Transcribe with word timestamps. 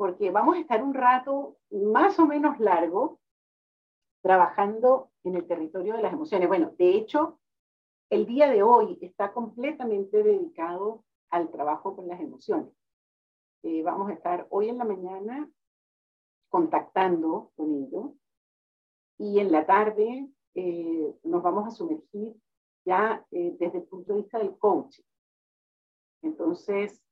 porque 0.00 0.30
vamos 0.30 0.56
a 0.56 0.60
estar 0.60 0.82
un 0.82 0.94
rato 0.94 1.58
más 1.70 2.18
o 2.18 2.26
menos 2.26 2.58
largo 2.58 3.20
trabajando 4.22 5.10
en 5.24 5.34
el 5.36 5.46
territorio 5.46 5.94
de 5.94 6.00
las 6.00 6.14
emociones. 6.14 6.48
Bueno, 6.48 6.72
de 6.78 6.94
hecho, 6.94 7.38
el 8.08 8.24
día 8.24 8.48
de 8.48 8.62
hoy 8.62 8.96
está 9.02 9.34
completamente 9.34 10.22
dedicado 10.22 11.04
al 11.28 11.50
trabajo 11.50 11.96
con 11.96 12.08
las 12.08 12.18
emociones. 12.18 12.72
Eh, 13.62 13.82
vamos 13.82 14.08
a 14.08 14.14
estar 14.14 14.46
hoy 14.48 14.70
en 14.70 14.78
la 14.78 14.86
mañana 14.86 15.50
contactando 16.48 17.52
con 17.54 17.70
ellos 17.74 18.12
y 19.18 19.38
en 19.38 19.52
la 19.52 19.66
tarde 19.66 20.30
eh, 20.54 21.14
nos 21.24 21.42
vamos 21.42 21.66
a 21.66 21.72
sumergir 21.72 22.34
ya 22.86 23.22
eh, 23.32 23.54
desde 23.60 23.80
el 23.80 23.84
punto 23.84 24.14
de 24.14 24.22
vista 24.22 24.38
del 24.38 24.56
coaching. 24.56 25.04
Entonces, 26.22 27.02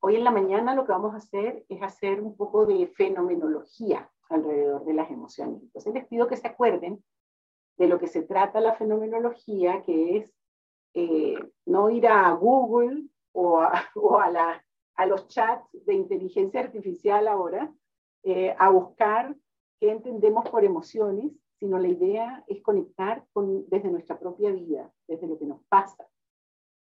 Hoy 0.00 0.16
en 0.16 0.24
la 0.24 0.30
mañana 0.30 0.74
lo 0.74 0.84
que 0.84 0.92
vamos 0.92 1.14
a 1.14 1.18
hacer 1.18 1.64
es 1.68 1.82
hacer 1.82 2.20
un 2.20 2.36
poco 2.36 2.66
de 2.66 2.86
fenomenología 2.88 4.08
alrededor 4.28 4.84
de 4.84 4.94
las 4.94 5.10
emociones. 5.10 5.62
Entonces 5.62 5.92
les 5.92 6.06
pido 6.06 6.28
que 6.28 6.36
se 6.36 6.46
acuerden 6.46 7.02
de 7.78 7.88
lo 7.88 7.98
que 7.98 8.06
se 8.06 8.22
trata 8.22 8.60
la 8.60 8.74
fenomenología, 8.74 9.82
que 9.82 10.18
es 10.18 10.32
eh, 10.94 11.38
no 11.66 11.90
ir 11.90 12.06
a 12.06 12.30
Google 12.32 13.08
o 13.32 13.60
a, 13.60 13.72
los 15.06 15.28
chats 15.28 15.68
de 15.72 15.94
inteligencia 15.94 16.60
artificial 16.60 17.26
ahora 17.26 17.72
eh, 18.22 18.54
a 18.58 18.70
buscar 18.70 19.34
qué 19.80 19.90
entendemos 19.90 20.48
por 20.48 20.64
emociones, 20.64 21.32
sino 21.58 21.78
la 21.78 21.88
idea 21.88 22.44
es 22.46 22.62
conectar 22.62 23.24
con, 23.32 23.68
desde 23.68 23.90
nuestra 23.90 24.18
propia 24.18 24.50
vida, 24.50 24.92
desde 25.08 25.26
lo 25.26 25.38
que 25.38 25.46
nos 25.46 25.62
pasa, 25.68 26.06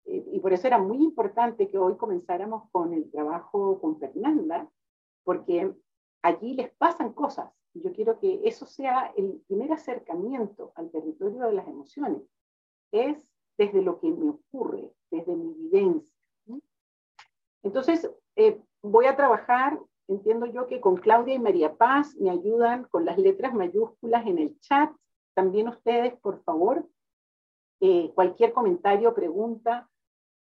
eh, 0.06 0.26
y 0.32 0.40
por 0.40 0.54
eso 0.54 0.68
era 0.68 0.78
muy 0.78 0.98
importante 0.98 1.68
que 1.68 1.78
hoy 1.78 1.96
comenzáramos 1.98 2.70
con 2.72 2.94
el 2.94 3.10
trabajo 3.12 3.80
con 3.80 4.00
Fernanda, 4.00 4.70
porque 5.24 5.74
allí 6.22 6.54
les 6.54 6.72
pasan 6.74 7.14
cosas. 7.14 7.52
Yo 7.74 7.94
quiero 7.94 8.20
que 8.20 8.42
eso 8.46 8.66
sea 8.66 9.14
el 9.16 9.42
primer 9.48 9.72
acercamiento 9.72 10.72
al 10.76 10.90
territorio 10.90 11.46
de 11.46 11.54
las 11.54 11.68
emociones. 11.68 12.24
Es 12.92 13.30
desde 13.58 13.82
lo 13.82 14.00
que 14.00 14.10
me 14.10 14.30
ocurre, 14.30 14.92
desde 15.12 15.36
mi 15.36 15.54
vivencia. 15.54 16.10
Entonces, 17.62 18.10
eh, 18.36 18.62
voy 18.82 19.06
a 19.06 19.16
trabajar, 19.16 19.80
entiendo 20.08 20.46
yo 20.46 20.66
que 20.68 20.80
con 20.80 20.96
Claudia 20.96 21.36
y 21.36 21.40
María 21.40 21.76
Paz 21.76 22.16
me 22.16 22.30
ayudan 22.30 22.86
con 22.86 23.06
las 23.06 23.18
letras 23.18 23.54
mayúsculas 23.54 24.26
en 24.26 24.40
el 24.40 24.60
chat. 24.62 24.92
También 25.34 25.68
ustedes, 25.68 26.18
por 26.20 26.42
favor, 26.44 26.88
eh, 27.80 28.12
cualquier 28.14 28.54
comentario, 28.54 29.14
pregunta, 29.14 29.90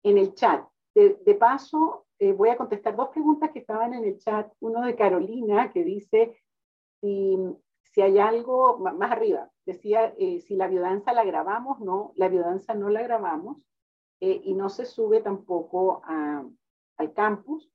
en 0.02 0.18
el 0.18 0.34
chat. 0.34 0.66
De, 0.94 1.34
paso, 1.38 2.06
eh, 2.18 2.32
voy 2.32 2.48
a 2.48 2.56
contestar 2.56 2.96
dos 2.96 3.10
preguntas 3.10 3.50
que 3.52 3.60
estaban 3.60 3.94
en 3.94 4.04
el 4.04 4.18
chat. 4.18 4.52
Uno 4.60 4.82
de 4.82 4.96
Carolina, 4.96 5.70
que 5.70 5.84
dice 5.84 6.36
si, 7.00 7.38
si 7.82 8.00
hay 8.00 8.18
algo 8.18 8.78
más 8.78 9.12
arriba. 9.12 9.48
Decía 9.64 10.12
eh, 10.18 10.40
si 10.40 10.56
la 10.56 10.66
biodanza 10.66 11.12
la 11.12 11.24
grabamos. 11.24 11.78
No, 11.78 12.12
la 12.16 12.28
biodanza 12.28 12.74
no 12.74 12.88
la 12.88 13.02
grabamos 13.02 13.58
y 14.20 14.54
no 14.54 14.68
se 14.68 14.84
sube 14.84 15.20
tampoco 15.20 16.02
al 16.04 17.12
campus, 17.14 17.70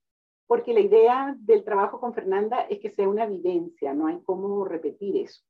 porque 0.46 0.74
la 0.74 0.82
idea 0.82 1.36
del 1.40 1.64
trabajo 1.64 2.02
con 2.02 2.14
Fernanda 2.14 2.62
es 2.70 2.80
que 2.80 2.90
sea 2.90 3.08
una 3.08 3.24
evidencia, 3.24 3.94
no 3.94 4.08
hay 4.08 4.22
cómo 4.24 4.66
repetir 4.66 5.16
eso. 5.16 5.42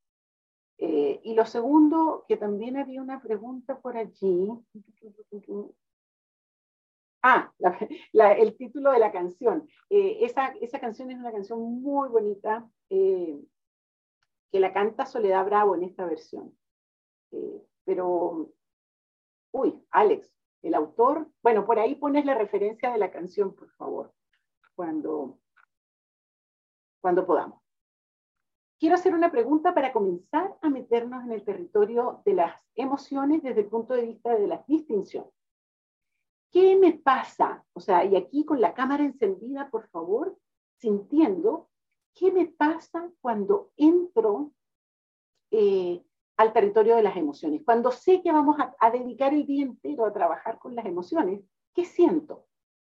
Y 0.77 1.33
lo 1.33 1.45
segundo, 1.45 2.25
que 2.27 2.35
también 2.35 2.77
había 2.77 3.01
una 3.01 3.21
pregunta 3.21 3.79
por 3.79 3.95
allí. 3.95 4.49
Ah, 7.25 7.53
el 8.11 8.57
título 8.57 8.91
de 8.91 8.99
la 8.99 9.13
canción. 9.13 9.65
Eh, 9.89 10.17
esa, 10.25 10.47
esa, 10.59 10.79
canción 10.81 11.09
es 11.09 11.17
una 11.17 11.31
canción 11.31 11.59
muy 11.81 12.09
bonita 12.09 12.69
eh, 12.89 13.41
que 14.51 14.59
la 14.59 14.73
canta 14.73 15.05
Soledad 15.05 15.45
Bravo 15.45 15.75
en 15.75 15.83
esta 15.83 16.05
versión. 16.05 16.53
Eh, 17.31 17.65
pero, 17.85 18.51
uy, 19.51 19.85
Alex, 19.91 20.35
el 20.63 20.73
autor, 20.73 21.29
bueno, 21.41 21.65
por 21.65 21.79
ahí 21.79 21.95
pones 21.95 22.25
la 22.25 22.35
referencia 22.35 22.91
de 22.91 22.97
la 22.97 23.09
canción, 23.09 23.55
por 23.55 23.69
favor, 23.71 24.13
cuando, 24.75 25.39
cuando 26.99 27.25
podamos. 27.25 27.62
Quiero 28.83 28.97
hacer 28.97 29.15
una 29.15 29.31
pregunta 29.31 29.73
para 29.73 29.93
comenzar 29.93 30.57
a 30.61 30.69
meternos 30.69 31.23
en 31.23 31.31
el 31.31 31.45
territorio 31.45 32.21
de 32.25 32.33
las 32.33 32.53
emociones 32.75 33.41
desde 33.41 33.61
el 33.61 33.67
punto 33.67 33.93
de 33.93 34.07
vista 34.07 34.35
de 34.35 34.45
las 34.45 34.67
distinciones. 34.67 35.31
¿Qué 36.51 36.75
me 36.75 36.91
pasa? 36.91 37.63
O 37.71 37.79
sea, 37.79 38.03
y 38.03 38.17
aquí 38.17 38.43
con 38.43 38.59
la 38.59 38.73
cámara 38.73 39.05
encendida, 39.05 39.69
por 39.69 39.87
favor, 39.87 40.37
sintiendo, 40.81 41.69
¿qué 42.13 42.29
me 42.33 42.47
pasa 42.47 43.09
cuando 43.21 43.71
entro 43.77 44.51
eh, 45.51 46.03
al 46.35 46.51
territorio 46.51 46.97
de 46.97 47.03
las 47.03 47.15
emociones? 47.15 47.61
Cuando 47.63 47.89
sé 47.89 48.21
que 48.21 48.33
vamos 48.33 48.57
a, 48.59 48.91
dedicar 48.91 49.33
el 49.33 49.45
día 49.45 49.63
entero 49.63 50.05
a 50.05 50.11
trabajar 50.11 50.59
con 50.59 50.75
las 50.75 50.85
emociones, 50.85 51.39
¿qué 51.73 51.85
siento? 51.85 52.47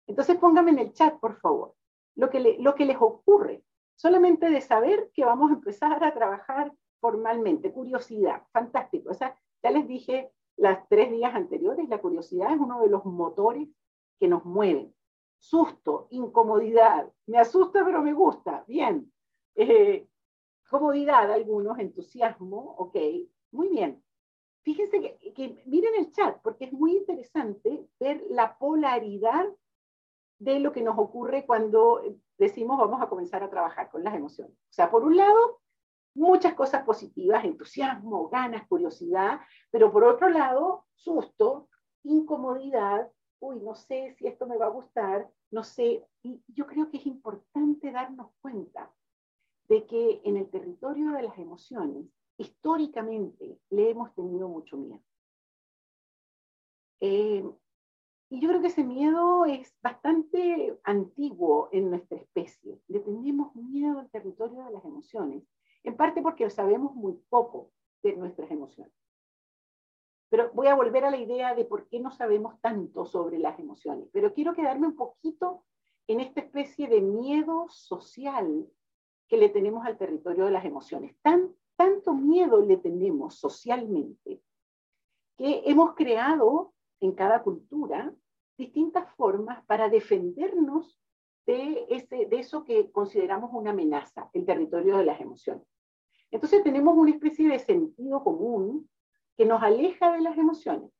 Entonces 0.07 0.35
póngame 0.37 0.71
en 0.71 0.79
el 0.79 0.93
chat, 0.93 1.19
por 1.19 1.39
favor, 1.39 1.75
lo 2.15 2.31
que, 2.31 2.57
lo 2.57 2.73
que 2.73 2.85
les 2.85 2.97
ocurre, 2.99 3.63
solamente 3.95 4.49
de 4.49 4.61
saber 4.61 5.09
que 5.13 5.25
vamos 5.25 5.51
a 5.51 5.55
empezar 5.55 6.03
a 6.03 6.13
trabajar 6.13 6.73
formalmente, 6.99 7.71
curiosidad, 7.71 8.43
fantástico. 8.51 9.11
O 9.11 9.13
ya 9.13 9.71
les 9.71 9.87
dije 9.87 10.31
las 10.57 10.87
tres 10.87 11.11
días 11.11 11.33
anteriores, 11.35 11.89
la 11.89 11.99
curiosidad 11.99 12.53
es 12.53 12.59
uno 12.59 12.81
de 12.81 12.89
los 12.89 13.05
motores 13.05 13.67
que 14.19 14.27
nos 14.27 14.45
mueven. 14.45 14.93
Susto, 15.37 16.07
incomodidad, 16.11 17.11
me 17.27 17.37
asusta 17.37 17.83
pero 17.83 18.01
me 18.01 18.13
gusta, 18.13 18.63
bien. 18.67 19.11
Eh, 19.55 20.07
comodidad, 20.69 21.31
algunos, 21.31 21.77
entusiasmo, 21.79 22.75
ok, 22.77 22.97
muy 23.51 23.69
bien. 23.69 24.03
Fíjense 24.63 24.99
que 25.35 25.63
miren 25.65 25.95
el 25.99 26.11
chat, 26.11 26.41
porque 26.41 26.65
es 26.65 26.73
muy 26.73 26.97
interesante 26.97 27.87
ver 27.99 28.23
la 28.29 28.57
polaridad 28.57 29.45
de 30.39 30.59
lo 30.59 30.71
que 30.71 30.81
nos 30.81 30.97
ocurre 30.97 31.45
cuando 31.45 32.01
decimos 32.37 32.77
vamos 32.77 33.01
a 33.01 33.07
comenzar 33.07 33.43
a 33.43 33.49
trabajar 33.49 33.89
con 33.89 34.03
las 34.03 34.15
emociones. 34.15 34.55
O 34.55 34.73
sea, 34.73 34.91
por 34.91 35.03
un 35.03 35.15
lado, 35.15 35.61
muchas 36.13 36.53
cosas 36.53 36.83
positivas, 36.83 37.43
entusiasmo, 37.43 38.29
ganas, 38.29 38.67
curiosidad, 38.67 39.39
pero 39.71 39.91
por 39.91 40.03
otro 40.03 40.29
lado, 40.29 40.85
susto, 40.95 41.69
incomodidad, 42.03 43.09
uy, 43.39 43.59
no 43.61 43.75
sé 43.75 44.15
si 44.17 44.27
esto 44.27 44.47
me 44.47 44.57
va 44.57 44.67
a 44.67 44.69
gustar, 44.69 45.29
no 45.51 45.63
sé, 45.63 46.05
y 46.23 46.41
yo 46.47 46.65
creo 46.67 46.89
que 46.89 46.97
es 46.97 47.05
importante 47.05 47.91
darnos 47.91 48.31
cuenta 48.41 48.91
de 49.67 49.85
que 49.85 50.21
en 50.23 50.37
el 50.37 50.49
territorio 50.49 51.11
de 51.11 51.23
las 51.23 51.37
emociones, 51.37 52.05
históricamente 52.37 53.59
le 53.69 53.89
hemos 53.89 54.13
tenido 54.13 54.47
mucho 54.47 54.77
miedo. 54.77 55.01
Eh, 56.99 57.43
y 58.29 58.39
yo 58.39 58.49
creo 58.49 58.61
que 58.61 58.67
ese 58.67 58.83
miedo 58.83 59.45
es 59.45 59.75
bastante 59.81 60.77
antiguo 60.83 61.69
en 61.71 61.89
nuestra 61.89 62.17
especie. 62.17 62.79
Le 62.87 62.99
tenemos 62.99 63.55
miedo 63.55 63.99
al 63.99 64.09
territorio 64.09 64.63
de 64.65 64.71
las 64.71 64.83
emociones 64.83 65.43
en 65.83 65.95
parte 65.95 66.21
porque 66.21 66.49
sabemos 66.49 66.95
muy 66.95 67.13
poco 67.29 67.71
de 68.01 68.15
nuestras 68.15 68.49
emociones. 68.49 68.93
Pero 70.29 70.51
voy 70.53 70.67
a 70.67 70.75
volver 70.75 71.05
a 71.05 71.11
la 71.11 71.17
idea 71.17 71.53
de 71.53 71.65
por 71.65 71.87
qué 71.87 71.99
no 71.99 72.11
sabemos 72.11 72.59
tanto 72.61 73.05
sobre 73.05 73.37
las 73.37 73.59
emociones. 73.59 74.09
Pero 74.11 74.33
quiero 74.33 74.55
quedarme 74.55 74.87
un 74.87 74.95
poquito 74.95 75.63
en 76.07 76.19
esta 76.19 76.41
especie 76.41 76.87
de 76.87 77.01
miedo 77.01 77.67
social 77.69 78.67
que 79.27 79.37
le 79.37 79.49
tenemos 79.49 79.85
al 79.85 79.97
territorio 79.97 80.45
de 80.45 80.51
las 80.51 80.65
emociones. 80.65 81.15
Tan, 81.21 81.55
tanto 81.75 82.13
miedo 82.13 82.59
le 82.61 82.77
tenemos 82.77 83.35
socialmente 83.35 84.41
que 85.37 85.61
hemos 85.65 85.93
creado 85.95 86.73
en 86.99 87.13
cada 87.13 87.43
cultura 87.43 88.13
distintas 88.57 89.13
formas 89.15 89.63
para 89.65 89.89
defendernos 89.89 90.99
de, 91.45 91.85
ese, 91.89 92.25
de 92.25 92.39
eso 92.39 92.63
que 92.63 92.91
consideramos 92.91 93.51
una 93.53 93.71
amenaza, 93.71 94.29
el 94.33 94.45
territorio 94.45 94.97
de 94.97 95.05
las 95.05 95.19
emociones. 95.19 95.67
Entonces 96.31 96.63
tenemos 96.63 96.95
una 96.97 97.11
especie 97.11 97.49
de 97.49 97.59
sentido 97.59 98.23
común 98.23 98.89
que 99.37 99.45
nos 99.45 99.61
aleja 99.61 100.11
de 100.11 100.21
las 100.21 100.37
emociones. 100.37 100.91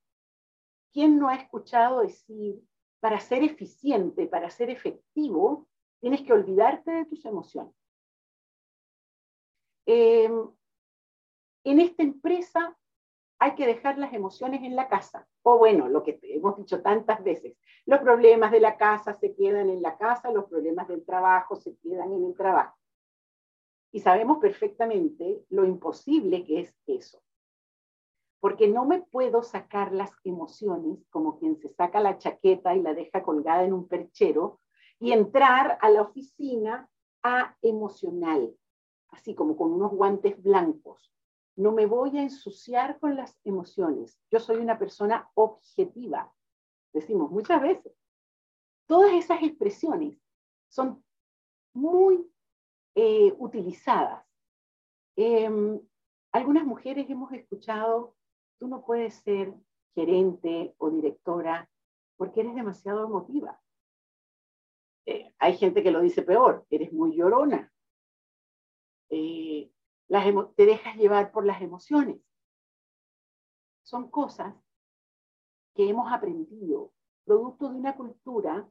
¿Quién 0.92 1.18
no 1.18 1.30
ha 1.30 1.36
escuchado 1.36 2.02
decir, 2.02 2.62
para 3.00 3.20
ser 3.20 3.44
eficiente, 3.44 4.28
para 4.28 4.50
ser 4.50 4.70
efectivo, 4.70 5.68
tienes 6.00 6.22
que 6.22 6.34
olvidarte 6.34 6.92
de 6.92 7.06
tus 7.06 7.26
emociones? 7.26 7.74
Eh, 9.88 10.30
en 11.64 11.80
esta 11.80 12.04
empresa 12.04 12.78
hay 13.40 13.56
que 13.56 13.68
dejar 13.68 13.98
las 13.98 14.14
emociones 14.14 14.64
en 14.64 14.76
la 14.76 14.88
casa. 14.88 15.28
O 15.44 15.58
bueno, 15.58 15.88
lo 15.88 16.04
que 16.04 16.20
hemos 16.24 16.58
dicho 16.58 16.82
tantas 16.82 17.24
veces, 17.24 17.58
los 17.86 18.00
problemas 18.00 18.52
de 18.52 18.60
la 18.60 18.78
casa 18.78 19.14
se 19.14 19.36
quedan 19.36 19.70
en 19.70 19.82
la 19.82 19.98
casa, 19.98 20.32
los 20.32 20.46
problemas 20.46 20.88
del 20.88 21.06
trabajo 21.06 21.56
se 21.56 21.76
quedan 21.78 22.14
en 22.14 22.26
el 22.26 22.36
trabajo. 22.36 22.78
Y 23.92 24.00
sabemos 24.00 24.40
perfectamente 24.40 25.44
lo 25.50 25.66
imposible 25.66 26.44
que 26.46 26.62
es 26.62 26.76
eso. 26.88 27.22
Porque 28.40 28.68
no 28.68 28.86
me 28.86 29.02
puedo 29.02 29.44
sacar 29.44 29.94
las 29.94 30.12
emociones 30.24 31.00
como 31.10 31.40
quien 31.40 31.58
se 31.58 31.70
saca 31.70 32.00
la 32.00 32.18
chaqueta 32.18 32.76
y 32.76 32.82
la 32.82 32.94
deja 32.94 33.24
colgada 33.24 33.64
en 33.64 33.74
un 33.74 33.88
perchero 33.88 34.60
y 35.00 35.12
entrar 35.12 35.78
a 35.82 35.90
la 35.90 36.02
oficina 36.02 36.90
emocional, 37.62 38.56
así 39.10 39.34
como 39.34 39.58
con 39.58 39.72
unos 39.72 39.92
guantes 39.92 40.42
blancos. 40.42 41.12
No 41.56 41.72
me 41.72 41.86
voy 41.86 42.18
a 42.18 42.22
ensuciar 42.22 43.00
con 43.00 43.16
las 43.16 43.40
emociones. 43.44 44.20
Yo 44.30 44.40
soy 44.40 44.58
una 44.58 44.78
persona 44.78 45.30
objetiva, 45.36 46.34
decimos 46.94 47.32
muchas 47.32 47.62
veces. 47.62 47.94
Todas 48.88 49.14
esas 49.14 49.42
expresiones 49.42 50.20
son 50.70 51.04
muy 51.74 52.30
eh, 52.96 53.34
utilizadas. 53.38 54.26
Em, 55.16 55.80
algunas 56.32 56.66
mujeres 56.66 57.10
hemos 57.10 57.32
escuchado, 57.32 58.16
tú 58.60 58.68
no 58.68 58.84
puedes 58.84 59.16
ser 59.16 59.54
gerente 59.94 60.76
o 60.78 60.90
directora 60.90 61.70
porque 62.18 62.42
eres 62.42 62.56
demasiado 62.56 63.06
emotiva. 63.06 63.62
Eh, 65.06 65.34
hay 65.40 65.58
gente 65.58 65.84
que 65.84 65.92
lo 65.92 66.02
dice 66.02 66.24
peor, 66.24 66.66
eres 66.70 66.92
muy 66.92 67.16
llorona. 67.16 67.72
Eh, 69.10 69.72
te 70.08 70.66
dejas 70.66 70.96
llevar 70.96 71.32
por 71.32 71.46
las 71.46 71.62
emociones. 71.62 72.18
Son 73.84 74.10
cosas 74.10 74.56
que 75.74 75.90
hemos 75.90 76.12
aprendido, 76.12 76.92
producto 77.26 77.70
de 77.70 77.76
una 77.76 77.96
cultura 77.96 78.68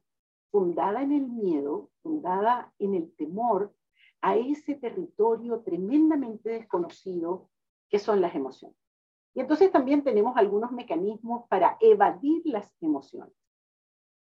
fundada 0.51 1.03
en 1.03 1.13
el 1.13 1.27
miedo, 1.27 1.91
fundada 2.03 2.73
en 2.79 2.95
el 2.95 3.15
temor 3.17 3.75
a 4.21 4.37
ese 4.37 4.75
territorio 4.75 5.61
tremendamente 5.61 6.51
desconocido 6.51 7.51
que 7.89 7.99
son 7.99 8.21
las 8.21 8.35
emociones. 8.35 8.77
Y 9.35 9.41
entonces 9.41 9.71
también 9.71 10.05
tenemos 10.05 10.37
algunos 10.37 10.71
mecanismos 10.73 11.47
para 11.49 11.77
evadir 11.81 12.43
las 12.45 12.73
emociones. 12.81 13.35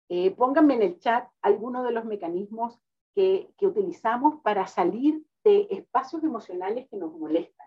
Eh, 0.08 0.30
pónganme 0.30 0.74
en 0.74 0.82
el 0.82 0.98
chat 0.98 1.28
algunos 1.42 1.84
de 1.84 1.92
los 1.92 2.04
mecanismos 2.04 2.80
que, 3.14 3.52
que 3.58 3.66
utilizamos 3.66 4.40
para 4.42 4.66
salir 4.66 5.24
de 5.44 5.66
espacios 5.70 6.22
emocionales 6.22 6.88
que 6.88 6.96
nos 6.96 7.12
molestan. 7.12 7.66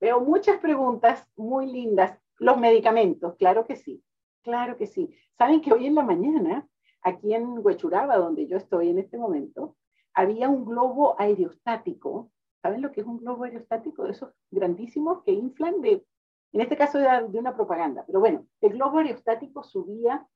Veo 0.00 0.20
muchas 0.20 0.58
preguntas 0.58 1.26
muy 1.36 1.66
lindas. 1.66 2.18
Los 2.38 2.58
medicamentos, 2.58 3.34
claro 3.36 3.64
que 3.64 3.76
sí, 3.76 4.04
claro 4.42 4.76
que 4.76 4.86
sí. 4.86 5.14
Saben 5.38 5.62
que 5.62 5.72
hoy 5.72 5.86
en 5.86 5.94
la 5.94 6.02
mañana, 6.02 6.68
aquí 7.02 7.34
en 7.34 7.64
Huechuraba, 7.64 8.16
donde 8.18 8.46
yo 8.46 8.58
estoy 8.58 8.90
en 8.90 8.98
este 8.98 9.16
momento, 9.16 9.76
había 10.12 10.48
un 10.48 10.64
globo 10.64 11.18
aerostático. 11.18 12.30
¿Saben 12.62 12.82
lo 12.82 12.92
que 12.92 13.00
es 13.00 13.06
un 13.06 13.18
globo 13.18 13.44
aerostático? 13.44 14.04
De 14.04 14.10
esos 14.10 14.34
grandísimos 14.50 15.22
que 15.22 15.32
inflan 15.32 15.80
de, 15.80 16.04
en 16.52 16.60
este 16.60 16.76
caso 16.76 16.98
de, 16.98 17.08
de 17.28 17.38
una 17.38 17.54
propaganda. 17.54 18.04
Pero 18.06 18.20
bueno, 18.20 18.46
el 18.60 18.72
globo 18.74 18.98
aerostático 18.98 19.62
subía 19.62 20.26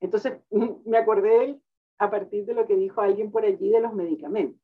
Entonces 0.00 0.38
me 0.84 0.98
acordé 0.98 1.58
a 1.96 2.10
partir 2.10 2.44
de 2.44 2.52
lo 2.52 2.66
que 2.66 2.76
dijo 2.76 3.00
alguien 3.00 3.32
por 3.32 3.46
allí 3.46 3.70
de 3.70 3.80
los 3.80 3.94
medicamentos. 3.94 4.60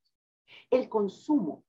El 0.68 0.90
consumo 0.90 1.64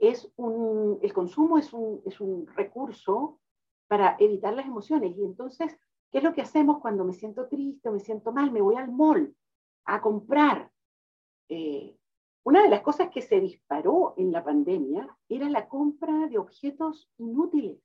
es 0.00 0.32
un, 0.36 0.98
el 1.02 1.12
consumo 1.12 1.58
es 1.58 1.72
un, 1.72 2.02
es 2.06 2.20
un 2.20 2.46
recurso 2.46 3.38
para 3.86 4.16
evitar 4.18 4.54
las 4.54 4.66
emociones. 4.66 5.16
Y 5.16 5.24
entonces, 5.24 5.78
¿qué 6.10 6.18
es 6.18 6.24
lo 6.24 6.32
que 6.32 6.40
hacemos 6.40 6.78
cuando 6.80 7.04
me 7.04 7.12
siento 7.12 7.46
triste 7.48 7.90
me 7.90 8.00
siento 8.00 8.32
mal? 8.32 8.50
Me 8.50 8.62
voy 8.62 8.76
al 8.76 8.90
mall 8.90 9.36
a 9.84 10.00
comprar. 10.00 10.72
Eh, 11.48 11.96
una 12.44 12.62
de 12.62 12.70
las 12.70 12.80
cosas 12.80 13.10
que 13.10 13.20
se 13.20 13.40
disparó 13.40 14.14
en 14.16 14.32
la 14.32 14.42
pandemia 14.42 15.14
era 15.28 15.48
la 15.50 15.68
compra 15.68 16.26
de 16.28 16.38
objetos 16.38 17.10
inútiles. 17.18 17.78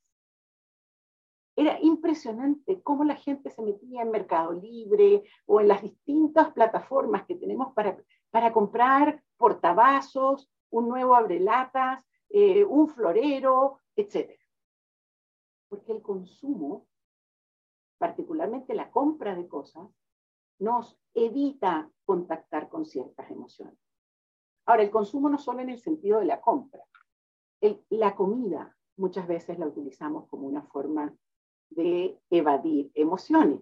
Era 1.58 1.80
impresionante 1.82 2.82
cómo 2.82 3.04
la 3.04 3.16
gente 3.16 3.50
se 3.50 3.62
metía 3.62 4.02
en 4.02 4.12
Mercado 4.12 4.54
Libre 4.54 5.24
o 5.46 5.60
en 5.60 5.68
las 5.68 5.82
distintas 5.82 6.52
plataformas 6.54 7.26
que 7.26 7.36
tenemos 7.36 7.74
para, 7.74 7.98
para 8.30 8.54
comprar 8.54 9.22
portavasos, 9.38 10.50
un 10.72 10.90
nuevo 10.90 11.16
abrelatas, 11.16 12.04
eh, 12.30 12.64
un 12.64 12.88
florero, 12.88 13.82
etc. 13.96 14.40
Porque 15.70 15.92
el 15.92 16.02
consumo, 16.02 16.88
particularmente 17.98 18.74
la 18.74 18.92
compra 18.92 19.36
de 19.36 19.48
cosas, 19.48 19.90
nos 20.60 20.98
evita 21.14 21.90
contactar 22.06 22.70
con 22.70 22.86
ciertas 22.86 23.30
emociones. 23.30 23.80
Ahora, 24.66 24.84
el 24.84 24.92
consumo 24.92 25.30
no 25.30 25.38
solo 25.38 25.62
en 25.62 25.70
el 25.70 25.80
sentido 25.80 26.20
de 26.20 26.26
la 26.26 26.42
compra. 26.42 26.84
la 27.90 28.16
comida 28.16 28.76
muchas 28.98 29.28
veces 29.28 29.58
la 29.60 29.68
utilizamos 29.68 30.28
como 30.28 30.48
una 30.48 30.62
forma 30.64 31.14
de 31.70 32.20
evadir 32.30 32.92
emociones. 32.94 33.62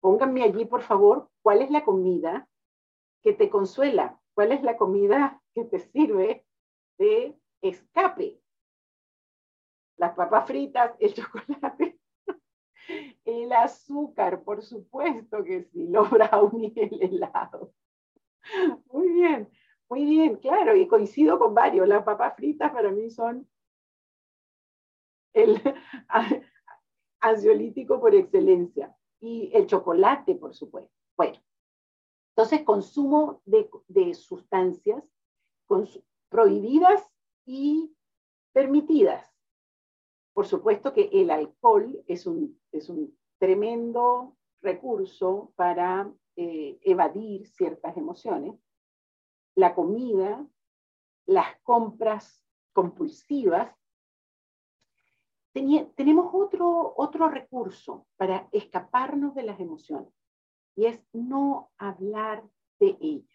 Pónganme 0.00 0.42
allí, 0.42 0.64
por 0.64 0.82
favor, 0.82 1.30
cuál 1.42 1.62
es 1.62 1.70
la 1.70 1.84
comida 1.84 2.48
que 3.22 3.32
te 3.32 3.50
consuela, 3.50 4.19
cuál 4.34 4.52
es 4.52 4.62
la 4.62 4.76
comida 4.76 5.40
que 5.54 5.64
te 5.64 5.78
sirve 5.78 6.44
de 6.98 7.36
escape. 7.62 8.40
Las 9.96 10.14
papas 10.14 10.46
fritas, 10.46 10.92
el 10.98 11.14
chocolate, 11.14 11.98
el 13.24 13.52
azúcar, 13.52 14.42
por 14.42 14.62
supuesto 14.62 15.44
que 15.44 15.64
sí, 15.64 15.86
los 15.88 16.10
brownies, 16.10 16.76
el 16.76 17.02
helado. 17.02 17.72
Muy 18.92 19.12
bien, 19.12 19.50
muy 19.88 20.04
bien, 20.04 20.36
claro, 20.36 20.74
y 20.74 20.86
coincido 20.86 21.38
con 21.38 21.54
varios. 21.54 21.86
Las 21.86 22.04
papas 22.04 22.36
fritas 22.36 22.72
para 22.72 22.90
mí 22.90 23.10
son 23.10 23.46
el 25.32 25.60
ansiolítico 27.20 28.00
por 28.00 28.14
excelencia. 28.14 28.94
Y 29.20 29.50
el 29.54 29.66
chocolate, 29.66 30.34
por 30.34 30.54
supuesto. 30.54 30.92
Bueno, 31.16 31.38
entonces 32.30 32.64
consumo 32.64 33.42
de, 33.44 33.68
de 33.88 34.14
sustancias 34.14 35.02
prohibidas 36.28 37.02
y 37.44 37.94
permitidas. 38.52 39.26
Por 40.32 40.46
supuesto 40.46 40.92
que 40.92 41.10
el 41.12 41.30
alcohol 41.30 42.02
es 42.06 42.26
un, 42.26 42.60
es 42.72 42.88
un 42.88 43.16
tremendo 43.38 44.36
recurso 44.62 45.52
para 45.56 46.12
eh, 46.36 46.78
evadir 46.82 47.46
ciertas 47.46 47.96
emociones. 47.96 48.58
La 49.54 49.74
comida, 49.74 50.46
las 51.26 51.60
compras 51.62 52.44
compulsivas. 52.72 53.74
tenemos 55.52 56.30
otro, 56.32 56.94
otro 56.96 57.28
recurso 57.28 58.06
para 58.16 58.48
escaparnos 58.52 59.34
de 59.34 59.42
las 59.42 59.58
emociones 59.60 60.19
y 60.80 60.86
es 60.86 60.98
no 61.12 61.70
hablar 61.76 62.42
de 62.78 62.96
ellas. 63.02 63.28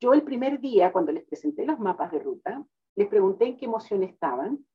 Yo 0.00 0.12
el 0.12 0.24
primer 0.24 0.58
día, 0.58 0.90
cuando 0.90 1.12
les 1.12 1.24
presenté 1.24 1.64
los 1.64 1.78
mapas 1.78 2.10
de 2.10 2.18
ruta, 2.18 2.66
les 2.96 3.06
pregunté 3.06 3.44
en 3.44 3.56
qué 3.56 3.66
emoción 3.66 4.02
estaban 4.02 4.66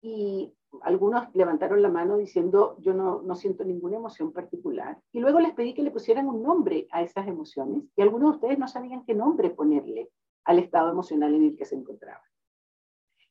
y 0.00 0.52
algunos 0.80 1.32
levantaron 1.36 1.80
la 1.80 1.90
mano 1.90 2.16
diciendo 2.16 2.74
yo 2.80 2.92
no, 2.92 3.22
no 3.22 3.36
siento 3.36 3.62
ninguna 3.62 3.98
emoción 3.98 4.32
particular. 4.32 5.00
Y 5.12 5.20
luego 5.20 5.38
les 5.38 5.54
pedí 5.54 5.74
que 5.74 5.84
le 5.84 5.92
pusieran 5.92 6.26
un 6.26 6.42
nombre 6.42 6.88
a 6.90 7.02
esas 7.02 7.28
emociones 7.28 7.84
y 7.94 8.02
algunos 8.02 8.32
de 8.32 8.36
ustedes 8.38 8.58
no 8.58 8.66
sabían 8.66 9.04
qué 9.04 9.14
nombre 9.14 9.50
ponerle 9.50 10.10
al 10.42 10.58
estado 10.58 10.90
emocional 10.90 11.36
en 11.36 11.44
el 11.44 11.56
que 11.56 11.66
se 11.66 11.76
encontraban. 11.76 12.26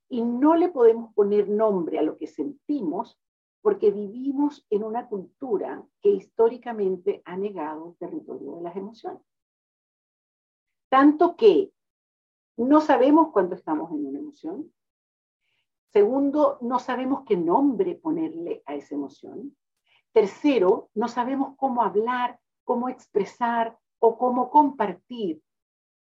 Y 0.08 0.22
no 0.22 0.56
le 0.56 0.70
podemos 0.70 1.14
poner 1.14 1.50
nombre 1.50 2.00
a 2.00 2.04
lo 2.04 2.18
que 2.18 2.28
sentimos 2.28 3.20
porque 3.62 3.92
vivimos 3.92 4.66
en 4.70 4.84
una 4.84 5.08
cultura 5.08 5.84
que 6.02 6.10
históricamente 6.10 7.22
ha 7.26 7.38
negado 7.38 7.90
el 7.90 7.98
territorio 7.98 8.56
de 8.56 8.62
las 8.62 8.76
emociones. 8.76 9.22
Tanto 10.90 11.36
que 11.36 11.72
no 12.58 12.82
sabemos 12.82 13.32
cuándo 13.32 13.56
estamos 13.56 13.92
en 13.92 14.06
una 14.06 14.20
emoción, 14.20 14.72
Segundo, 15.92 16.58
no 16.62 16.80
sabemos 16.80 17.24
qué 17.26 17.36
nombre 17.36 17.96
ponerle 17.96 18.64
a 18.66 18.76
esa 18.76 18.96
emoción. 18.96 19.58
Tercero, 20.14 20.90
no 20.94 21.10
sabemos 21.10 21.56
cómo 21.58 21.84
hablar, 21.84 22.40
cómo 22.64 22.88
expresar 22.88 23.78
o 24.00 24.18
cómo 24.18 24.50
compartir 24.50 25.42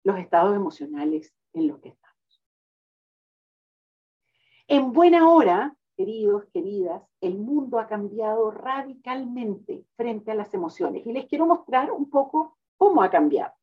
los 0.04 0.18
estados 0.18 0.56
emocionales 0.56 1.34
en 1.52 1.68
los 1.68 1.80
que 1.80 1.90
estamos. 1.90 2.44
En 4.68 4.94
buena 4.94 5.30
hora, 5.30 5.76
queridos, 5.96 6.46
queridas, 6.54 7.02
el 7.22 7.38
mundo 7.38 7.80
ha 7.80 7.88
cambiado 7.88 8.52
radicalmente 8.52 9.86
frente 9.96 10.32
a 10.32 10.36
las 10.36 10.54
emociones 10.54 11.06
y 11.06 11.14
les 11.14 11.26
quiero 11.26 11.46
mostrar 11.46 11.92
un 11.92 12.10
poco 12.10 12.58
cómo 12.78 13.02
ha 13.02 13.10
cambiado. 13.10 13.54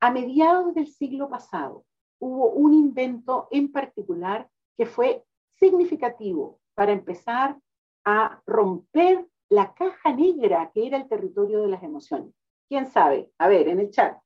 A 0.00 0.10
mediados 0.10 0.74
del 0.74 0.86
siglo 0.86 1.28
pasado 1.28 1.84
hubo 2.20 2.50
un 2.50 2.74
invento 2.74 3.48
en 3.50 3.72
particular 3.72 4.48
que 4.76 4.86
fue 4.86 5.24
significativo 5.56 6.60
para 6.74 6.92
empezar 6.92 7.58
a 8.04 8.40
romper 8.46 9.26
la 9.48 9.74
caja 9.74 10.12
negra 10.12 10.70
que 10.72 10.86
era 10.86 10.98
el 10.98 11.08
territorio 11.08 11.62
de 11.62 11.68
las 11.68 11.82
emociones. 11.82 12.32
¿Quién 12.68 12.86
sabe? 12.86 13.32
A 13.38 13.48
ver, 13.48 13.66
en 13.68 13.80
el 13.80 13.90
chat. 13.90 14.16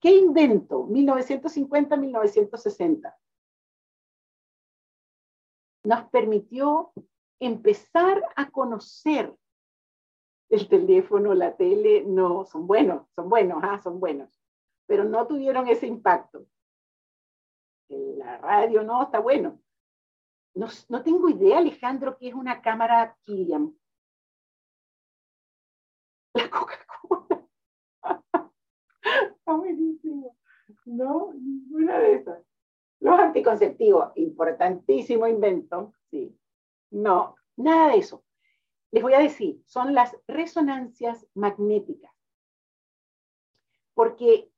¿Qué 0.00 0.14
invento? 0.14 0.86
1950-1960. 0.88 3.14
Nos 5.86 6.08
permitió 6.08 6.90
empezar 7.38 8.20
a 8.34 8.50
conocer 8.50 9.32
el 10.48 10.68
teléfono, 10.68 11.32
la 11.32 11.56
tele, 11.56 12.02
no, 12.04 12.44
son 12.44 12.66
buenos, 12.66 13.08
son 13.14 13.28
buenos, 13.28 13.60
ah, 13.62 13.78
son 13.80 14.00
buenos, 14.00 14.36
pero 14.86 15.04
no 15.04 15.28
tuvieron 15.28 15.68
ese 15.68 15.86
impacto. 15.86 16.44
La 17.88 18.38
radio 18.38 18.82
no, 18.82 19.04
está 19.04 19.20
bueno. 19.20 19.60
No, 20.54 21.02
tengo 21.04 21.28
idea, 21.28 21.58
Alejandro, 21.58 22.18
que 22.18 22.28
es 22.28 22.34
una 22.34 22.60
cámara 22.60 23.16
Killian. 23.22 23.72
La 26.34 26.50
Coca-Cola. 26.50 27.46
Está 29.02 29.52
buenísimo. 29.52 30.36
No, 30.84 31.32
ninguna 31.32 32.00
de 32.00 32.14
esas. 32.14 32.55
Los 33.00 33.18
anticonceptivos, 33.18 34.12
importantísimo 34.16 35.26
invento, 35.26 35.92
sí. 36.10 36.36
No, 36.90 37.36
nada 37.56 37.92
de 37.92 37.98
eso. 37.98 38.24
Les 38.90 39.02
voy 39.02 39.14
a 39.14 39.18
decir, 39.18 39.62
son 39.66 39.94
las 39.94 40.16
resonancias 40.26 41.26
magnéticas. 41.34 42.12
Porque 43.94 44.50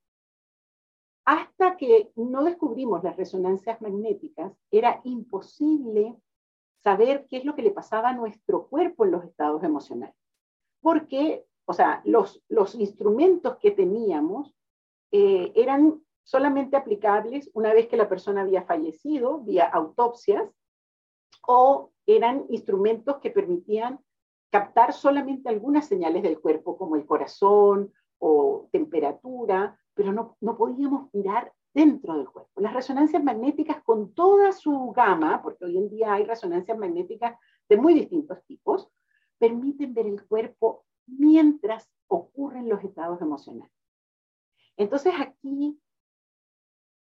hasta 1.29 1.77
que 1.77 2.11
no 2.17 2.43
descubrimos 2.45 3.05
las 3.05 3.17
resonancias 3.17 3.83
magnéticas, 3.83 4.51
era 4.71 5.03
imposible 5.05 6.17
saber 6.83 7.27
qué 7.29 7.37
es 7.37 7.45
lo 7.45 7.55
que 7.55 7.61
le 7.61 7.71
pasaba 7.71 8.09
a 8.09 8.15
nuestro 8.15 8.67
cuerpo 8.69 9.05
en 9.05 9.11
los 9.11 9.25
estados 9.25 9.63
emocionales. 9.63 10.17
Porque, 10.81 11.45
o 11.67 11.75
sea, 11.75 12.01
los, 12.07 12.41
instrumentos 12.77 13.59
que 13.59 13.73
teníamos 13.73 14.55
eh, 15.13 15.53
eran 15.55 16.01
solamente 16.29 16.77
aplicables 16.77 17.51
una 17.55 17.73
vez 17.73 17.89
que 17.89 17.97
la 17.97 18.07
persona 18.07 18.43
había 18.43 18.63
fallecido 18.65 19.39
vía 19.39 19.65
autopsias 19.65 20.45
o 21.47 21.91
eran 22.05 22.45
instrumentos 22.51 23.17
que 23.17 23.31
permitían 23.31 23.99
captar 24.51 24.93
solamente 24.93 25.49
algunas 25.49 25.89
señales 25.89 26.23
del 26.23 26.39
cuerpo 26.39 26.77
como 26.77 26.97
el 26.97 27.07
corazón 27.07 27.95
o 28.19 28.69
temperatura, 28.73 29.81
pero 29.95 30.13
no, 30.13 30.37
no 30.43 30.59
podíamos 30.59 31.09
mirar 31.15 31.51
dentro 31.73 32.19
del 32.19 32.29
cuerpo. 32.29 32.61
Las 32.61 32.75
resonancias 32.75 33.25
magnéticas 33.25 33.83
con 33.83 34.13
toda 34.13 34.53
su 34.53 34.93
gama, 34.95 35.41
porque 35.41 35.65
hoy 35.65 35.79
en 35.79 35.89
día 35.89 36.13
hay 36.13 36.25
resonancias 36.25 36.77
magnéticas 36.77 37.39
de 37.71 37.77
muy 37.79 37.95
distintos 37.95 38.45
tipos, 38.45 38.91
permiten 39.39 39.95
ver 39.95 40.07
el 40.07 40.27
cuerpo 40.27 40.85
mientras 41.07 41.89
ocurren 42.07 42.69
los 42.69 42.85
estados 42.85 43.19
emocionales. 43.23 43.73
Entonces 44.77 45.15
aquí 45.19 45.81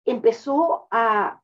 empezó 0.04 0.86
a 0.90 1.42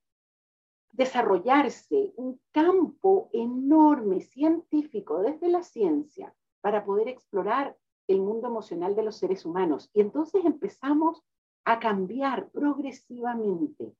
desarrollarse 0.93 2.12
un 2.17 2.41
campo 2.50 3.31
enorme 3.33 4.21
científico 4.21 5.21
desde 5.23 5.49
la 5.49 5.62
ciencia 5.62 6.35
para 6.61 6.85
poder 6.85 7.09
explorar 7.09 7.77
el 8.09 8.21
mundo 8.21 8.49
emocional 8.49 8.97
de 8.97 9.05
los 9.05 9.17
seres 9.17 9.45
humanos. 9.45 9.91
Y 9.93 10.00
entonces 10.00 10.45
empezamos 10.45 11.23
a 11.65 11.79
cambiar 11.79 12.49
progresivamente. 12.50 13.93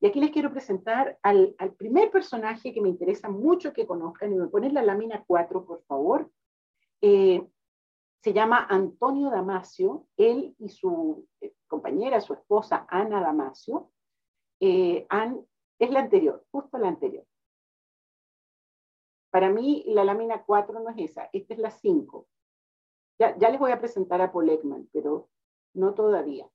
Y 0.00 0.06
aquí 0.06 0.20
les 0.20 0.30
quiero 0.30 0.52
presentar 0.52 1.18
al, 1.22 1.56
primer 1.76 2.10
personaje 2.10 2.72
que 2.72 2.80
me 2.80 2.88
interesa 2.88 3.28
mucho 3.28 3.72
que 3.72 3.86
conozcan, 3.86 4.32
y 4.32 4.36
me 4.36 4.46
ponen 4.46 4.74
la 4.74 4.82
lámina 4.82 5.24
4, 5.26 5.64
por 5.64 5.82
favor. 5.84 6.30
Eh, 7.00 7.44
se 8.22 8.32
llama 8.32 8.66
Antonio 8.68 9.30
Damasio, 9.30 10.06
él 10.16 10.54
y 10.58 10.68
su 10.68 11.26
eh, 11.40 11.54
compañera, 11.66 12.20
su 12.20 12.32
esposa 12.32 12.86
Ana 12.88 13.20
Damasio, 13.20 13.90
eh, 14.60 15.06
es 15.78 15.90
la 15.90 16.00
anterior, 16.00 16.44
justo 16.50 16.78
la 16.78 16.88
anterior. 16.88 17.24
Para 19.30 19.50
mí 19.50 19.84
la 19.86 20.04
lámina 20.04 20.42
4 20.44 20.80
no 20.80 20.90
es 20.90 21.10
esa, 21.10 21.28
esta 21.32 21.54
es 21.54 21.60
la 21.60 21.70
5. 21.70 22.26
Ya, 23.20 23.36
ya 23.38 23.50
les 23.50 23.60
voy 23.60 23.72
a 23.72 23.78
presentar 23.78 24.20
a 24.20 24.32
Paul 24.32 24.48
Ekman, 24.48 24.88
pero 24.92 25.28
no 25.74 25.94
todavía. 25.94 26.48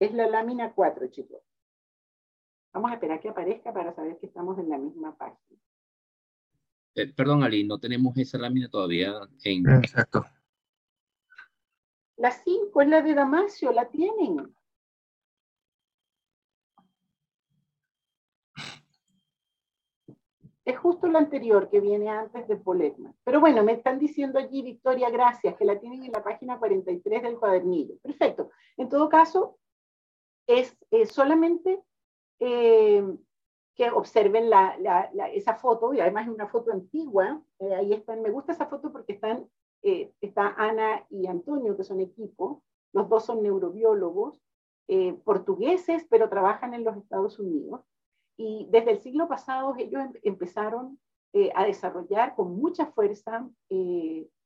Es 0.00 0.12
la 0.12 0.28
lámina 0.28 0.74
4, 0.74 1.08
chicos. 1.08 1.42
Vamos 2.72 2.90
a 2.90 2.94
esperar 2.94 3.20
que 3.20 3.28
aparezca 3.28 3.72
para 3.72 3.92
saber 3.94 4.18
que 4.18 4.26
estamos 4.26 4.58
en 4.58 4.68
la 4.68 4.78
misma 4.78 5.16
página. 5.16 5.60
Eh, 6.94 7.12
perdón, 7.14 7.42
Ali, 7.42 7.64
no 7.64 7.78
tenemos 7.78 8.16
esa 8.18 8.38
lámina 8.38 8.68
todavía 8.68 9.14
en... 9.44 9.68
Exacto. 9.68 10.24
La 12.18 12.32
5 12.32 12.82
es 12.82 12.88
la 12.88 13.00
de 13.00 13.14
Damasio, 13.14 13.72
la 13.72 13.88
tienen. 13.88 14.54
Es 20.64 20.78
justo 20.78 21.06
la 21.06 21.20
anterior 21.20 21.70
que 21.70 21.80
viene 21.80 22.10
antes 22.10 22.46
de 22.46 22.56
Poletman. 22.56 23.14
Pero 23.24 23.40
bueno, 23.40 23.62
me 23.62 23.72
están 23.72 23.98
diciendo 23.98 24.38
allí, 24.38 24.62
Victoria, 24.62 25.08
gracias, 25.08 25.56
que 25.56 25.64
la 25.64 25.78
tienen 25.80 26.04
en 26.04 26.12
la 26.12 26.22
página 26.22 26.58
43 26.58 27.22
del 27.22 27.38
cuadernillo. 27.38 27.94
Perfecto. 28.02 28.50
En 28.76 28.88
todo 28.88 29.08
caso, 29.08 29.56
es, 30.46 30.76
solamente 31.10 31.82
eh, 32.40 33.02
que 33.76 33.90
observen 33.90 34.50
esa 35.32 35.54
foto, 35.54 35.94
y 35.94 36.00
además 36.00 36.26
es 36.26 36.34
una 36.34 36.48
foto 36.48 36.72
antigua, 36.72 37.40
eh, 37.60 37.74
ahí 37.74 37.92
están, 37.92 38.20
me 38.22 38.30
gusta 38.30 38.52
esa 38.52 38.66
foto 38.66 38.90
porque 38.90 39.12
están, 39.12 39.48
eh, 39.82 40.12
está 40.20 40.54
Ana 40.56 41.04
y 41.10 41.26
Antonio, 41.26 41.76
que 41.76 41.84
son 41.84 42.00
equipo, 42.00 42.62
los 42.92 43.08
dos 43.08 43.24
son 43.24 43.42
neurobiólogos, 43.42 44.40
portugueses, 45.22 46.06
pero 46.08 46.30
trabajan 46.30 46.72
en 46.72 46.82
los 46.82 46.96
Estados 46.96 47.38
Unidos, 47.38 47.82
y 48.38 48.66
desde 48.70 48.92
el 48.92 49.00
siglo 49.00 49.28
pasado 49.28 49.74
ellos 49.76 50.02
em, 50.02 50.14
empezaron 50.22 50.98
a 51.54 51.66
desarrollar 51.66 52.34
con 52.34 52.56
mucha 52.56 52.86
fuerza 52.86 53.46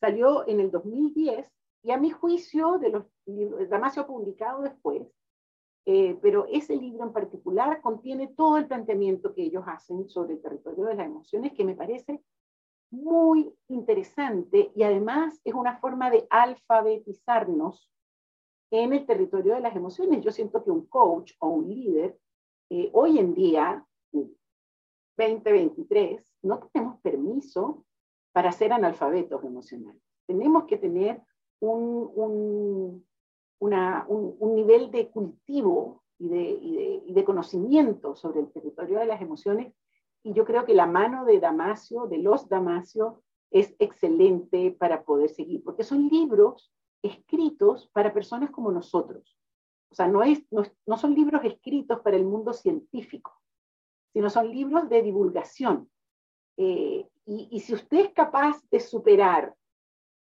Salió 0.00 0.46
en 0.46 0.60
el 0.60 0.70
2010 0.70 1.50
y 1.82 1.90
a 1.92 1.98
mi 1.98 2.10
juicio, 2.10 2.78
de 2.78 2.90
los 2.90 3.04
libros, 3.26 3.68
Damasio 3.68 4.06
publicado 4.06 4.62
después, 4.62 5.02
eh, 5.86 6.18
pero 6.20 6.46
ese 6.50 6.74
libro 6.76 7.04
en 7.04 7.12
particular 7.12 7.80
contiene 7.80 8.26
todo 8.28 8.58
el 8.58 8.66
planteamiento 8.66 9.32
que 9.32 9.44
ellos 9.44 9.62
hacen 9.66 10.08
sobre 10.08 10.34
el 10.34 10.42
territorio 10.42 10.84
de 10.84 10.96
las 10.96 11.06
emociones 11.06 11.52
que 11.52 11.64
me 11.64 11.76
parece 11.76 12.20
muy 12.90 13.54
interesante 13.68 14.72
y 14.74 14.82
además 14.82 15.40
es 15.44 15.54
una 15.54 15.78
forma 15.78 16.10
de 16.10 16.26
alfabetizarnos 16.28 17.88
en 18.72 18.92
el 18.92 19.06
territorio 19.06 19.54
de 19.54 19.60
las 19.60 19.76
emociones. 19.76 20.24
Yo 20.24 20.32
siento 20.32 20.64
que 20.64 20.72
un 20.72 20.86
coach 20.86 21.34
o 21.38 21.48
un 21.48 21.68
líder, 21.68 22.18
eh, 22.70 22.90
hoy 22.92 23.18
en 23.18 23.32
día, 23.34 23.86
2023, 25.16 26.34
no 26.42 26.58
tenemos 26.72 27.00
permiso 27.00 27.85
para 28.36 28.52
ser 28.52 28.70
analfabetos 28.74 29.42
emocionales. 29.44 30.02
Tenemos 30.26 30.64
que 30.66 30.76
tener 30.76 31.22
un, 31.58 33.02
un, 33.58 34.54
nivel 34.54 34.90
de 34.90 35.08
cultivo 35.08 36.02
y 36.18 36.28
de, 36.28 36.42
y 37.06 37.14
de, 37.14 37.24
conocimiento 37.24 38.14
sobre 38.14 38.40
el 38.40 38.52
territorio 38.52 38.98
de 38.98 39.06
las 39.06 39.22
emociones. 39.22 39.72
Y 40.22 40.34
yo 40.34 40.44
creo 40.44 40.66
que 40.66 40.74
la 40.74 40.84
mano 40.84 41.24
de 41.24 41.40
Damasio, 41.40 42.08
de 42.08 42.18
los 42.18 42.46
Damasio, 42.50 43.22
es 43.50 43.74
excelente 43.78 44.70
para 44.70 45.02
poder 45.04 45.30
seguir, 45.30 45.64
porque 45.64 45.82
son 45.82 46.06
libros 46.08 46.70
escritos 47.02 47.88
para 47.94 48.12
personas 48.12 48.50
como 48.50 48.70
nosotros. 48.70 49.34
O 49.90 49.94
sea, 49.94 50.08
no, 50.08 50.22
es, 50.22 50.44
no, 50.50 50.98
son 50.98 51.14
libros 51.14 51.42
escritos 51.42 52.00
para 52.00 52.18
el 52.18 52.26
mundo 52.26 52.52
científico, 52.52 53.32
sino 54.12 54.28
son 54.28 54.50
libros 54.50 54.90
de 54.90 55.00
divulgación. 55.00 55.88
Eh, 56.58 57.08
y, 57.26 57.60
si 57.60 57.74
usted 57.74 57.98
es 57.98 58.12
capaz 58.12 58.56
de 58.70 58.78
superar 58.78 59.54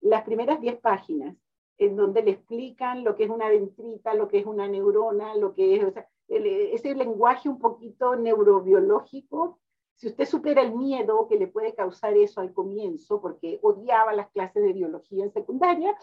las 0.01 0.25
primeras 0.25 0.61
10 0.61 0.81
páginas 0.81 1.37
en 1.79 1.95
donde 1.97 2.23
le 2.23 2.33
explican 2.33 3.05
lo 3.05 3.15
que 3.15 3.25
es 3.25 3.31
una 3.31 3.49
ventrita, 3.49 4.15
lo 4.15 4.27
que 4.27 4.41
es 4.41 4.47
una 4.47 4.67
neurona, 4.67 5.37
lo 5.37 5.55
que 5.55 5.77
es, 5.77 5.95
ese 6.29 6.95
lenguaje 6.97 7.49
un 7.49 7.61
poquito 7.61 8.17
neurobiológico, 8.17 9.61
si 9.95 10.09
usted 10.09 10.27
supera 10.27 10.63
el 10.63 10.75
miedo 10.75 11.27
que 11.29 11.37
le 11.37 11.47
puede 11.47 11.75
causar 11.75 12.17
eso 12.17 12.41
al 12.41 12.53
comienzo, 12.53 13.21
porque 13.21 13.61
odiaba 13.63 14.13
las 14.13 14.29
clases 14.31 14.63
de 14.63 14.73
biología 14.73 15.25
en 15.25 15.33
secundaria, 15.33 15.97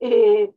eh, 0.00 0.52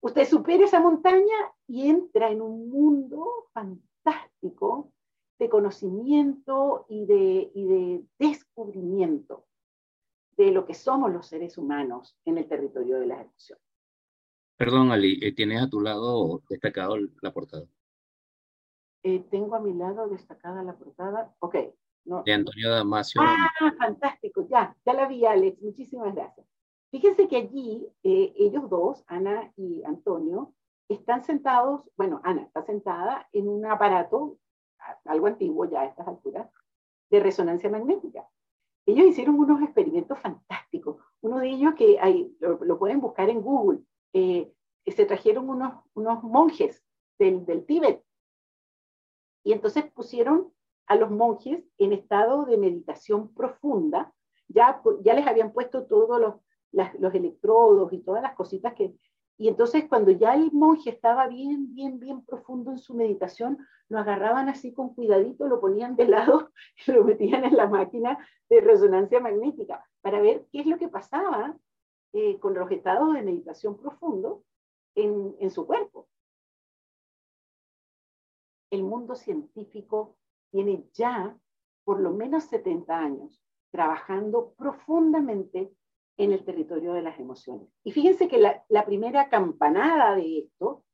usted 0.00 0.26
supera 0.26 0.64
esa 0.64 0.80
montaña 0.80 1.36
y 1.66 1.88
entra 1.88 2.30
en 2.30 2.42
un 2.42 2.68
mundo 2.70 3.26
fantástico 3.52 4.92
de 5.40 5.48
conocimiento 5.48 6.84
y 6.90 7.06
de, 7.06 7.50
y 7.54 7.66
de 7.66 8.04
descubrimiento 8.18 9.46
de 10.36 10.50
lo 10.50 10.66
que 10.66 10.74
somos 10.74 11.10
los 11.10 11.26
seres 11.26 11.56
humanos 11.56 12.14
en 12.26 12.36
el 12.36 12.46
territorio 12.46 13.00
de 13.00 13.06
las 13.06 13.22
emociones. 13.22 13.64
Perdón, 14.58 14.92
Ali, 14.92 15.18
eh, 15.22 15.32
¿tienes 15.32 15.62
a 15.62 15.70
tu 15.70 15.80
lado 15.80 16.42
destacado 16.50 16.98
la 17.22 17.32
portada? 17.32 17.64
Eh, 19.02 19.24
tengo 19.30 19.56
a 19.56 19.60
mi 19.60 19.72
lado 19.72 20.08
destacada 20.08 20.62
la 20.62 20.76
portada. 20.76 21.34
Ok. 21.38 21.56
No. 22.04 22.22
De 22.22 22.34
Antonio 22.34 22.70
Damasio. 22.70 23.22
Ah, 23.24 23.48
fantástico, 23.78 24.46
ya, 24.46 24.76
ya 24.84 24.92
la 24.92 25.08
vi, 25.08 25.24
Alex. 25.24 25.60
Muchísimas 25.62 26.14
gracias. 26.14 26.46
Fíjense 26.90 27.28
que 27.28 27.36
allí 27.36 27.88
eh, 28.02 28.34
ellos 28.36 28.68
dos, 28.68 29.04
Ana 29.06 29.50
y 29.56 29.82
Antonio, 29.84 30.52
están 30.88 31.24
sentados, 31.24 31.82
bueno, 31.96 32.20
Ana 32.24 32.42
está 32.42 32.62
sentada 32.62 33.26
en 33.32 33.48
un 33.48 33.64
aparato, 33.64 34.36
algo 35.04 35.26
antiguo 35.26 35.64
ya 35.64 35.82
a 35.82 35.86
estas 35.86 36.08
alturas, 36.08 36.48
de 37.10 37.20
resonancia 37.20 37.70
magnética. 37.70 38.28
Ellos 38.86 39.06
hicieron 39.06 39.38
unos 39.38 39.62
experimentos 39.62 40.18
fantásticos. 40.18 40.96
Uno 41.20 41.38
de 41.38 41.50
ellos 41.50 41.74
que 41.74 41.98
hay, 42.00 42.34
lo 42.40 42.78
pueden 42.78 43.00
buscar 43.00 43.28
en 43.28 43.42
Google, 43.42 43.80
eh, 44.12 44.52
se 44.86 45.06
trajeron 45.06 45.48
unos, 45.48 45.84
unos 45.94 46.22
monjes 46.22 46.84
del, 47.18 47.44
del 47.46 47.64
Tíbet. 47.66 48.02
Y 49.44 49.52
entonces 49.52 49.84
pusieron 49.92 50.52
a 50.86 50.96
los 50.96 51.10
monjes 51.10 51.64
en 51.78 51.92
estado 51.92 52.44
de 52.44 52.58
meditación 52.58 53.32
profunda. 53.34 54.12
Ya, 54.48 54.82
ya 55.02 55.14
les 55.14 55.26
habían 55.26 55.52
puesto 55.52 55.86
todos 55.86 56.20
los, 56.20 56.34
los 56.98 57.14
electrodos 57.14 57.92
y 57.92 57.98
todas 57.98 58.22
las 58.22 58.34
cositas 58.34 58.74
que... 58.74 58.94
Y 59.40 59.48
entonces 59.48 59.86
cuando 59.88 60.10
ya 60.10 60.34
el 60.34 60.52
monje 60.52 60.90
estaba 60.90 61.26
bien, 61.26 61.74
bien, 61.74 61.98
bien 61.98 62.22
profundo 62.26 62.72
en 62.72 62.78
su 62.78 62.92
meditación, 62.92 63.56
lo 63.88 63.98
agarraban 63.98 64.50
así 64.50 64.74
con 64.74 64.94
cuidadito, 64.94 65.48
lo 65.48 65.62
ponían 65.62 65.96
de 65.96 66.08
lado 66.08 66.50
y 66.86 66.92
lo 66.92 67.04
metían 67.04 67.44
en 67.44 67.56
la 67.56 67.66
máquina 67.66 68.18
de 68.50 68.60
resonancia 68.60 69.18
magnética 69.18 69.82
para 70.02 70.20
ver 70.20 70.46
qué 70.52 70.60
es 70.60 70.66
lo 70.66 70.76
que 70.76 70.88
pasaba 70.88 71.56
eh, 72.12 72.38
con 72.38 72.52
los 72.52 72.70
estados 72.70 73.14
de 73.14 73.22
meditación 73.22 73.78
profundo 73.78 74.44
en, 74.94 75.34
en 75.40 75.50
su 75.50 75.66
cuerpo. 75.66 76.06
El 78.70 78.82
mundo 78.82 79.14
científico 79.14 80.18
tiene 80.50 80.84
ya 80.92 81.34
por 81.84 81.98
lo 81.98 82.12
menos 82.12 82.44
70 82.44 82.94
años 82.94 83.42
trabajando 83.70 84.52
profundamente 84.58 85.72
en 86.24 86.32
el 86.32 86.44
territorio 86.44 86.92
de 86.92 87.00
las 87.00 87.18
emociones. 87.18 87.66
Y 87.82 87.92
fíjense 87.92 88.28
que 88.28 88.36
la, 88.36 88.62
la, 88.68 88.84
primera 88.84 89.30
campanada 89.30 90.14
de 90.16 90.40
esto 90.40 90.84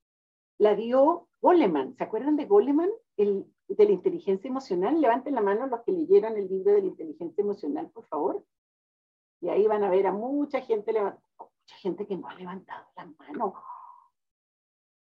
la 0.59 0.77
dio 0.77 1.27
Goleman. 1.43 1.97
¿Se 1.97 2.05
acuerdan 2.05 2.37
de 2.37 2.47
Goleman, 2.47 2.91
el, 3.17 3.45
de 3.67 3.85
la 3.85 3.91
inteligencia 3.91 4.49
emocional? 4.49 5.01
Levanten 5.01 5.35
la 5.35 5.41
mano 5.41 5.67
los 5.67 5.81
que 5.83 5.91
leyeran 5.91 6.37
el 6.37 6.47
libro 6.49 6.75
de 6.75 6.83
la 6.83 6.87
inteligencia 6.87 7.43
emocional, 7.43 7.91
por 7.91 8.07
favor. 8.07 8.45
Y 9.41 9.49
ahí 9.49 9.67
van 9.67 9.83
a 9.83 9.91
ver 9.91 10.07
a 10.07 10.13
mucha 10.13 10.61
gente, 10.61 10.93
mucha 10.93 11.77
gente 11.79 12.07
que 12.07 12.17
no 12.17 12.29
ha 12.29 12.35
levantado 12.37 12.87
la 12.97 13.07
mano. 13.07 13.55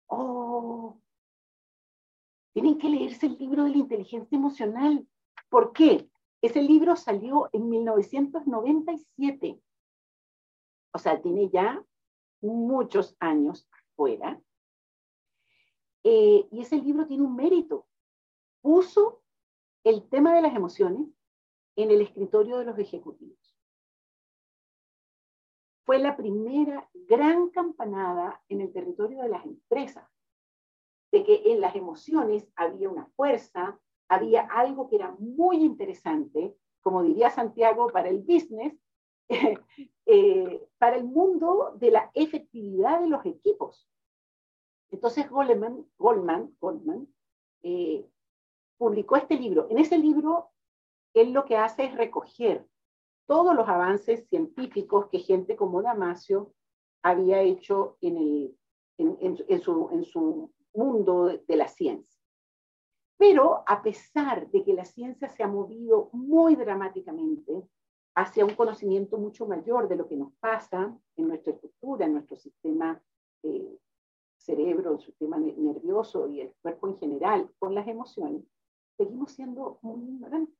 Oh, 0.06 1.00
tienen 2.52 2.78
que 2.78 2.88
leerse 2.88 3.26
el 3.26 3.38
libro 3.38 3.64
de 3.64 3.70
la 3.70 3.78
inteligencia 3.78 4.38
emocional. 4.38 5.04
¿Por 5.48 5.72
qué? 5.72 6.08
Ese 6.40 6.62
libro 6.62 6.94
salió 6.94 7.50
en 7.52 7.68
1997. 7.68 9.60
O 10.92 10.98
sea, 10.98 11.20
tiene 11.20 11.48
ya 11.50 11.84
muchos 12.40 13.16
años 13.20 13.68
fuera. 13.96 14.40
Eh, 16.04 16.48
y 16.50 16.60
ese 16.60 16.76
libro 16.76 17.06
tiene 17.06 17.22
un 17.22 17.36
mérito. 17.36 17.86
Puso 18.60 19.22
el 19.84 20.08
tema 20.08 20.34
de 20.34 20.42
las 20.42 20.54
emociones 20.54 21.08
en 21.76 21.90
el 21.90 22.00
escritorio 22.02 22.58
de 22.58 22.64
los 22.64 22.78
ejecutivos 22.78 23.52
fue 25.84 25.98
la 25.98 26.16
primera 26.16 26.88
gran 27.08 27.50
campanada 27.50 28.40
en 28.48 28.60
el 28.60 28.72
territorio 28.72 29.22
de 29.22 29.28
las 29.28 29.44
empresas, 29.44 30.08
de 31.10 31.24
que 31.24 31.52
en 31.52 31.60
las 31.60 31.74
emociones 31.74 32.48
había 32.56 32.88
una 32.88 33.06
fuerza, 33.16 33.78
había 34.08 34.42
algo 34.42 34.88
que 34.88 34.96
era 34.96 35.14
muy 35.18 35.58
interesante, 35.58 36.56
como 36.80 37.02
diría 37.02 37.30
Santiago, 37.30 37.88
para 37.88 38.08
el 38.08 38.20
business, 38.20 38.74
eh, 40.06 40.66
para 40.78 40.96
el 40.96 41.04
mundo 41.04 41.74
de 41.76 41.90
la 41.90 42.10
efectividad 42.14 43.00
de 43.00 43.08
los 43.08 43.24
equipos. 43.24 43.88
Entonces 44.90 45.28
Goldman, 45.30 45.86
Goldman, 45.96 46.54
Goldman 46.60 47.08
eh, 47.62 48.06
publicó 48.76 49.16
este 49.16 49.36
libro. 49.36 49.68
En 49.70 49.78
ese 49.78 49.98
libro, 49.98 50.50
él 51.14 51.32
lo 51.32 51.44
que 51.44 51.56
hace 51.56 51.84
es 51.84 51.94
recoger 51.96 52.66
todos 53.26 53.54
los 53.54 53.68
avances 53.68 54.26
científicos 54.28 55.08
que 55.08 55.20
gente 55.20 55.56
como 55.56 55.82
Damasio 55.82 56.52
había 57.02 57.40
hecho 57.40 57.96
en, 58.00 58.56
su 59.62 60.52
mundo 60.74 61.38
de 61.46 61.56
la 61.56 61.68
ciencia. 61.68 62.20
Pero 63.16 63.62
a 63.66 63.82
pesar 63.82 64.50
de 64.50 64.64
que 64.64 64.74
la 64.74 64.84
ciencia 64.84 65.28
se 65.28 65.42
ha 65.42 65.48
movido 65.48 66.10
muy 66.12 66.56
dramáticamente 66.56 67.62
hacia 68.14 68.44
un 68.44 68.54
conocimiento 68.54 69.16
mucho 69.18 69.46
mayor 69.46 69.88
de 69.88 69.96
lo 69.96 70.06
que 70.06 70.16
nos 70.16 70.32
pasa 70.34 70.96
en 71.16 71.28
nuestra 71.28 71.52
estructura, 71.52 72.04
en 72.04 72.14
nuestro 72.14 72.36
sistema 72.36 73.02
eh, 73.42 73.78
cerebro, 74.36 74.92
el 74.92 75.00
sistema 75.00 75.38
nervioso 75.38 76.28
y 76.28 76.40
el 76.40 76.52
cuerpo 76.60 76.88
en 76.88 76.98
general, 76.98 77.50
con 77.58 77.74
las 77.74 77.86
emociones, 77.88 78.42
seguimos 78.96 79.32
siendo 79.32 79.78
muy 79.82 80.02
ignorantes. 80.02 80.56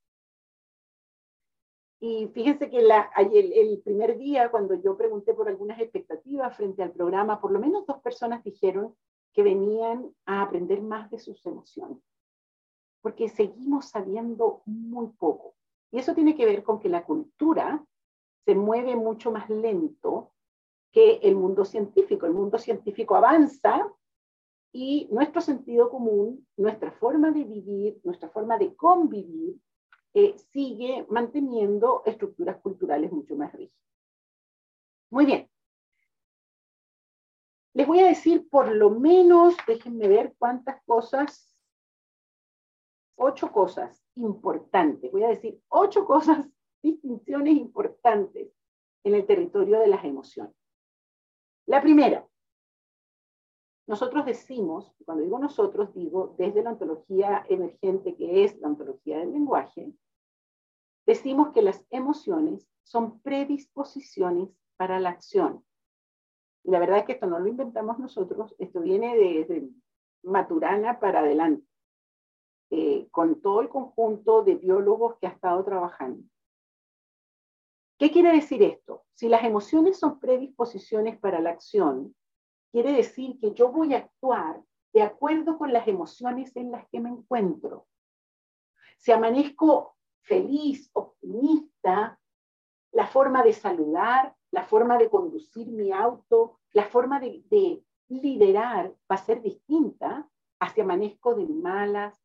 Y 2.01 2.27
fíjense 2.29 2.69
que 2.69 2.83
la, 2.83 3.11
el, 3.17 3.53
el, 3.53 3.81
primer 3.81 4.19
día, 4.19 4.51
cuando 4.51 4.75
yo 4.75 4.97
pregunté 4.97 5.35
por 5.35 5.49
algunas 5.49 5.79
expectativas 5.79 6.57
frente 6.57 6.83
al 6.83 6.91
programa, 6.91 7.41
por 7.41 7.53
lo 7.53 7.61
menos 7.61 7.87
dos 7.87 8.01
personas 8.01 8.43
dijeron 8.43 8.97
que 9.33 9.43
venían 9.43 10.13
a 10.27 10.43
aprender 10.43 10.83
más 10.83 11.11
de 11.11 11.19
sus 11.19 11.45
emociones, 11.47 11.99
porque 13.03 13.29
seguimos 13.29 13.91
sabiendo 13.91 14.63
muy 14.67 15.09
poco. 15.11 15.55
Y 15.93 15.99
eso 15.99 16.15
tiene 16.15 16.35
que 16.35 16.47
ver 16.47 16.63
con 16.65 16.81
que 16.81 16.89
la 16.89 17.05
cultura 17.05 17.85
se 18.47 18.55
mueve 18.55 18.97
mucho 18.97 19.31
más 19.31 19.49
lento 19.51 20.33
que 20.91 21.21
el 21.23 21.37
mundo 21.37 21.65
científico. 21.67 22.27
El 22.27 22.33
mundo 22.33 22.59
científico 22.59 23.15
avanza 23.15 23.93
y 24.73 25.07
nuestro 25.13 25.43
sentido 25.43 25.91
común, 25.91 26.47
nuestra 26.57 26.91
forma 26.93 27.31
de 27.31 27.45
vivir, 27.45 28.01
nuestra 28.05 28.31
forma 28.31 28.57
de 28.57 28.75
convivir, 28.75 29.61
eh, 30.15 30.35
sigue 30.51 31.07
manteniendo 31.11 32.03
estructuras 32.07 32.59
culturales 32.63 33.13
mucho 33.13 33.37
más 33.37 33.53
rígidas. 33.53 33.79
Muy 35.11 35.27
bien. 35.27 35.51
Les 37.75 37.87
voy 37.87 38.01
a 38.01 38.07
decir 38.07 38.49
por 38.49 38.75
lo 38.75 38.91
menos, 38.91 39.55
déjenme 39.67 40.09
ver 40.09 40.35
cuántas 40.39 40.83
cosas, 40.85 41.55
ocho 43.17 43.53
cosas 43.53 44.02
importantes. 44.17 45.11
Voy 45.13 45.25
a 45.25 45.29
decir 45.29 45.61
ocho 45.69 46.05
cosas, 46.07 46.49
distinciones 46.83 47.57
importantes 47.57 48.51
en 49.05 49.15
el 49.15 49.27
territorio 49.27 49.81
de 49.81 49.87
las 49.89 50.05
emociones. 50.05 50.55
La 51.67 51.81
primera, 51.81 52.27
nosotros 53.87 54.25
decimos, 54.25 54.93
cuando 55.05 55.25
digo 55.25 55.39
nosotros, 55.39 55.93
digo 55.95 56.35
desde 56.39 56.63
la 56.63 56.71
ontología 56.71 57.45
emergente 57.49 58.17
que 58.17 58.45
es 58.45 58.59
la 58.59 58.69
ontología 58.69 59.19
del 59.19 59.33
lenguaje, 59.33 59.93
decimos 61.07 61.53
que 61.53 61.63
las 61.63 61.85
emociones 61.91 62.69
son 62.85 63.21
predisposiciones 63.21 64.49
para 64.77 65.01
la 65.01 65.11
acción. 65.11 65.65
Y 66.65 66.71
la 66.71 66.79
verdad 66.79 66.99
es 66.99 67.05
que 67.05 67.13
esto 67.13 67.27
no 67.27 67.39
lo 67.39 67.49
inventamos 67.49 67.99
nosotros, 67.99 68.55
esto 68.59 68.81
viene 68.81 69.17
de, 69.17 69.69
Maturana 70.25 71.01
para 71.01 71.19
adelante, 71.19 71.67
eh, 72.75 73.07
con 73.11 73.43
todo 73.43 73.61
el 73.61 73.69
conjunto 73.69 74.43
de 74.43 74.55
biólogos 74.55 75.19
que 75.19 75.27
ha 75.27 75.31
estado 75.31 75.63
trabajando. 75.63 76.25
¿Qué 77.99 78.11
quiere 78.11 78.33
decir 78.33 78.63
esto? 78.63 79.05
Si 79.13 79.29
las 79.29 79.45
emociones 79.45 79.99
son 79.99 80.19
predisposiciones 80.19 81.19
para 81.19 81.43
la 81.43 81.51
acción, 81.51 82.17
quiere 82.71 82.95
decir 82.95 83.39
que 83.39 83.53
yo 83.53 83.71
voy 83.71 83.93
a 83.93 83.99
actuar 83.99 84.63
de 84.95 85.03
acuerdo 85.03 85.59
con 85.59 85.71
las 85.71 85.87
emociones 85.87 86.57
en 86.57 86.71
las 86.71 86.89
que 86.89 86.99
me 86.99 87.11
encuentro. 87.11 87.87
Si 88.97 89.13
amanezco 89.13 89.99
feliz, 90.23 90.89
optimista, 90.95 92.19
la 92.93 93.07
forma 93.07 93.43
de 93.43 93.53
saludar, 93.53 94.35
la 94.51 94.65
forma 94.65 94.97
de 94.97 95.11
conducir 95.11 95.69
mi 95.69 95.93
auto, 95.93 96.59
la 96.73 96.87
forma 96.87 97.21
de, 97.21 97.85
liderar 98.09 98.95
va 99.11 99.17
a 99.17 99.19
ser 99.19 99.43
distinta 99.43 100.27
hacia 100.59 100.85
amanezco 100.85 101.35
de 101.35 101.47
malas, 101.47 102.22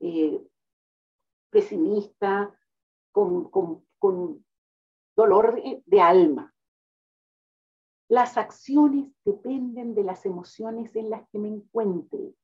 eh, 0.00 0.40
pesimista, 1.50 2.54
con, 3.12 3.50
con 3.98 4.44
dolor 5.16 5.58
de 5.86 6.00
alma. 6.00 6.54
Las 8.08 8.36
acciones 8.36 9.10
dependen 9.24 9.94
de 9.94 10.04
las 10.04 10.26
emociones 10.26 10.94
en 10.94 11.10
las 11.10 11.28
que 11.30 11.38
me 11.38 11.48
encuentre. 11.48 12.34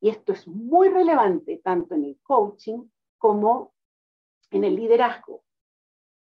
Y 0.00 0.08
esto 0.08 0.32
es 0.32 0.46
muy 0.46 0.88
relevante 0.88 1.60
tanto 1.64 1.94
en 1.94 2.04
el 2.04 2.20
coaching 2.22 2.84
como 3.18 3.74
en 4.50 4.64
el 4.64 4.76
liderazgo. 4.76 5.42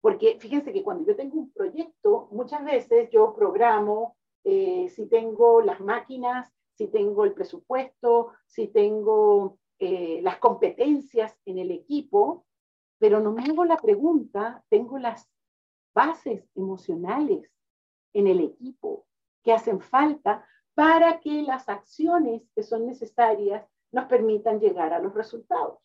Porque 0.01 0.39
fíjense 0.39 0.73
que 0.73 0.85
cuando 0.85 1.07
yo 1.07 1.17
tengo 1.17 1.39
un 1.39 1.51
proyecto, 1.51 2.29
muchas 2.31 2.65
veces 2.65 3.11
yo 3.11 3.35
programo 3.35 4.17
eh, 4.45 4.89
si 4.91 5.07
tengo 5.07 5.61
las 5.61 5.81
máquinas, 5.81 6.53
si 6.75 6.87
tengo 6.89 7.25
el 7.25 7.33
presupuesto, 7.33 8.33
si 8.47 8.69
tengo 8.69 9.59
eh, 9.79 10.21
las 10.23 10.39
competencias 10.39 11.39
en 11.45 11.59
el 11.59 11.71
equipo, 11.71 12.47
pero 12.99 13.21
no 13.21 13.33
me 13.33 13.45
hago 13.45 13.65
la 13.65 13.77
pregunta, 13.77 14.65
tengo 14.69 14.99
las 14.99 15.29
bases 15.95 16.45
emocionales 16.55 17.51
en 18.13 18.27
el 18.27 18.41
equipo 18.41 19.07
que 19.43 19.53
hacen 19.53 19.81
falta 19.81 20.47
para 20.75 21.21
que 21.21 21.43
las 21.43 21.69
acciones 21.69 22.43
que 22.55 22.63
son 22.63 22.87
necesarias 22.87 23.67
nos 23.93 24.07
permitan 24.07 24.61
llegar 24.61 24.93
a 24.93 24.99
los 24.99 25.15
resultados. 25.15 25.79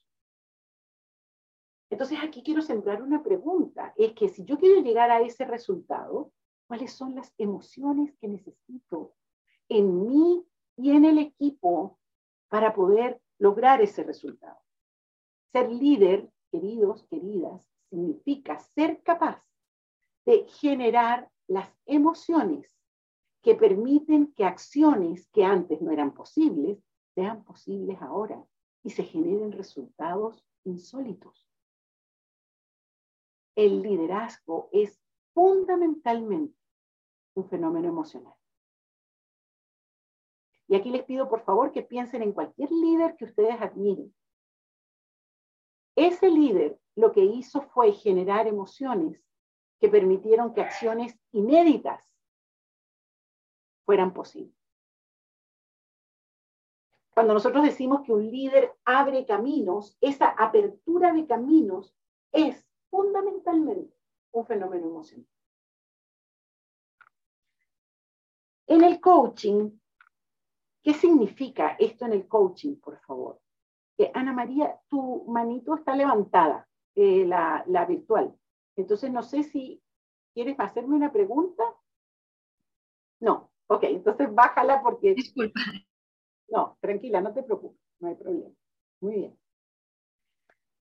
Entonces 1.90 2.20
aquí 2.24 2.42
quiero 2.44 2.62
sembrar 2.62 3.02
una 3.02 3.22
pregunta, 3.22 3.94
es 3.98 4.14
que 4.14 4.30
si 4.30 4.46
yo 4.46 4.58
quiero 4.58 4.82
llegar 4.82 5.12
a 5.12 5.22
ese 5.22 5.46
resultado, 5.46 6.32
¿cuáles 6.68 6.94
son 6.94 7.16
las 7.16 7.34
emociones 7.38 8.14
que 8.20 8.30
necesito 8.30 9.14
en 9.68 10.08
mí 10.08 10.46
y 10.78 10.92
en 10.92 11.04
el 11.04 11.20
equipo 11.20 12.00
para 12.48 12.74
poder 12.74 13.22
lograr 13.42 13.82
ese 13.82 14.04
resultado? 14.04 14.60
Ser 15.52 15.70
líder, 15.70 16.32
queridos, 16.52 17.04
queridas, 17.10 17.68
significa 17.90 18.60
ser 18.60 19.02
capaz 19.04 19.44
de 20.26 20.46
generar 20.48 21.30
las 21.48 21.70
emociones 21.86 22.74
que 23.42 23.56
permiten 23.56 24.34
que 24.34 24.46
acciones 24.46 25.28
que 25.30 25.44
antes 25.44 25.82
no 25.82 25.92
eran 25.92 26.14
posibles 26.14 26.78
sean 27.16 27.44
posibles 27.44 28.02
ahora 28.02 28.42
y 28.84 28.92
se 28.92 29.04
generen 29.04 29.52
resultados 29.52 30.46
insólitos 30.64 31.52
el 33.56 33.82
liderazgo 33.82 34.70
es 34.72 35.00
fundamentalmente 35.34 36.58
un 37.36 37.48
fenómeno 37.50 37.90
emocional. 37.90 38.36
Y 40.72 40.76
aquí 40.76 40.90
les 40.90 41.04
pido 41.04 41.28
por 41.28 41.42
favor 41.42 41.74
que 41.74 41.82
piensen 41.82 42.22
en 42.22 42.32
cualquier 42.32 42.72
líder 42.72 43.18
que 43.18 43.26
ustedes 43.26 43.60
admiren. 43.60 44.16
Ese 45.98 46.30
líder 46.30 46.80
lo 46.96 47.12
que 47.12 47.26
hizo 47.26 47.64
fue 47.74 47.92
generar 47.92 48.48
emociones 48.48 49.22
que 49.82 49.90
permitieron 49.90 50.54
que 50.54 50.62
acciones 50.62 51.20
inéditas 51.34 52.10
fueran 53.86 54.14
posibles. 54.14 54.56
Cuando 57.14 57.34
nosotros 57.34 57.66
decimos 57.66 58.04
que 58.06 58.14
un 58.14 58.32
líder 58.32 58.74
abre 58.86 59.26
caminos, 59.26 59.98
esa 60.00 60.30
apertura 60.30 61.12
de 61.12 61.28
caminos 61.28 61.94
es 62.32 62.66
fundamentalmente 62.90 63.94
un 64.32 64.46
fenómeno 64.46 64.88
emocional. 64.88 65.28
En 68.68 68.86
el 68.86 69.02
coaching, 69.02 69.81
¿qué 70.84 70.94
significa 70.94 71.76
esto 71.80 72.06
en 72.06 72.14
el 72.14 72.28
coaching, 72.28 72.76
por 72.76 73.00
favor? 73.02 73.40
Que 73.98 74.12
Ana 74.14 74.34
María, 74.34 74.80
tu 74.88 75.26
manito 75.28 75.76
está 75.76 75.96
levantada, 75.96 76.68
eh, 76.96 77.26
la, 77.26 77.64
la 77.68 77.86
virtual. 77.86 78.36
Entonces, 78.76 79.12
no 79.12 79.22
sé 79.24 79.44
si 79.44 79.82
quieres 80.34 80.60
hacerme 80.60 80.96
una 80.96 81.12
pregunta. 81.12 81.64
No, 83.20 83.52
ok, 83.68 83.84
entonces 83.84 84.34
bájala 84.34 84.82
porque... 84.82 85.14
Disculpa. 85.14 85.60
No, 86.50 86.78
tranquila, 86.82 87.22
no 87.22 87.34
te 87.34 87.44
preocupes, 87.44 87.80
no 88.00 88.10
hay 88.10 88.16
problema. 88.16 88.50
Muy 89.00 89.16
bien. 89.16 89.40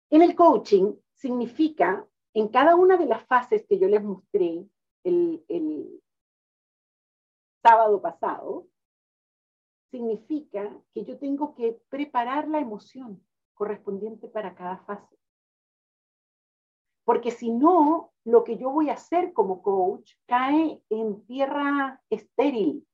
En 0.09 0.21
el 0.21 0.35
coaching, 0.35 0.93
significa, 1.13 2.07
en 2.33 2.47
cada 2.47 2.75
una 2.75 2.97
de 2.97 3.05
las 3.05 3.25
fases 3.25 3.65
que 3.67 3.77
yo 3.77 3.87
les 3.87 4.03
mostré 4.03 4.65
el, 5.03 6.01
sábado 7.61 8.01
pasado, 8.01 8.67
significa 9.91 10.71
que 10.93 11.03
yo 11.03 11.17
tengo 11.17 11.55
que 11.55 11.81
preparar 11.89 12.47
la 12.47 12.59
emoción 12.59 13.23
correspondiente 13.53 14.27
para 14.27 14.53
cada 14.55 14.77
fase. 14.79 15.17
Porque 17.03 17.31
si 17.31 17.51
no, 17.51 18.13
lo 18.25 18.43
que 18.43 18.57
yo 18.57 18.69
voy 18.69 18.89
a 18.89 18.93
hacer 18.93 19.31
como 19.33 19.61
coach 19.61 20.13
cae 20.25 20.83
en 20.89 21.25
tierra 21.25 22.01
estéril. 22.09 22.85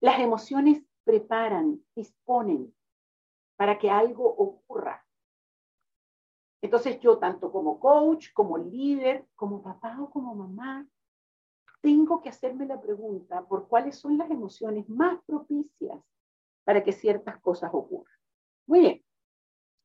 Las 0.00 0.18
emociones 0.20 0.82
preparan, 1.04 1.80
disponen 1.94 2.74
para 3.56 3.78
que 3.78 3.90
algo 3.90 4.24
ocurra. 4.26 5.04
Entonces 6.60 6.98
yo, 7.00 7.18
tanto 7.18 7.52
como 7.52 7.78
coach, 7.78 8.32
como 8.32 8.58
líder, 8.58 9.26
como 9.36 9.62
papá 9.62 9.96
o 10.00 10.10
como 10.10 10.34
mamá, 10.34 10.86
tengo 11.80 12.20
que 12.20 12.28
hacerme 12.28 12.66
la 12.66 12.80
pregunta 12.80 13.46
por 13.46 13.68
cuáles 13.68 13.96
son 13.96 14.18
las 14.18 14.30
emociones 14.30 14.88
más 14.88 15.22
propicias 15.24 15.98
para 16.64 16.82
que 16.82 16.92
ciertas 16.92 17.38
cosas 17.40 17.70
ocurran. 17.72 18.12
Muy 18.66 18.80
bien. 18.80 19.04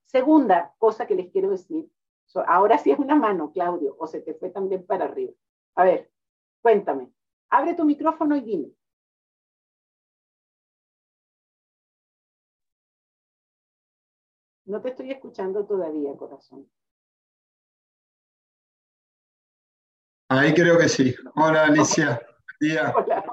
Segunda 0.05 0.73
cosa 0.77 1.07
que 1.07 1.15
les 1.15 1.31
quiero 1.31 1.49
decir. 1.49 1.89
ahora 2.47 2.77
sí 2.77 2.91
es 2.91 2.99
una 2.99 3.15
mano, 3.15 3.51
Claudio, 3.51 3.95
o 3.99 4.07
se 4.07 4.21
te 4.21 4.33
fue 4.33 4.49
también 4.49 4.85
para 4.85 5.05
arriba. 5.05 5.33
A 5.75 5.83
ver, 5.83 6.11
cuéntame. 6.61 7.11
Abre 7.49 7.75
tu 7.75 7.85
micrófono 7.85 8.35
y 8.35 8.41
dime. 8.41 8.73
No 14.65 14.81
te 14.81 14.89
estoy 14.89 15.11
escuchando 15.11 15.65
todavía, 15.65 16.15
corazón. 16.15 16.69
Ahí 20.39 20.51
creo 20.53 20.79
que 20.79 20.89
sí. 20.89 21.15
Hola, 21.35 21.65
Alicia. 21.65 22.19
día. 22.59 22.91
Hola. 22.95 23.23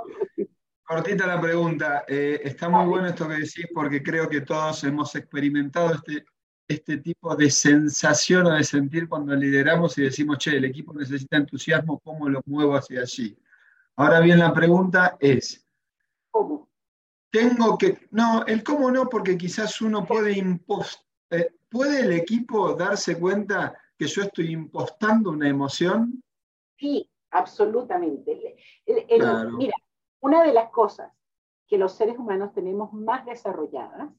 Cortita 0.83 1.27
la 1.27 1.41
pregunta. 1.41 2.05
Eh, 2.07 2.41
está 2.45 2.69
muy 2.69 2.85
bueno 2.87 3.09
esto 3.09 3.27
que 3.27 3.35
decís 3.35 3.67
porque 3.73 4.03
creo 4.03 4.29
que 4.29 4.43
todos 4.43 4.85
hemos 4.85 5.15
experimentado 5.15 5.95
este, 5.95 6.27
este 6.69 6.99
tipo 6.99 7.35
de 7.35 7.51
sensación 7.51 8.47
o 8.47 8.51
de 8.51 8.65
sentir 8.65 9.09
cuando 9.09 9.35
lideramos 9.35 9.97
y 9.97 10.03
decimos, 10.03 10.39
che, 10.39 10.57
el 10.57 10.65
equipo 10.67 10.93
necesita 10.93 11.39
entusiasmo, 11.39 12.01
¿cómo 12.01 12.29
lo 12.29 12.43
muevo 12.45 12.77
hacia 12.77 13.01
allí? 13.01 13.35
Ahora 13.97 14.21
bien, 14.21 14.39
la 14.39 14.53
pregunta 14.53 15.17
es, 15.21 15.67
¿cómo? 16.31 16.69
Tengo 17.31 17.79
que, 17.79 18.09
no, 18.11 18.45
el 18.47 18.63
cómo 18.63 18.91
no, 18.91 19.09
porque 19.09 19.39
quizás 19.39 19.81
uno 19.81 20.05
puede 20.05 20.37
impostar 20.37 21.05
eh, 21.31 21.55
¿puede 21.71 22.01
el 22.01 22.13
equipo 22.13 22.75
darse 22.75 23.19
cuenta 23.19 23.73
que 23.97 24.07
yo 24.07 24.23
estoy 24.23 24.53
impostando 24.53 25.31
una 25.31 25.49
emoción? 25.49 26.23
Sí, 26.81 27.11
absolutamente. 27.31 28.57
Mira, 29.59 29.75
una 30.21 30.43
de 30.43 30.53
las 30.55 30.71
cosas 30.71 31.13
que 31.67 31.77
los 31.77 31.93
seres 31.93 32.19
humanos 32.19 32.55
tenemos 32.55 32.93
más 32.95 33.27
desarrolladas, 33.27 34.11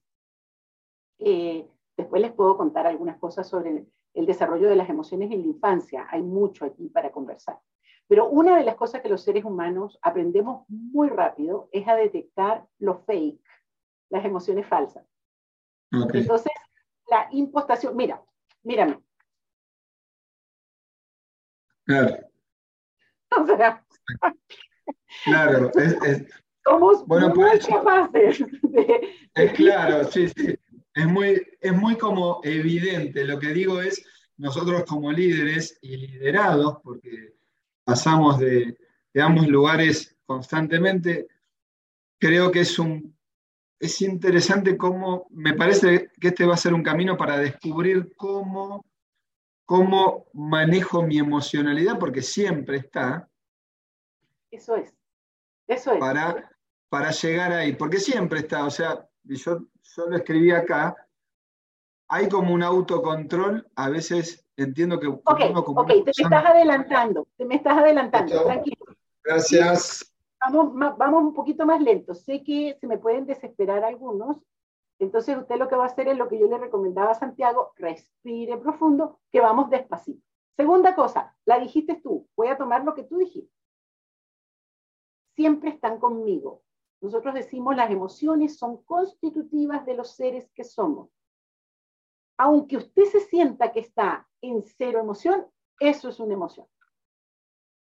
eh, 1.17 1.67
después 1.97 2.21
les 2.21 2.31
puedo 2.31 2.55
contar 2.57 2.85
algunas 2.85 3.17
cosas 3.17 3.49
sobre 3.49 3.87
el 4.13 4.25
desarrollo 4.25 4.69
de 4.69 4.75
las 4.75 4.89
emociones 4.89 5.31
en 5.31 5.41
la 5.41 5.47
infancia, 5.47 6.07
hay 6.09 6.21
mucho 6.21 6.65
aquí 6.65 6.87
para 6.89 7.11
conversar. 7.11 7.59
Pero 8.07 8.29
una 8.29 8.57
de 8.57 8.63
las 8.63 8.75
cosas 8.75 9.01
que 9.01 9.09
los 9.09 9.23
seres 9.23 9.43
humanos 9.43 9.97
aprendemos 10.03 10.65
muy 10.69 11.09
rápido 11.09 11.67
es 11.71 11.87
a 11.87 11.95
detectar 11.95 12.67
lo 12.77 12.99
fake, 12.99 13.41
las 14.09 14.23
emociones 14.23 14.67
falsas. 14.67 15.05
Entonces, 15.91 16.51
la 17.09 17.27
impostación. 17.31 17.95
Mira, 17.95 18.21
mírame. 18.63 19.01
Claro. 21.85 22.30
O 23.37 23.45
sea, 23.45 23.81
claro, 25.23 25.71
es, 25.75 26.25
somos 26.65 27.05
bueno, 27.07 27.33
muy 27.33 27.59
capaces 27.59 28.43
de, 28.61 29.15
Es 29.35 29.53
claro, 29.53 30.03
sí, 30.11 30.27
sí. 30.27 30.53
Es 30.93 31.07
muy, 31.07 31.41
es 31.61 31.73
muy 31.73 31.95
como 31.95 32.41
evidente. 32.43 33.23
Lo 33.23 33.39
que 33.39 33.53
digo 33.53 33.81
es, 33.81 34.05
nosotros 34.35 34.83
como 34.83 35.11
líderes 35.11 35.79
y 35.81 35.95
liderados, 35.95 36.79
porque 36.83 37.35
pasamos 37.85 38.39
de, 38.39 38.77
de 39.13 39.21
ambos 39.21 39.47
lugares 39.47 40.17
constantemente, 40.25 41.27
creo 42.19 42.51
que 42.51 42.61
es 42.61 42.77
un 42.77 43.15
es 43.81 43.99
interesante 44.03 44.77
cómo, 44.77 45.27
me 45.31 45.55
parece 45.55 46.11
que 46.19 46.27
este 46.27 46.45
va 46.45 46.53
a 46.53 46.57
ser 46.57 46.73
un 46.73 46.83
camino 46.83 47.17
para 47.17 47.37
descubrir 47.37 48.13
cómo, 48.15 48.85
cómo 49.71 50.25
manejo 50.33 51.01
mi 51.01 51.17
emocionalidad, 51.17 51.97
porque 51.97 52.21
siempre 52.21 52.75
está. 52.75 53.29
Eso 54.51 54.75
es, 54.75 54.93
eso 55.65 55.93
es. 55.93 55.99
Para, 56.01 56.51
para 56.89 57.11
llegar 57.11 57.53
ahí, 57.53 57.73
porque 57.77 57.97
siempre 57.97 58.39
está, 58.39 58.65
o 58.65 58.69
sea, 58.69 59.07
yo, 59.23 59.59
yo 59.81 60.05
lo 60.07 60.17
escribí 60.17 60.51
acá, 60.51 60.93
hay 62.09 62.27
como 62.27 62.53
un 62.53 62.63
autocontrol, 62.63 63.65
a 63.77 63.89
veces 63.89 64.45
entiendo 64.57 64.99
que... 64.99 65.07
Ok, 65.07 65.23
ok, 65.55 65.87
te 65.87 65.93
me 66.03 66.23
estás 66.25 66.45
adelantando, 66.45 67.27
te 67.37 67.45
me 67.45 67.55
estás 67.55 67.77
adelantando, 67.77 68.43
tranquilo. 68.43 68.85
Gracias. 69.23 70.13
Vamos, 70.41 70.97
vamos 70.97 71.23
un 71.23 71.33
poquito 71.33 71.65
más 71.65 71.79
lento. 71.79 72.13
Sé 72.13 72.43
que 72.43 72.75
se 72.77 72.87
me 72.87 72.97
pueden 72.97 73.25
desesperar 73.25 73.85
algunos, 73.85 74.35
entonces 75.01 75.35
usted 75.35 75.57
lo 75.57 75.67
que 75.67 75.75
va 75.75 75.85
a 75.85 75.87
hacer 75.87 76.07
es 76.07 76.17
lo 76.17 76.29
que 76.29 76.37
yo 76.37 76.47
le 76.47 76.59
recomendaba 76.59 77.11
a 77.11 77.15
Santiago, 77.15 77.73
respire 77.75 78.55
profundo, 78.57 79.19
que 79.31 79.41
vamos 79.41 79.71
despacito. 79.71 80.23
Segunda 80.55 80.93
cosa, 80.93 81.35
la 81.45 81.59
dijiste 81.59 81.95
tú, 81.95 82.29
voy 82.35 82.49
a 82.49 82.57
tomar 82.57 82.83
lo 82.83 82.93
que 82.93 83.03
tú 83.03 83.17
dijiste. 83.17 83.51
Siempre 85.35 85.71
están 85.71 85.99
conmigo. 85.99 86.61
Nosotros 87.01 87.33
decimos 87.33 87.75
las 87.75 87.89
emociones 87.89 88.59
son 88.59 88.83
constitutivas 88.83 89.87
de 89.87 89.95
los 89.95 90.11
seres 90.11 90.51
que 90.53 90.63
somos. 90.63 91.09
Aunque 92.37 92.77
usted 92.77 93.05
se 93.05 93.21
sienta 93.21 93.71
que 93.71 93.79
está 93.79 94.29
en 94.39 94.61
cero 94.61 94.99
emoción, 94.99 95.47
eso 95.79 96.09
es 96.09 96.19
una 96.19 96.35
emoción. 96.35 96.67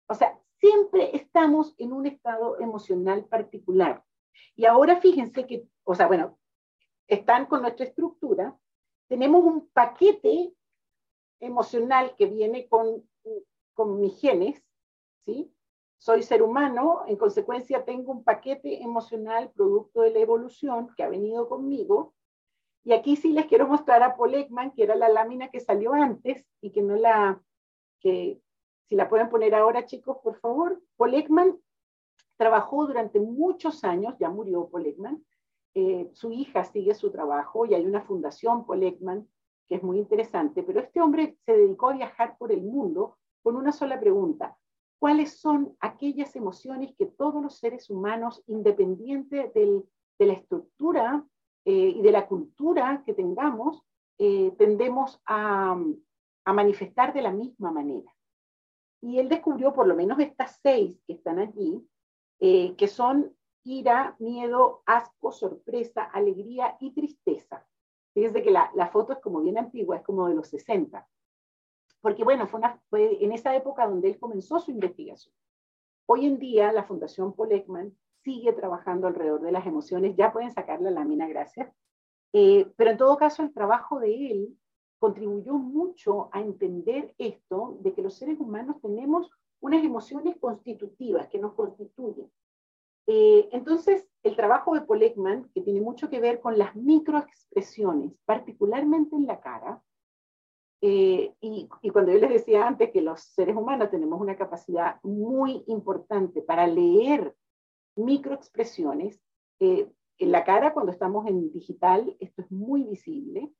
O 0.08 0.15
sea, 0.15 0.39
siempre 0.60 1.15
estamos 1.15 1.76
en 1.78 1.93
un 1.93 2.08
estado 2.08 2.60
emocional 2.60 3.26
particular. 3.26 4.04
Y 4.56 4.65
ahora 4.65 4.99
fíjense 4.99 5.45
que, 5.45 5.67
o 5.84 5.93
sea, 5.93 6.08
bueno, 6.08 6.39
están 7.08 7.46
con 7.46 7.62
nuestra 7.62 7.86
estructura, 7.86 8.58
tenemos 9.08 9.44
un 9.44 9.68
paquete 9.70 10.54
emocional 11.39 12.16
que 12.18 12.26
viene 12.26 12.68
con, 12.68 13.08
con 13.74 14.00
mis 14.00 14.20
genes, 14.20 14.63
¿sí? 15.26 15.54
Soy 15.98 16.22
ser 16.22 16.44
humano, 16.44 17.04
en 17.08 17.16
consecuencia 17.16 17.86
tengo 17.86 18.12
un 18.12 18.24
paquete 18.24 18.82
emocional 18.82 19.52
producto 19.52 20.02
de 20.02 20.12
la 20.12 20.20
evolución 20.20 20.94
que 20.96 21.04
ha 21.04 21.10
venido 21.10 21.48
conmigo. 21.48 22.13
Y 22.84 22.92
aquí 22.92 23.16
sí 23.16 23.32
les 23.32 23.46
quiero 23.46 23.68
mostrar 23.68 24.04
a 24.04 24.18
Paul 24.18 24.34
Ekman, 24.34 24.72
que 24.72 24.84
era 24.84 24.96
la 24.96 25.08
lámina 25.08 25.50
que 25.50 25.62
salió 25.62 25.94
antes 25.94 26.46
y 26.60 26.72
que 26.72 26.82
no 26.82 26.98
la, 26.98 27.42
que, 28.02 28.42
si 28.89 28.96
la 28.96 29.08
pueden 29.08 29.30
poner 29.30 29.56
ahora, 29.56 29.86
chicos, 29.86 30.18
por 30.22 30.36
favor. 30.39 30.82
Paul 30.98 31.13
Ekman 31.13 31.58
trabajó 32.36 32.86
durante 32.86 33.22
muchos 33.22 33.86
años, 33.86 34.16
ya 34.20 34.30
murió 34.30 34.68
Paul 34.68 34.88
Ekman, 34.88 35.24
eh, 35.76 36.12
su 36.14 36.32
hija 36.32 36.64
sigue 36.66 36.94
su 36.94 37.12
trabajo 37.12 37.66
y 37.66 37.74
hay 37.74 37.86
una 37.86 38.02
fundación 38.02 38.66
Paul 38.66 38.84
Ekman 38.84 39.28
que 39.68 39.76
es 39.76 39.84
muy 39.84 39.98
interesante, 39.98 40.62
pero 40.62 40.80
este 40.80 41.02
hombre 41.02 41.38
se 41.46 41.54
dedicó 41.54 41.90
a 41.90 41.94
viajar 41.94 42.38
por 42.38 42.52
el 42.52 42.62
mundo 42.62 43.18
con 43.42 43.56
una 43.56 43.72
sola 43.72 44.00
pregunta. 44.00 44.56
¿Cuáles 45.00 45.40
son 45.40 45.76
aquellas 45.80 46.36
emociones 46.36 46.94
que 46.98 47.08
todos 47.08 47.42
los 47.42 47.58
seres 47.58 47.90
humanos, 47.90 48.44
independiente 48.48 49.52
de 49.54 50.26
la 50.28 50.34
estructura 50.34 51.26
eh, 51.66 51.94
y 51.96 52.02
de 52.02 52.12
la 52.12 52.28
cultura 52.28 53.04
que 53.06 53.14
tengamos, 53.14 53.82
eh, 54.20 54.52
tendemos 54.58 55.22
a 55.26 55.76
manifestar 56.46 57.14
de 57.14 57.22
la 57.22 57.32
misma 57.32 57.72
manera? 57.72 58.14
Y 59.02 59.18
él 59.18 59.28
descubrió 59.28 59.74
por 59.74 59.88
lo 59.88 59.96
menos 59.96 60.20
estas 60.20 60.60
seis 60.62 61.02
que 61.08 61.14
están 61.14 61.40
allí, 61.40 61.82
que 62.40 62.88
son 62.88 63.34
ira, 63.63 64.15
miedo, 64.19 64.82
asco, 64.86 65.32
sorpresa, 65.32 66.04
alegría 66.04 66.78
y 66.80 66.91
tristeza. 66.91 67.65
Fíjense 68.13 68.43
que 68.43 68.52
la, 68.52 68.71
la, 68.76 68.89
foto 68.89 69.13
es 69.13 69.19
como 69.19 69.41
bien 69.41 69.58
antigua, 69.58 69.97
es 69.97 70.04
como 70.04 70.28
de 70.28 70.36
los 70.36 70.47
60. 70.49 71.08
Porque 72.02 72.23
bueno, 72.23 72.47
fue, 72.47 72.60
una, 72.60 72.82
en 72.91 73.32
esa 73.32 73.56
época 73.56 73.88
donde 73.88 74.10
él 74.10 74.19
comenzó 74.19 74.60
su 74.60 74.71
investigación. 74.71 75.34
Hoy 76.06 76.26
en 76.26 76.38
día 76.38 76.71
la 76.73 76.84
Fundación 76.84 77.34
Paul 77.34 77.65
sigue 78.23 78.54
trabajando 78.54 79.08
alrededor 79.08 79.41
de 79.41 79.52
las 79.52 79.65
emociones. 79.65 80.15
Ya 80.15 80.34
pueden 80.34 80.52
sacar 80.52 80.82
la 80.82 80.91
lámina, 80.91 81.28
gracias. 81.28 81.73
Eh, 82.34 82.71
pero 82.76 82.91
en 82.91 82.97
todo 82.97 83.17
caso, 83.17 83.43
el 83.43 83.54
trabajo 83.54 83.99
de 83.99 84.32
él 84.32 84.58
contribuyó 84.99 85.54
mucho 85.54 86.30
a 86.32 86.41
entender 86.41 87.13
esto 87.17 87.78
de 87.82 87.93
que 87.93 88.02
los 88.02 88.15
seres 88.15 88.39
humanos 88.39 88.82
tenemos 88.82 89.30
unas 89.60 89.84
emociones 89.84 90.36
constitutivas 90.39 91.28
que 91.28 91.39
nos 91.39 91.54
constituyen. 91.54 92.30
Eh, 93.08 93.50
entonces, 93.52 94.08
el 94.24 94.36
trabajo 94.36 94.74
de 94.74 94.82
Paul 94.82 95.04
Ekman, 95.04 95.50
que 95.54 95.62
tiene 95.62 95.82
mucho 95.82 96.10
que 96.10 96.20
ver 96.20 96.39
con 96.39 96.58
las 96.58 96.76
microexpresiones, 96.76 98.13
particularmente 98.26 99.16
en 99.16 99.26
la 99.26 99.39
cara, 99.42 99.84
eh, 100.82 101.34
y, 101.39 101.70
cuando 101.92 102.12
yo 102.12 102.20
les 102.20 102.30
decía 102.30 102.68
antes 102.68 102.92
que 102.92 103.02
los 103.02 103.22
seres 103.22 103.56
humanos 103.56 103.89
tenemos 103.89 104.20
una 104.20 104.36
capacidad 104.36 105.00
muy 105.02 105.63
importante 105.68 106.42
para 106.42 106.68
leer 106.68 107.36
microexpresiones, 107.96 109.22
eh, 109.60 109.89
en 110.18 110.32
la 110.32 110.44
cara, 110.44 110.74
cuando 110.74 110.92
estamos 110.92 111.26
en 111.28 111.52
digital, 111.52 112.16
esto 112.20 112.42
es 112.42 112.52
muy 112.52 112.84
visible, 112.84 113.52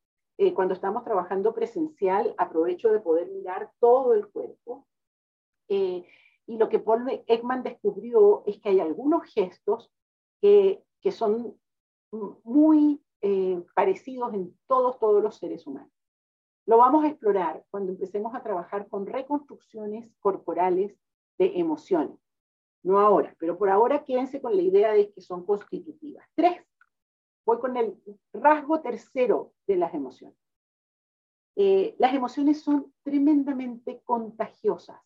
cuando 0.56 0.74
estamos 0.74 1.04
trabajando 1.06 1.54
presencial, 1.54 2.34
aprovecho 2.38 2.92
de 2.92 3.00
poder 3.00 3.30
mirar 3.30 3.72
todo 3.80 4.14
el 4.14 4.28
cuerpo. 4.28 4.86
Y 6.46 6.58
lo 6.58 6.70
que 6.70 6.80
Paul 6.80 7.24
Ekman 7.28 7.64
descubrió 7.64 8.44
es 8.46 8.60
que 8.60 8.70
hay 8.70 8.80
algunos 8.80 9.24
gestos 9.34 9.92
que, 10.42 10.84
que 11.02 11.12
son 11.12 11.58
muy 12.44 13.02
eh, 13.22 13.64
parecidos 13.76 14.34
en 14.34 14.58
todos, 14.68 15.00
todos 15.00 15.24
los 15.24 15.38
seres 15.38 15.66
humanos. 15.66 15.92
Lo 16.66 16.78
vamos 16.78 17.04
a 17.04 17.08
explorar 17.08 17.66
cuando 17.72 17.92
empecemos 17.92 18.36
a 18.36 18.44
trabajar 18.44 18.88
con 18.88 19.06
reconstrucciones 19.06 20.10
corporales 20.20 20.98
de 21.38 21.60
emociones. 21.60 22.18
No 22.84 23.00
ahora, 23.00 23.36
pero 23.40 23.58
por 23.58 23.70
ahora 23.70 24.04
quédense 24.04 24.42
con 24.42 24.56
la 24.56 24.62
idea 24.62 24.92
de 24.92 25.12
que 25.12 25.22
son 25.22 25.46
constitutivas. 25.46 26.26
Tres 26.36 26.62
Voy 27.46 27.60
con 27.60 27.76
el 27.76 27.98
rasgo 28.32 28.82
tercero 28.82 29.54
de 29.68 29.76
las 29.76 29.94
emociones. 29.94 30.38
Eh, 31.56 31.96
las 32.00 32.14
emociones 32.14 32.62
son 32.62 32.94
tremendamente 33.04 34.02
contagiosas. 34.06 35.00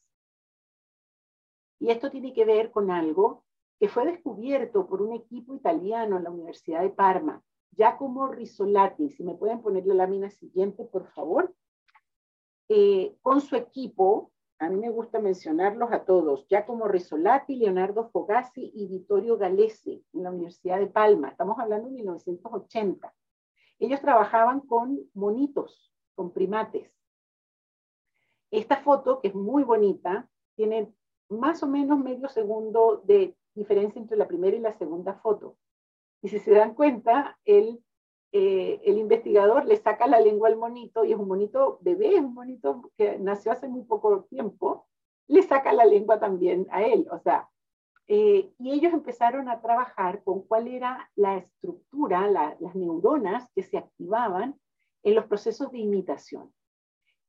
Y 1.79 1.91
esto 1.91 2.09
tiene 2.09 2.33
que 2.33 2.45
ver 2.45 2.71
con 2.71 2.91
algo 2.91 3.43
que 3.79 3.87
fue 3.87 4.05
descubierto 4.05 4.87
por 4.87 5.01
un 5.01 5.13
equipo 5.13 5.53
italiano 5.53 6.17
en 6.17 6.23
la 6.23 6.31
Universidad 6.31 6.81
de 6.81 6.89
Parma, 6.89 7.43
Giacomo 7.71 8.27
Risolati. 8.27 9.11
Si 9.11 9.23
me 9.23 9.35
pueden 9.35 9.61
poner 9.61 9.85
la 9.85 9.93
lámina 9.93 10.29
siguiente, 10.29 10.83
por 10.85 11.07
favor. 11.11 11.53
Eh, 12.69 13.15
con 13.21 13.39
su 13.41 13.55
equipo, 13.55 14.31
a 14.59 14.69
mí 14.69 14.77
me 14.77 14.89
gusta 14.89 15.19
mencionarlos 15.19 15.91
a 15.91 16.03
todos, 16.03 16.47
Giacomo 16.47 16.87
Risolati, 16.87 17.55
Leonardo 17.55 18.09
Fogassi 18.09 18.71
y 18.73 18.87
Vittorio 18.87 19.37
Galese 19.37 20.03
en 20.13 20.23
la 20.23 20.31
Universidad 20.31 20.79
de 20.79 20.87
Palma. 20.87 21.29
Estamos 21.29 21.59
hablando 21.59 21.87
de 21.87 21.93
1980. 21.93 23.13
Ellos 23.79 24.01
trabajaban 24.01 24.61
con 24.61 24.99
monitos, 25.13 25.93
con 26.15 26.33
primates. 26.33 26.91
Esta 28.49 28.77
foto, 28.77 29.21
que 29.21 29.27
es 29.27 29.35
muy 29.35 29.63
bonita, 29.63 30.27
tiene 30.55 30.91
más 31.29 31.63
o 31.63 31.67
menos 31.67 31.99
medio 31.99 32.29
segundo 32.29 33.01
de 33.05 33.35
diferencia 33.53 33.99
entre 33.99 34.17
la 34.17 34.27
primera 34.27 34.55
y 34.55 34.59
la 34.59 34.77
segunda 34.77 35.15
foto. 35.15 35.57
Y 36.21 36.29
si 36.29 36.39
se 36.39 36.51
dan 36.51 36.73
cuenta, 36.73 37.37
el 37.45 37.81
eh, 38.33 38.81
el 38.83 38.97
investigador 38.97 39.65
le 39.65 39.77
saca 39.77 40.05
la 40.05 40.19
lengua 40.19 40.49
al 40.49 40.57
monito, 40.57 41.05
y 41.05 41.13
es 41.13 41.19
un 41.19 41.27
monito 41.27 41.79
bebé, 41.81 42.19
un 42.19 42.33
monito 42.33 42.91
que 42.97 43.17
nació 43.19 43.51
hace 43.51 43.67
muy 43.67 43.83
poco 43.83 44.25
tiempo, 44.25 44.85
le 45.27 45.41
saca 45.43 45.71
la 45.73 45.85
lengua 45.85 46.19
también 46.19 46.67
a 46.69 46.83
él. 46.83 47.07
O 47.11 47.19
sea, 47.19 47.49
eh, 48.07 48.51
y 48.57 48.71
ellos 48.71 48.93
empezaron 48.93 49.49
a 49.49 49.61
trabajar 49.61 50.23
con 50.23 50.41
cuál 50.41 50.67
era 50.67 51.09
la 51.15 51.37
estructura, 51.37 52.29
las 52.59 52.75
neuronas 52.75 53.49
que 53.55 53.63
se 53.63 53.77
activaban 53.77 54.59
en 55.03 55.15
los 55.15 55.25
procesos 55.25 55.71
de 55.71 55.79
imitación. 55.79 56.53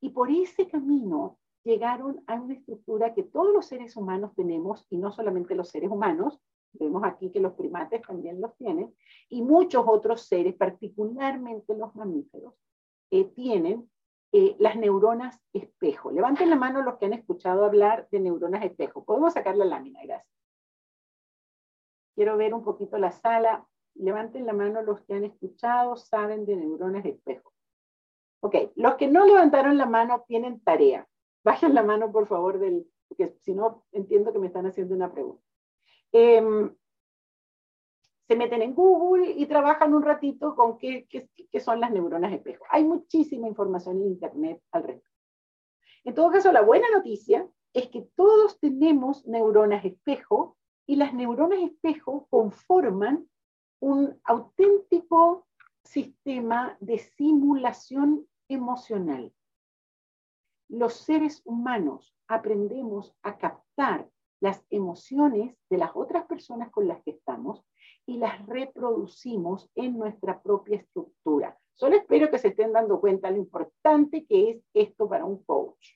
Y 0.01 0.11
por 0.11 0.31
ese 0.31 0.69
camino 0.69 1.39
llegaron 1.64 2.23
a 2.27 2.35
una 2.35 2.55
estructura 2.55 3.14
que 3.14 3.23
todos 3.23 3.53
los 3.53 3.66
seres 3.66 3.97
humanos 3.97 4.33
tenemos, 4.35 4.87
y 4.90 4.99
no 4.99 5.12
solamente 5.12 5.55
los 5.55 5.68
seres 5.68 5.90
humanos, 5.90 6.40
Vemos 6.73 7.03
aquí 7.05 7.31
que 7.31 7.40
los 7.40 7.55
primates 7.55 8.03
también 8.03 8.40
los 8.40 8.57
tienen 8.57 8.94
y 9.29 9.42
muchos 9.42 9.85
otros 9.87 10.23
seres, 10.23 10.55
particularmente 10.55 11.75
los 11.75 11.94
mamíferos, 11.94 12.55
eh, 13.11 13.25
tienen 13.25 13.90
eh, 14.33 14.55
las 14.59 14.77
neuronas 14.77 15.40
espejo. 15.53 16.11
Levanten 16.11 16.51
la 16.51 16.57
mano 16.57 16.83
los 16.83 16.99
que 16.99 17.07
han 17.07 17.14
escuchado 17.14 17.64
hablar 17.64 18.07
de 18.11 18.21
neuronas 18.21 18.64
espejo. 18.64 19.05
Podemos 19.05 19.33
sacar 19.33 19.57
la 19.57 19.64
lámina, 19.64 20.01
gracias. 20.03 20.35
Quiero 22.14 22.37
ver 22.37 22.53
un 22.53 22.64
poquito 22.64 22.99
la 22.99 23.12
sala. 23.12 23.66
Levanten 23.94 24.47
la 24.47 24.53
mano 24.53 24.83
los 24.83 25.01
que 25.03 25.14
han 25.14 25.25
escuchado, 25.25 25.97
saben 25.97 26.44
de 26.44 26.57
neuronas 26.57 27.05
espejo. 27.05 27.53
Ok, 28.40 28.55
los 28.77 28.94
que 28.94 29.09
no 29.09 29.25
levantaron 29.25 29.79
la 29.79 29.87
mano 29.87 30.25
tienen 30.29 30.61
tarea. 30.61 31.08
Bajen 31.44 31.74
la 31.74 31.83
mano, 31.83 32.11
por 32.11 32.27
favor, 32.27 32.59
del, 32.59 32.87
porque 33.09 33.37
si 33.40 33.55
no, 33.55 33.85
entiendo 33.92 34.33
que 34.33 34.38
me 34.38 34.48
están 34.48 34.66
haciendo 34.66 34.94
una 34.94 35.12
pregunta. 35.12 35.42
Em, 36.12 36.74
se 38.27 38.37
meten 38.37 38.61
en 38.61 38.74
Google 38.74 39.31
y 39.31 39.46
trabajan 39.46 39.94
un 39.94 40.03
ratito 40.03 40.55
con 40.55 40.77
qué, 40.77 41.07
qué, 41.09 41.61
son 41.61 41.81
las 41.81 41.90
neuronas 41.90 42.33
espejo. 42.33 42.64
Hay 42.70 42.85
muchísima 42.85 43.48
información 43.48 43.96
en 44.03 44.09
Internet 44.09 44.62
al 44.70 44.83
respecto. 44.83 45.09
En 46.05 46.14
todo 46.14 46.31
caso, 46.31 46.53
la 46.53 46.61
buena 46.61 46.87
noticia 46.94 47.48
es 47.72 47.88
que 47.88 48.03
todos 48.14 48.59
tenemos 48.61 49.27
neuronas 49.27 49.85
espejo 49.85 50.59
y 50.87 50.96
las 50.96 51.14
neuronas 51.14 51.61
espejo 51.61 52.27
conforman 52.29 53.29
un 53.81 54.20
auténtico 54.24 55.46
sistema 55.83 56.77
de 56.81 56.98
simulación 56.98 58.27
emocional. 58.48 59.33
Los 60.68 60.94
seres 60.94 61.40
humanos 61.46 62.14
aprendemos 62.26 63.14
a 63.22 63.38
captar 63.38 64.07
las 64.40 64.62
emociones 64.68 65.57
de 65.70 65.78
las 65.78 65.92
otras 65.94 66.26
personas 66.26 66.70
con 66.70 66.87
las 66.87 67.02
que 67.02 67.12
estamos 67.12 67.64
y 68.04 68.18
las 68.18 68.46
reproducimos 68.46 69.70
en 69.74 69.98
nuestra 69.98 70.42
propia 70.42 70.76
estructura. 70.76 71.59
Solo 71.74 71.96
espero 71.96 72.31
que 72.31 72.38
se 72.38 72.48
estén 72.48 72.72
dando 72.72 73.00
cuenta 73.00 73.31
lo 73.31 73.38
importante 73.38 74.26
que 74.26 74.50
es 74.50 74.62
esto 74.74 75.09
para 75.09 75.24
un 75.24 75.42
coach. 75.44 75.94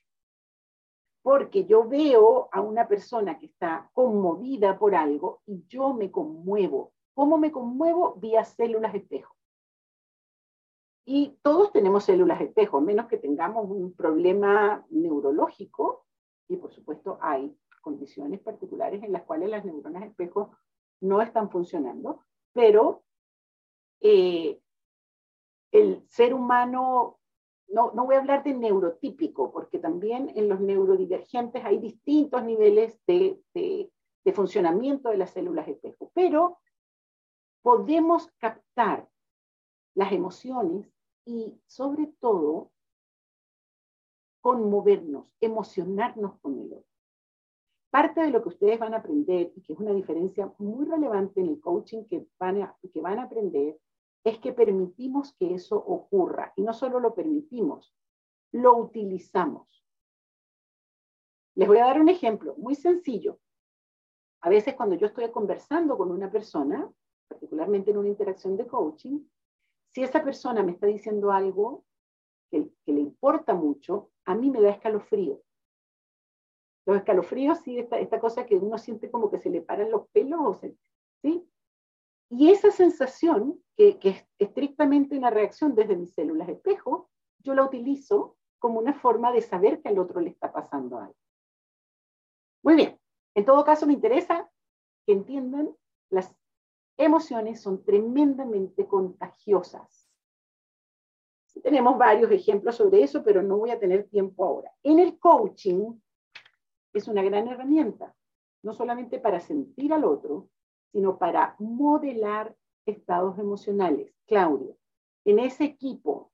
Porque 1.21 1.65
yo 1.65 1.87
veo 1.87 2.49
a 2.51 2.61
una 2.61 2.87
persona 2.87 3.37
que 3.37 3.45
está 3.45 3.91
conmovida 3.93 4.79
por 4.79 4.95
algo 4.95 5.41
y 5.45 5.65
yo 5.67 5.93
me 5.93 6.09
conmuevo. 6.09 6.93
¿Cómo 7.13 7.37
me 7.37 7.51
conmuevo? 7.51 8.15
Vía 8.15 8.43
células 8.43 8.95
espejo. 8.95 9.35
Y 11.05 11.37
todos 11.41 11.71
tenemos 11.71 12.05
células 12.05 12.39
espejo, 12.41 12.79
menos 12.79 13.07
que 13.07 13.17
tengamos 13.17 13.69
un 13.69 13.93
problema 13.93 14.85
neurológico. 14.89 16.05
Y 16.47 16.57
por 16.57 16.73
supuesto 16.73 17.17
hay 17.21 17.55
condiciones 17.81 18.39
particulares 18.39 19.03
en 19.03 19.11
las 19.11 19.23
cuales 19.23 19.49
las 19.49 19.65
neuronas 19.65 20.03
espejo 20.03 20.55
no 21.01 21.21
están 21.21 21.49
funcionando, 21.51 22.21
pero 22.53 23.03
eh, 23.99 24.61
el 25.71 26.05
ser 26.07 26.33
humano, 26.33 27.19
no, 27.67 27.91
no 27.91 28.05
voy 28.05 28.15
a 28.15 28.19
hablar 28.19 28.43
de 28.43 28.53
neurotípico, 28.53 29.51
porque 29.51 29.79
también 29.79 30.31
en 30.35 30.47
los 30.47 30.61
neurodivergentes 30.61 31.65
hay 31.65 31.79
distintos 31.79 32.43
niveles 32.43 33.01
de, 33.05 33.41
de, 33.53 33.91
de 34.23 34.33
funcionamiento 34.33 35.09
de 35.09 35.17
las 35.17 35.31
células 35.31 35.67
espejo, 35.67 36.11
pero 36.13 36.59
podemos 37.61 38.31
captar 38.37 39.09
las 39.95 40.11
emociones 40.11 40.92
y 41.25 41.59
sobre 41.67 42.07
todo 42.19 42.71
conmovernos, 44.41 45.33
emocionarnos 45.39 46.39
con 46.39 46.59
el 46.59 46.73
otro. 46.73 46.85
Parte 47.89 48.21
de 48.21 48.31
lo 48.31 48.41
que 48.41 48.49
ustedes 48.49 48.79
van 48.79 48.93
a 48.93 48.97
aprender 48.97 49.53
y 49.55 49.61
que 49.61 49.73
es 49.73 49.79
una 49.79 49.93
diferencia 49.93 50.51
muy 50.57 50.85
relevante 50.85 51.41
en 51.41 51.49
el 51.49 51.61
coaching 51.61 52.05
que 52.05 52.27
van 52.39 52.61
a, 52.61 52.77
que 52.91 53.01
van 53.01 53.19
a 53.19 53.23
aprender 53.23 53.79
es 54.23 54.39
que 54.39 54.51
permitimos 54.51 55.33
que 55.33 55.53
eso 55.53 55.77
ocurra 55.77 56.53
y 56.55 56.63
no 56.63 56.73
solo 56.73 56.99
lo 56.99 57.13
permitimos, 57.13 57.93
lo 58.51 58.77
utilizamos. 58.77 59.85
Les 61.55 61.67
voy 61.67 61.77
a 61.77 61.85
dar 61.85 62.01
un 62.01 62.09
ejemplo 62.09 62.55
muy 62.57 62.75
sencillo. 62.75 63.39
A 64.41 64.49
veces 64.49 64.75
cuando 64.75 64.95
yo 64.95 65.07
estoy 65.07 65.29
conversando 65.31 65.97
con 65.97 66.11
una 66.11 66.31
persona, 66.31 66.91
particularmente 67.27 67.91
en 67.91 67.97
una 67.97 68.09
interacción 68.09 68.57
de 68.57 68.67
coaching, 68.67 69.19
si 69.93 70.03
esa 70.03 70.23
persona 70.23 70.63
me 70.63 70.71
está 70.71 70.87
diciendo 70.87 71.31
algo 71.31 71.85
que, 72.49 72.69
le 72.85 72.99
importa 72.99 73.53
mucho, 73.53 74.11
a 74.25 74.35
mí 74.35 74.49
me 74.49 74.61
da 74.61 74.71
escalofrío. 74.71 75.41
Los 76.85 76.97
escalofríos, 76.97 77.59
sí, 77.59 77.77
esta, 77.77 77.99
esta 77.99 78.19
cosa 78.19 78.45
que 78.45 78.55
uno 78.55 78.77
siente 78.77 79.09
como 79.09 79.29
que 79.29 79.39
se 79.39 79.49
le 79.49 79.61
paran 79.61 79.91
los 79.91 80.07
pelos, 80.09 80.57
¿sí? 81.21 81.47
Y 82.29 82.51
esa 82.51 82.71
sensación, 82.71 83.63
que, 83.77 83.99
que 83.99 84.09
es 84.09 84.25
estrictamente 84.39 85.17
una 85.17 85.29
reacción 85.29 85.75
desde 85.75 85.95
mis 85.95 86.13
células 86.13 86.49
espejo, 86.49 87.09
yo 87.39 87.53
la 87.53 87.63
utilizo 87.63 88.35
como 88.59 88.79
una 88.79 88.93
forma 88.93 89.31
de 89.31 89.41
saber 89.41 89.81
que 89.81 89.89
al 89.89 89.99
otro 89.99 90.19
le 90.19 90.29
está 90.29 90.51
pasando 90.51 90.97
algo. 90.97 91.15
Muy 92.63 92.75
bien, 92.75 92.99
en 93.35 93.45
todo 93.45 93.63
caso 93.63 93.85
me 93.85 93.93
interesa 93.93 94.49
que 95.05 95.13
entiendan, 95.13 95.75
las 96.09 96.35
emociones 96.97 97.61
son 97.61 97.83
tremendamente 97.83 98.87
contagiosas. 98.87 100.09
Tenemos 101.61 101.97
varios 101.97 102.31
ejemplos 102.31 102.75
sobre 102.75 103.03
eso, 103.03 103.23
pero 103.23 103.41
no 103.41 103.57
voy 103.57 103.71
a 103.71 103.79
tener 103.79 104.09
tiempo 104.09 104.43
ahora. 104.43 104.71
En 104.81 104.99
el 104.99 105.19
coaching, 105.19 105.93
es 106.93 107.07
una 107.07 107.23
gran 107.23 107.47
herramienta, 107.47 108.15
no 108.61 108.73
solamente 108.73 109.19
para 109.19 109.39
sentir 109.39 109.93
al 109.93 110.03
otro, 110.03 110.49
sino 110.91 111.17
para 111.17 111.55
modelar 111.59 112.55
estados 112.85 113.39
emocionales. 113.39 114.13
Claudio, 114.25 114.77
en 115.25 115.39
ese 115.39 115.63
equipo 115.63 116.31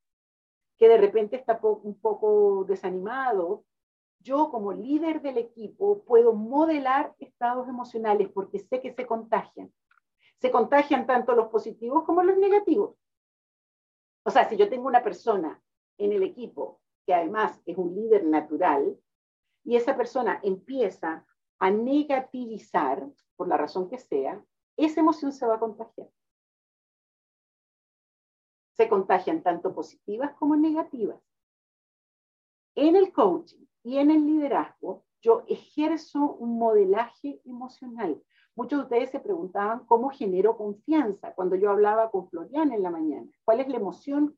que 0.78 0.88
de 0.88 0.98
repente 0.98 1.36
está 1.36 1.60
un 1.62 2.00
poco 2.00 2.66
desanimado, 2.66 3.66
yo 4.22 4.50
como 4.50 4.74
líder 4.74 5.22
del 5.22 5.38
equipo 5.38 6.04
puedo 6.04 6.34
modelar 6.34 7.16
estados 7.20 7.68
emocionales 7.68 8.30
porque 8.30 8.60
sé 8.60 8.82
que 8.82 8.94
se 8.94 9.06
contagian. 9.06 9.72
Se 10.42 10.52
contagian 10.52 11.06
tanto 11.06 11.34
los 11.34 11.48
positivos 11.48 12.04
como 12.04 12.24
los 12.24 12.38
negativos. 12.38 12.96
O 14.24 14.32
sea, 14.32 14.48
si 14.48 14.58
yo 14.58 14.70
tengo 14.70 14.88
una 14.88 15.04
persona 15.04 15.62
en 15.98 16.12
el 16.12 16.24
equipo 16.24 16.82
que 17.06 17.14
además 17.14 17.62
es 17.66 17.78
un 17.78 17.96
líder 17.96 18.24
natural, 18.24 18.98
y 19.64 19.76
esa 19.76 19.96
persona 19.98 20.40
empieza 20.44 21.26
a 21.60 21.72
negativizar, 21.72 23.08
por 23.36 23.48
la 23.48 23.58
razón 23.58 23.90
que 23.90 23.98
sea, 23.98 24.44
esa 24.78 25.00
emoción 25.02 25.32
se 25.32 25.46
va 25.46 25.56
a 25.56 25.60
contagiar. 25.60 26.10
Se 28.78 28.88
contagian 28.88 29.44
tanto 29.44 29.74
positivas 29.74 30.34
como 30.36 30.56
negativas. 30.56 31.22
En 32.76 32.96
el 32.96 33.12
coaching 33.12 33.66
y 33.84 33.98
en 33.98 34.12
el 34.12 34.26
liderazgo, 34.26 35.04
yo 35.22 35.44
ejerzo 35.48 36.34
un 36.34 36.58
modelaje 36.58 37.42
emocional. 37.44 38.24
Muchos 38.60 38.80
de 38.80 38.84
ustedes 38.84 39.12
se 39.12 39.22
preguntaban 39.22 39.86
cómo 39.86 40.10
genero 40.10 40.58
confianza 40.58 41.34
cuando 41.34 41.56
yo 41.56 41.70
hablaba 41.72 42.12
con 42.12 42.28
Florian 42.28 42.74
en 42.74 42.84
la 42.84 42.92
mañana. 42.92 43.32
¿Cuál 43.46 43.62
es 43.62 43.70
la 43.70 43.78
emoción 43.78 44.38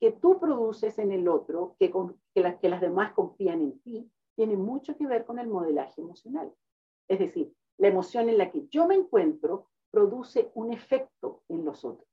que 0.00 0.10
tú 0.10 0.40
produces 0.40 0.98
en 0.98 1.12
el 1.12 1.28
otro, 1.28 1.76
que, 1.78 1.92
que, 2.34 2.58
que 2.60 2.68
las 2.68 2.80
demás 2.80 3.12
confían 3.12 3.60
en 3.60 3.80
ti? 3.80 4.10
tiene 4.34 4.56
mucho 4.56 4.96
que 4.96 5.06
ver 5.06 5.24
con 5.24 5.38
el 5.38 5.46
modelaje 5.46 6.00
emocional. 6.00 6.52
Es 7.06 7.20
decir, 7.20 7.54
la 7.78 7.86
emoción 7.86 8.28
en 8.28 8.38
la 8.38 8.50
que 8.50 8.66
yo 8.70 8.88
me 8.88 8.96
encuentro 8.96 9.68
produce 9.92 10.50
un 10.54 10.72
efecto 10.72 11.44
en 11.48 11.64
los 11.64 11.84
otros. 11.84 12.08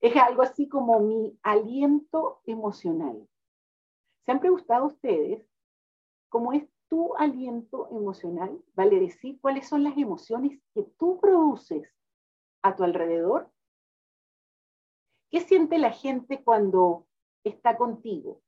Es 0.00 0.16
algo 0.16 0.42
así 0.42 0.68
como 0.68 0.98
mi 0.98 1.38
aliento 1.44 2.40
emocional. 2.46 3.28
¿Se 4.26 4.32
han 4.32 4.40
preguntado 4.40 4.86
ustedes 4.86 5.46
cómo 6.28 6.52
es 6.52 6.64
tu 6.88 7.14
aliento 7.16 7.88
emocional? 7.90 8.62
Vale 8.74 9.00
decir 9.00 9.40
cuáles 9.40 9.68
son 9.68 9.84
las 9.84 9.96
emociones 9.96 10.60
que 10.74 10.82
tú 10.98 11.18
produces 11.20 11.88
a 12.62 12.74
tu 12.74 12.84
alrededor. 12.84 13.50
¿Qué 15.30 15.40
siente 15.40 15.78
la 15.78 15.92
gente 15.92 16.42
cuando 16.42 17.06
está 17.44 17.76
contigo? 17.76 18.42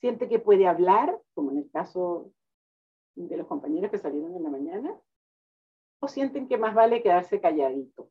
siente 0.00 0.28
que 0.28 0.38
puede 0.38 0.66
hablar, 0.66 1.20
como 1.34 1.50
en 1.50 1.58
el 1.58 1.70
caso 1.70 2.32
de 3.14 3.36
los 3.36 3.46
compañeros 3.46 3.90
que 3.90 3.98
salieron 3.98 4.34
en 4.34 4.42
la 4.42 4.50
mañana, 4.50 5.00
o 6.00 6.08
sienten 6.08 6.48
que 6.48 6.56
más 6.56 6.74
vale 6.74 7.02
quedarse 7.02 7.40
calladito. 7.40 8.10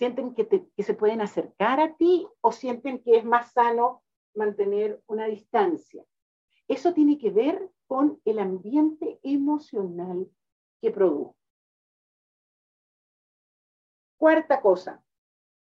¿Sienten 0.00 0.34
que, 0.34 0.48
que 0.48 0.82
se 0.82 0.94
pueden 0.94 1.20
acercar 1.20 1.78
a 1.78 1.94
ti 1.94 2.26
o 2.40 2.52
sienten 2.52 3.02
que 3.02 3.18
es 3.18 3.24
más 3.26 3.52
sano 3.52 4.02
mantener 4.34 5.02
una 5.06 5.26
distancia? 5.26 6.02
Eso 6.68 6.94
tiene 6.94 7.18
que 7.18 7.30
ver 7.30 7.70
con 7.86 8.18
el 8.24 8.38
ambiente 8.38 9.20
emocional 9.22 10.26
que 10.80 10.90
produce. 10.90 11.38
Cuarta 14.16 14.62
cosa, 14.62 15.04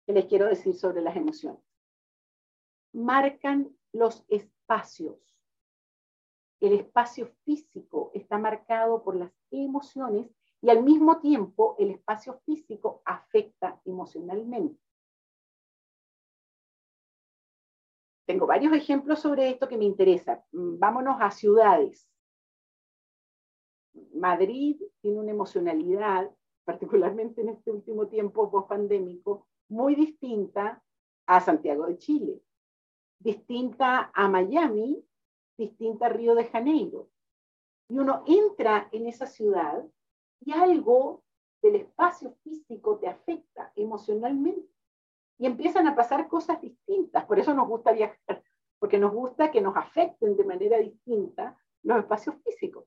les 0.07 0.25
quiero 0.27 0.45
decir 0.45 0.75
sobre 0.75 1.01
las 1.01 1.17
emociones. 1.17 1.61
Marcan 2.93 3.75
los 3.91 4.23
espacios. 4.29 5.19
El 6.61 6.71
espacio 6.71 7.27
físico 7.43 8.11
está 8.13 8.37
marcado 8.37 9.03
por 9.03 9.17
las 9.17 9.33
emociones 9.49 10.29
y 10.61 10.69
al 10.69 10.83
mismo 10.83 11.19
tiempo 11.19 11.75
el 11.79 11.91
espacio 11.91 12.39
físico 12.45 13.01
afecta 13.05 13.81
emocionalmente. 13.85 14.79
tengo 18.31 18.47
varios 18.47 18.71
ejemplos 18.71 19.19
sobre 19.19 19.49
esto 19.49 19.67
que 19.67 19.77
me 19.77 19.83
interesa. 19.83 20.41
Mm, 20.53 20.79
vámonos 20.79 21.17
a 21.19 21.31
ciudades. 21.31 22.07
Madrid 24.13 24.81
tiene 25.01 25.19
una 25.19 25.31
emocionalidad, 25.31 26.31
particularmente 26.63 27.41
en 27.41 27.49
este 27.49 27.71
último 27.71 28.07
tiempo 28.07 28.49
post-pandémico, 28.49 29.47
muy 29.67 29.95
distinta 29.95 30.81
a 31.25 31.41
Santiago 31.41 31.87
de 31.87 31.97
Chile, 31.97 32.41
distinta 33.19 34.11
a 34.13 34.29
Miami, 34.29 35.03
distinta 35.57 36.05
a 36.05 36.09
Río 36.09 36.33
de 36.33 36.45
Janeiro. 36.45 37.09
Y 37.89 37.97
uno 37.97 38.23
entra 38.27 38.87
en 38.93 39.07
esa 39.07 39.27
ciudad 39.27 39.83
y 40.41 40.51
algo 40.51 41.23
del 41.61 41.75
espacio 41.75 42.33
físico 42.43 42.97
te 42.99 43.07
afecta 43.07 43.71
emocionalmente 43.75 44.69
y 45.37 45.45
empiezan 45.45 45.87
a 45.87 45.95
pasar 45.95 46.27
cosas 46.27 46.61
distintas. 46.61 47.25
Por 47.25 47.39
eso 47.39 47.53
nos 47.53 47.67
gusta 47.67 47.91
viajar, 47.91 48.43
porque 48.79 48.99
nos 48.99 49.11
gusta 49.13 49.51
que 49.51 49.61
nos 49.61 49.75
afecten 49.75 50.35
de 50.35 50.43
manera 50.43 50.77
distinta 50.77 51.57
los 51.83 51.99
espacios 51.99 52.35
físicos. 52.43 52.85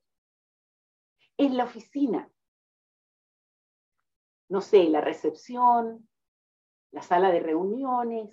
En 1.37 1.57
la 1.57 1.65
oficina, 1.65 2.31
no 4.49 4.61
sé, 4.61 4.85
la 4.85 5.01
recepción, 5.01 6.09
la 6.93 7.03
sala 7.03 7.31
de 7.33 7.41
reuniones, 7.41 8.31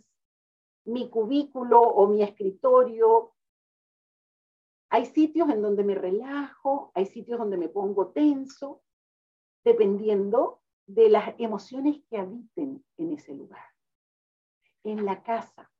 mi 0.85 1.09
cubículo 1.09 1.81
o 1.81 2.07
mi 2.07 2.21
escritorio. 2.21 3.33
Hay 4.89 5.05
sitios 5.05 5.49
en 5.49 5.61
donde 5.61 5.83
me 5.83 5.95
relajo, 5.95 6.91
hay 6.93 7.05
sitios 7.05 7.39
donde 7.39 7.57
me 7.57 7.69
pongo 7.69 8.09
tenso, 8.09 8.83
dependiendo 9.63 10.61
de 10.87 11.09
las 11.09 11.35
emociones 11.39 12.01
que 12.09 12.17
habiten 12.17 12.83
en 12.97 13.13
ese 13.13 13.33
lugar 13.33 13.71
en 14.83 15.05
la 15.05 15.21
casa. 15.23 15.71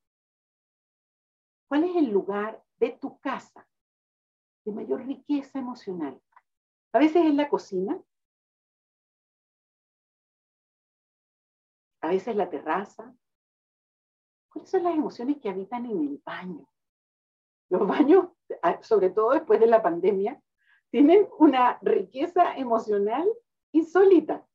¿Cuál 1.68 1.86
es 1.86 1.96
el 1.96 2.10
lugar 2.10 2.64
de 2.78 2.92
tu 2.92 3.20
casa 3.20 3.68
de 4.66 4.72
mayor 4.72 5.06
riqueza 5.06 5.60
emocional? 5.60 6.22
A 6.94 7.00
veces 7.00 7.26
es 7.26 7.34
la 7.34 7.50
cocina, 7.50 8.02
a 12.02 12.08
veces 12.10 12.36
la 12.36 12.50
terraza. 12.50 13.16
¿Cuáles 14.50 14.70
son 14.70 14.84
las 14.84 14.96
emociones 14.96 15.38
que 15.42 15.50
habitan 15.50 15.86
en 15.86 16.02
el 16.02 16.22
baño? 16.26 16.68
Los 17.70 17.88
baños, 17.88 18.28
sobre 18.82 19.10
todo 19.10 19.32
después 19.32 19.62
de 19.62 19.68
la 19.68 19.82
pandemia, 19.82 20.42
tienen 20.90 21.26
una 21.40 21.80
riqueza 21.82 22.58
emocional 22.58 23.26
insólita. 23.72 24.46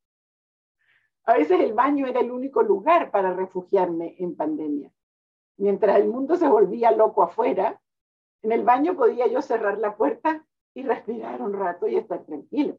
A 1.25 1.33
veces 1.33 1.59
el 1.59 1.73
baño 1.73 2.07
era 2.07 2.21
el 2.21 2.31
único 2.31 2.63
lugar 2.63 3.11
para 3.11 3.33
refugiarme 3.33 4.15
en 4.19 4.35
pandemia. 4.35 4.91
Mientras 5.57 5.97
el 5.97 6.07
mundo 6.07 6.35
se 6.35 6.47
volvía 6.47 6.91
loco 6.91 7.23
afuera, 7.23 7.81
en 8.43 8.51
el 8.51 8.63
baño 8.63 8.95
podía 8.95 9.27
yo 9.27 9.41
cerrar 9.41 9.77
la 9.79 9.97
puerta 9.97 10.45
y 10.73 10.83
respirar 10.83 11.41
un 11.41 11.53
rato 11.53 11.87
y 11.87 11.97
estar 11.97 12.23
tranquilo. 12.25 12.77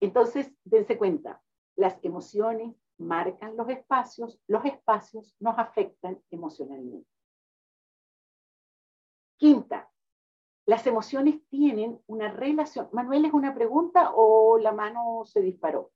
Entonces, 0.00 0.50
dense 0.64 0.96
cuenta, 0.96 1.42
las 1.76 1.98
emociones 2.02 2.74
marcan 2.96 3.56
los 3.56 3.68
espacios, 3.68 4.40
los 4.46 4.64
espacios 4.64 5.34
nos 5.40 5.58
afectan 5.58 6.22
emocionalmente. 6.30 7.08
Quinta, 9.36 9.89
las 10.70 10.86
emociones 10.86 11.34
tienen 11.48 12.00
una 12.06 12.30
relación. 12.30 12.88
Manuel, 12.92 13.24
¿es 13.24 13.32
una 13.32 13.52
pregunta 13.52 14.12
o 14.14 14.56
la 14.56 14.70
mano 14.70 15.24
se 15.24 15.40
disparó? 15.40 15.90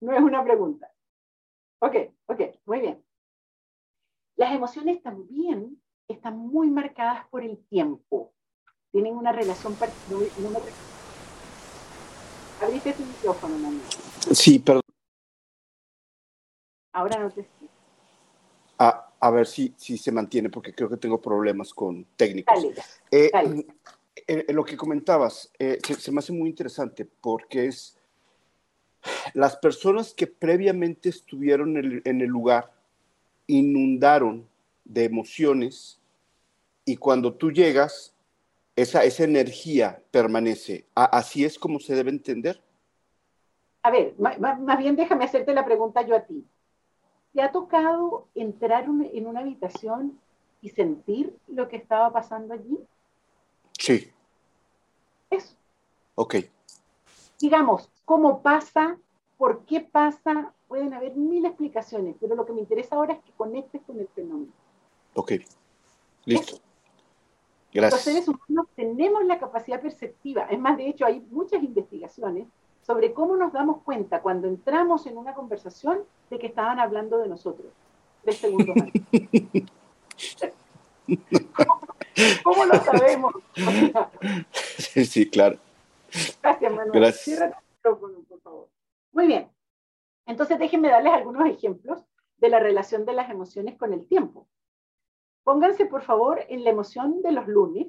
No 0.00 0.12
es 0.12 0.20
una 0.20 0.42
pregunta. 0.42 0.92
Ok, 1.78 1.94
ok, 2.26 2.40
muy 2.66 2.80
bien. 2.80 3.04
Las 4.34 4.52
emociones 4.52 5.00
también 5.00 5.80
están 6.08 6.38
muy 6.38 6.70
marcadas 6.70 7.24
por 7.28 7.44
el 7.44 7.64
tiempo. 7.68 8.34
Tienen 8.90 9.16
una 9.16 9.30
relación... 9.30 9.76
Abriste 12.60 12.94
tu 12.94 13.04
micrófono, 13.04 13.58
Manuel. 13.58 13.80
Sí, 14.32 14.58
perdón. 14.58 14.82
Ahora 16.92 17.20
no 17.20 17.30
te 17.30 17.42
escucho. 17.42 17.72
Ah, 18.76 19.11
a 19.22 19.30
ver 19.30 19.46
si, 19.46 19.72
si 19.76 19.96
se 19.96 20.10
mantiene, 20.10 20.50
porque 20.50 20.74
creo 20.74 20.88
que 20.90 20.96
tengo 20.96 21.20
problemas 21.20 21.72
con 21.72 22.04
técnicos. 22.16 22.66
Eh, 23.08 23.30
en, 24.26 24.44
lo 24.48 24.64
que 24.64 24.76
comentabas, 24.76 25.52
eh, 25.60 25.78
se, 25.96 26.10
me 26.10 26.18
hace 26.18 26.32
muy 26.32 26.50
interesante 26.50 27.04
porque 27.20 27.66
es 27.66 27.96
las 29.32 29.56
personas 29.56 30.12
que 30.12 30.26
previamente 30.26 31.08
estuvieron 31.08 31.76
en 32.04 32.20
el, 32.20 32.26
lugar 32.26 32.72
inundaron 33.46 34.44
de 34.84 35.04
emociones 35.04 36.00
y 36.84 36.96
cuando 36.96 37.32
tú 37.32 37.52
llegas, 37.52 38.16
esa, 38.74 39.04
esa 39.04 39.22
energía 39.22 40.02
permanece. 40.10 40.84
¿Así 40.96 41.44
es 41.44 41.60
como 41.60 41.78
se 41.78 41.94
debe 41.94 42.10
entender? 42.10 42.60
A 43.82 43.92
ver, 43.92 44.14
más 44.18 44.78
bien 44.78 44.96
déjame 44.96 45.24
hacerte 45.24 45.54
la 45.54 45.64
pregunta 45.64 46.02
yo 46.02 46.16
a 46.16 46.24
ti. 46.24 46.44
¿Te 47.32 47.42
ha 47.42 47.50
tocado 47.50 48.26
entrar 48.34 48.84
en 48.84 49.26
una 49.26 49.40
habitación 49.40 50.18
y 50.60 50.68
sentir 50.70 51.36
lo 51.48 51.68
que 51.68 51.76
estaba 51.76 52.12
pasando 52.12 52.54
allí? 52.54 52.78
Sí. 53.78 54.10
Eso. 55.30 55.54
Ok. 56.14 56.36
Digamos, 57.40 57.88
¿cómo 58.04 58.42
pasa? 58.42 58.98
¿Por 59.38 59.64
qué 59.64 59.80
pasa? 59.80 60.52
Pueden 60.68 60.92
haber 60.94 61.16
mil 61.16 61.44
explicaciones, 61.46 62.16
pero 62.20 62.34
lo 62.34 62.44
que 62.44 62.52
me 62.52 62.60
interesa 62.60 62.96
ahora 62.96 63.14
es 63.14 63.20
que 63.20 63.32
conectes 63.32 63.82
con 63.82 63.98
el 63.98 64.08
fenómeno. 64.08 64.52
Ok. 65.14 65.32
Listo. 66.26 66.58
Gracias. 67.72 67.92
Los 67.92 68.14
seres 68.14 68.28
humanos 68.28 68.66
tenemos 68.76 69.24
la 69.24 69.38
capacidad 69.38 69.80
perceptiva. 69.80 70.42
Es 70.44 70.58
más, 70.58 70.76
de 70.76 70.88
hecho, 70.88 71.06
hay 71.06 71.20
muchas 71.30 71.62
investigaciones 71.62 72.46
sobre 72.82 73.14
cómo 73.14 73.36
nos 73.36 73.52
damos 73.52 73.82
cuenta 73.82 74.20
cuando 74.20 74.48
entramos 74.48 75.06
en 75.06 75.16
una 75.16 75.34
conversación 75.34 76.04
de 76.30 76.38
que 76.38 76.48
estaban 76.48 76.78
hablando 76.80 77.18
de 77.18 77.28
nosotros. 77.28 77.72
Tres 78.22 78.36
segundos 78.36 78.76
antes. 78.76 79.02
¿Cómo, 82.44 82.64
lo 82.64 82.74
sabemos? 82.74 83.34
sí, 84.76 85.28
claro. 85.30 85.58
Gracias, 86.42 86.72
Manuel. 86.72 86.92
Gracias. 86.92 87.24
Cierra 87.24 87.46
el 87.46 87.54
micrófono, 87.76 88.18
por 88.28 88.40
favor. 88.40 88.68
Muy 89.12 89.26
bien. 89.26 89.50
Entonces, 90.26 90.58
déjenme 90.58 90.88
darles 90.88 91.12
algunos 91.12 91.48
ejemplos 91.48 92.04
de 92.36 92.48
la 92.48 92.58
relación 92.58 93.04
de 93.04 93.12
las 93.12 93.30
emociones 93.30 93.76
con 93.78 93.92
el 93.92 94.06
tiempo. 94.06 94.48
Pónganse, 95.44 95.86
por 95.86 96.02
favor, 96.02 96.40
en 96.48 96.64
la 96.64 96.70
emoción 96.70 97.22
de 97.22 97.32
los 97.32 97.48
lunes, 97.48 97.88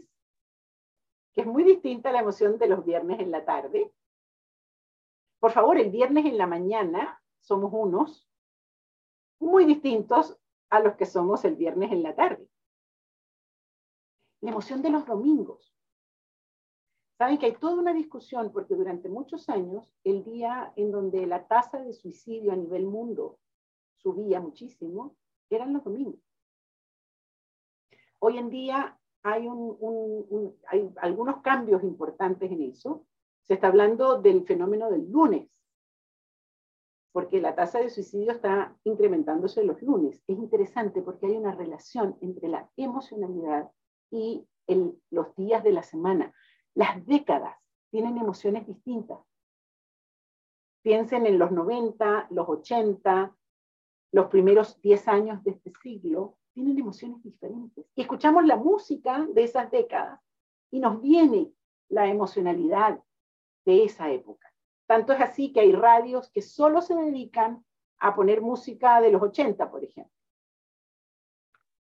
que 1.34 1.42
es 1.42 1.48
muy 1.48 1.64
distinta 1.64 2.10
a 2.10 2.14
la 2.14 2.22
emoción 2.22 2.58
de 2.58 2.68
los 2.68 2.86
viernes 2.86 3.20
en 3.20 3.32
la 3.32 3.46
tarde, 3.46 3.92
por 5.44 5.52
favor, 5.52 5.78
el 5.78 5.92
viernes 5.92 6.24
en 6.26 6.38
la 6.38 6.48
mañana 6.48 7.22
somos 7.42 7.70
unos 7.74 8.32
muy 9.42 9.66
distintos 9.66 10.40
a 10.70 10.80
los 10.80 10.96
que 10.96 11.06
somos 11.06 11.44
el 11.44 11.58
viernes 11.58 11.92
en 11.92 12.02
la 12.02 12.16
tarde. 12.16 12.48
La 14.40 14.52
emoción 14.52 14.82
de 14.82 14.90
los 14.90 15.06
domingos. 15.06 15.76
Saben 17.18 17.38
que 17.38 17.48
hay 17.48 17.58
toda 17.58 17.76
una 17.76 17.94
discusión 17.94 18.54
porque 18.54 18.74
durante 18.74 19.10
muchos 19.10 19.50
años 19.50 19.94
el 20.06 20.24
día 20.24 20.72
en 20.78 20.94
donde 20.94 21.28
la 21.28 21.46
tasa 21.46 21.78
de 21.78 21.92
suicidio 21.92 22.54
a 22.54 22.56
nivel 22.56 22.86
mundo 22.86 23.38
subía 23.98 24.40
muchísimo 24.40 25.18
eran 25.50 25.74
los 25.74 25.84
domingos. 25.84 26.22
Hoy 28.20 28.38
en 28.38 28.50
día 28.50 28.98
hay, 29.24 29.50
hay 30.70 30.94
algunos 31.02 31.42
cambios 31.42 31.84
importantes 31.84 32.50
en 32.50 32.62
eso 32.62 33.06
se 33.48 33.56
está 33.56 33.68
hablando 33.68 34.22
del 34.22 34.46
fenómeno 34.46 34.90
del 34.90 35.10
lunes, 35.12 35.50
porque 37.12 37.40
la 37.40 37.56
tasa 37.56 37.80
de 37.80 37.90
suicidio 37.90 38.32
está 38.32 38.76
incrementándose 38.84 39.64
los 39.64 39.82
lunes. 39.82 40.24
Es 40.28 40.38
interesante 40.38 41.02
porque 41.02 41.28
hay 41.28 41.38
una 41.38 41.54
relación 41.54 42.18
entre 42.22 42.50
la 42.50 42.70
emocionalidad 42.76 43.72
y 44.10 44.48
los 45.12 45.36
días 45.36 45.64
de 45.64 45.74
la 45.74 45.84
semana. 45.84 46.34
Las 46.74 47.06
décadas 47.06 47.56
tienen 47.92 48.18
emociones 48.18 48.66
distintas. 48.66 49.20
Piensen 50.82 51.28
en 51.28 51.38
los 51.38 51.52
90, 51.52 52.28
los 52.32 52.50
80, 52.50 53.36
los 54.12 54.28
primeros 54.28 54.82
10 54.82 55.08
años 55.08 55.44
de 55.44 55.52
este 55.52 55.72
siglo, 55.82 56.38
tienen 56.54 56.78
emociones 56.78 57.22
diferentes. 57.24 57.86
Y 57.96 58.02
escuchamos 58.02 58.46
la 58.46 58.58
música 58.58 59.28
de 59.34 59.44
esas 59.44 59.70
décadas 59.72 60.20
y 60.72 60.80
nos 60.80 61.02
viene 61.02 61.52
la 61.90 62.08
emocionalidad, 62.08 63.04
de 63.66 63.86
esa 63.86 64.12
época. 64.12 64.52
Tanto 64.86 65.14
es 65.14 65.22
así 65.22 65.52
que 65.52 65.62
hay 65.62 65.72
radios 65.72 66.30
que 66.32 66.42
solo 66.42 66.82
se 66.82 66.96
dedican 66.96 67.64
a 68.00 68.16
poner 68.16 68.42
música 68.42 69.02
de 69.02 69.12
los 69.12 69.22
80, 69.22 69.72
por 69.72 69.84
ejemplo. 69.84 70.14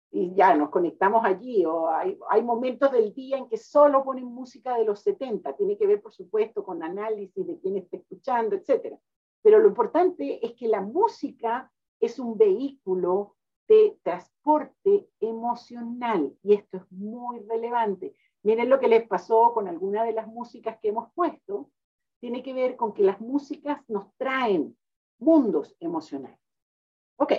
Y 0.09 0.34
ya 0.34 0.55
nos 0.55 0.70
conectamos 0.70 1.24
allí, 1.26 1.65
o 1.65 1.89
hay, 1.89 2.18
momentos 2.41 2.91
del 2.91 3.13
día 3.13 3.38
en 3.38 3.49
que 3.49 3.57
solo 3.57 4.03
ponen 4.03 4.26
música 4.26 4.78
de 4.78 4.86
los 4.86 5.01
70, 5.01 5.55
tiene 5.55 5.78
que 5.78 5.86
ver, 5.86 6.01
por 6.01 6.13
supuesto, 6.13 6.63
con 6.63 6.82
análisis 6.82 7.45
de 7.45 7.59
quién 7.59 7.78
está 7.78 7.97
escuchando, 7.97 8.55
etc. 8.55 8.97
Pero 9.41 9.59
lo 9.59 9.68
importante 9.68 10.45
es 10.45 10.53
que 10.53 10.68
la 10.68 10.82
música 10.82 11.72
es 11.99 12.20
un 12.20 12.38
vehículo 12.38 13.36
de 13.68 13.97
transporte 14.03 15.09
emocional 15.20 16.36
y 16.43 16.53
esto 16.53 16.78
es 16.78 16.91
muy 16.91 17.39
relevante. 17.39 18.15
Miren 18.43 18.70
lo 18.70 18.80
que 18.80 18.88
les 18.88 19.07
pasó 19.07 19.53
con 19.53 19.68
alguna 19.68 20.03
de 20.03 20.13
las 20.13 20.28
músicas 20.28 20.78
que 20.80 20.89
hemos 20.89 21.11
puesto. 21.13 21.70
Tiene 22.20 22.41
que 22.41 22.53
ver 22.53 22.76
con 22.76 22.93
que 22.93 23.03
las 23.03 23.20
músicas 23.20 23.82
nos 23.89 24.13
traen 24.15 24.78
mundos 25.20 25.76
emocionales. 25.80 26.39
Ok. 27.18 27.34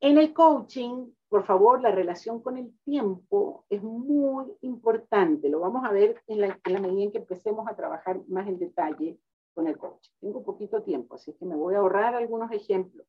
En 0.00 0.16
el 0.16 0.32
coaching, 0.32 1.10
por 1.28 1.44
favor, 1.44 1.80
la 1.80 1.90
relación 1.90 2.40
con 2.42 2.56
el 2.56 2.72
tiempo 2.84 3.64
es 3.68 3.82
muy 3.82 4.46
importante. 4.62 5.48
Lo 5.48 5.60
vamos 5.60 5.84
a 5.84 5.92
ver 5.92 6.22
en 6.26 6.40
la, 6.40 6.58
medida 6.80 7.02
en 7.02 7.12
que 7.12 7.18
empecemos 7.18 7.68
a 7.68 7.76
trabajar 7.76 8.20
más 8.28 8.48
en 8.48 8.58
detalle 8.58 9.18
con 9.54 9.66
el 9.66 9.76
coaching. 9.76 10.12
Tengo 10.20 10.42
poquito 10.42 10.82
tiempo, 10.82 11.16
así 11.16 11.34
que 11.34 11.44
me 11.44 11.56
voy 11.56 11.74
a 11.74 11.78
ahorrar 11.78 12.14
algunos 12.14 12.50
ejemplos. 12.52 13.06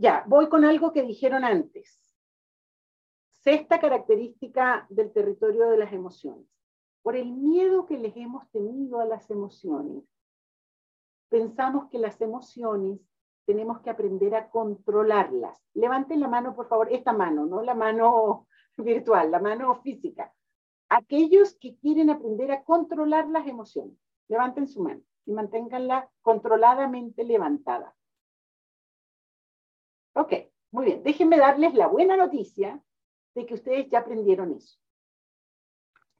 Ya, 0.00 0.24
voy 0.26 0.48
con 0.48 0.64
algo 0.64 0.94
que 0.94 1.02
dijeron 1.02 1.44
antes. 1.44 2.00
Sexta 3.32 3.78
característica 3.78 4.86
del 4.88 5.12
territorio 5.12 5.68
de 5.68 5.76
las 5.76 5.92
emociones. 5.92 6.46
Por 7.02 7.16
el 7.16 7.30
miedo 7.30 7.84
que 7.84 7.98
les 7.98 8.16
hemos 8.16 8.50
tenido 8.50 9.00
a 9.00 9.04
las 9.04 9.28
emociones, 9.28 10.02
pensamos 11.28 11.90
que 11.90 11.98
las 11.98 12.18
emociones 12.22 12.98
tenemos 13.44 13.80
que 13.80 13.90
aprender 13.90 14.34
a 14.34 14.48
controlarlas. 14.48 15.62
Levanten 15.74 16.20
la 16.20 16.28
mano, 16.28 16.56
por 16.56 16.66
favor, 16.68 16.90
esta 16.90 17.12
mano, 17.12 17.44
no 17.44 17.60
la 17.60 17.74
mano 17.74 18.46
virtual, 18.78 19.30
la 19.30 19.38
mano 19.38 19.82
física. 19.82 20.32
Aquellos 20.88 21.58
que 21.58 21.76
quieren 21.76 22.08
aprender 22.08 22.52
a 22.52 22.64
controlar 22.64 23.28
las 23.28 23.46
emociones, 23.46 23.98
levanten 24.28 24.66
su 24.66 24.82
mano 24.82 25.02
y 25.26 25.32
manténganla 25.32 26.08
controladamente 26.22 27.22
levantada. 27.22 27.94
Ok, 30.20 30.34
muy 30.70 30.84
bien. 30.84 31.02
Déjenme 31.02 31.38
darles 31.38 31.72
la 31.72 31.86
buena 31.86 32.14
noticia 32.14 32.78
de 33.34 33.46
que 33.46 33.54
ustedes 33.54 33.88
ya 33.88 34.00
aprendieron 34.00 34.52
eso. 34.52 34.78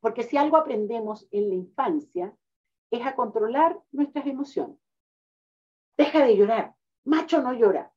Porque 0.00 0.22
si 0.22 0.38
algo 0.38 0.56
aprendemos 0.56 1.28
en 1.30 1.50
la 1.50 1.54
infancia 1.54 2.34
es 2.90 3.06
a 3.06 3.14
controlar 3.14 3.78
nuestras 3.92 4.26
emociones. 4.26 4.78
Deja 5.98 6.24
de 6.24 6.34
llorar. 6.34 6.74
Macho 7.04 7.42
no 7.42 7.52
llora. 7.52 7.92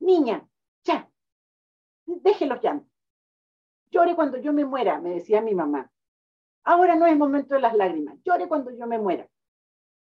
Niña, 0.00 0.46
ya. 0.84 1.10
Deje 2.04 2.44
los 2.44 2.62
llantos. 2.62 2.92
Llore 3.90 4.14
cuando 4.14 4.36
yo 4.36 4.52
me 4.52 4.66
muera, 4.66 5.00
me 5.00 5.14
decía 5.14 5.40
mi 5.40 5.54
mamá. 5.54 5.90
Ahora 6.62 6.94
no 6.94 7.06
es 7.06 7.16
momento 7.16 7.54
de 7.54 7.62
las 7.62 7.74
lágrimas. 7.74 8.18
Llore 8.22 8.48
cuando 8.48 8.70
yo 8.70 8.86
me 8.86 8.98
muera. 8.98 9.26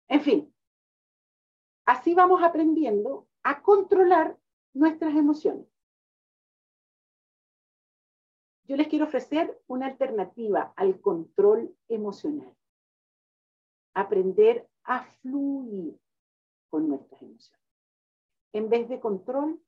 En 0.09 0.19
fin, 0.19 0.53
así 1.85 2.13
vamos 2.13 2.43
aprendiendo 2.43 3.29
a 3.43 3.61
controlar 3.61 4.37
nuestras 4.75 5.15
emociones. 5.15 5.67
Yo 8.67 8.75
les 8.75 8.87
quiero 8.87 9.05
ofrecer 9.05 9.61
una 9.67 9.87
alternativa 9.87 10.73
al 10.75 10.99
control 10.99 11.75
emocional. 11.87 12.53
Aprender 13.93 14.67
a 14.83 15.05
fluir 15.21 15.97
con 16.69 16.89
nuestras 16.89 17.21
emociones. 17.21 17.65
En 18.53 18.69
vez 18.69 18.89
de 18.89 18.99
control, 18.99 19.61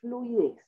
fluidez. 0.00 0.64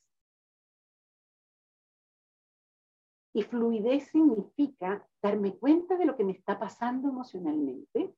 Y 3.33 3.43
fluidez 3.43 4.07
significa 4.09 5.07
darme 5.21 5.57
cuenta 5.57 5.95
de 5.97 6.05
lo 6.05 6.15
que 6.15 6.23
me 6.23 6.33
está 6.33 6.59
pasando 6.59 7.09
emocionalmente, 7.09 8.13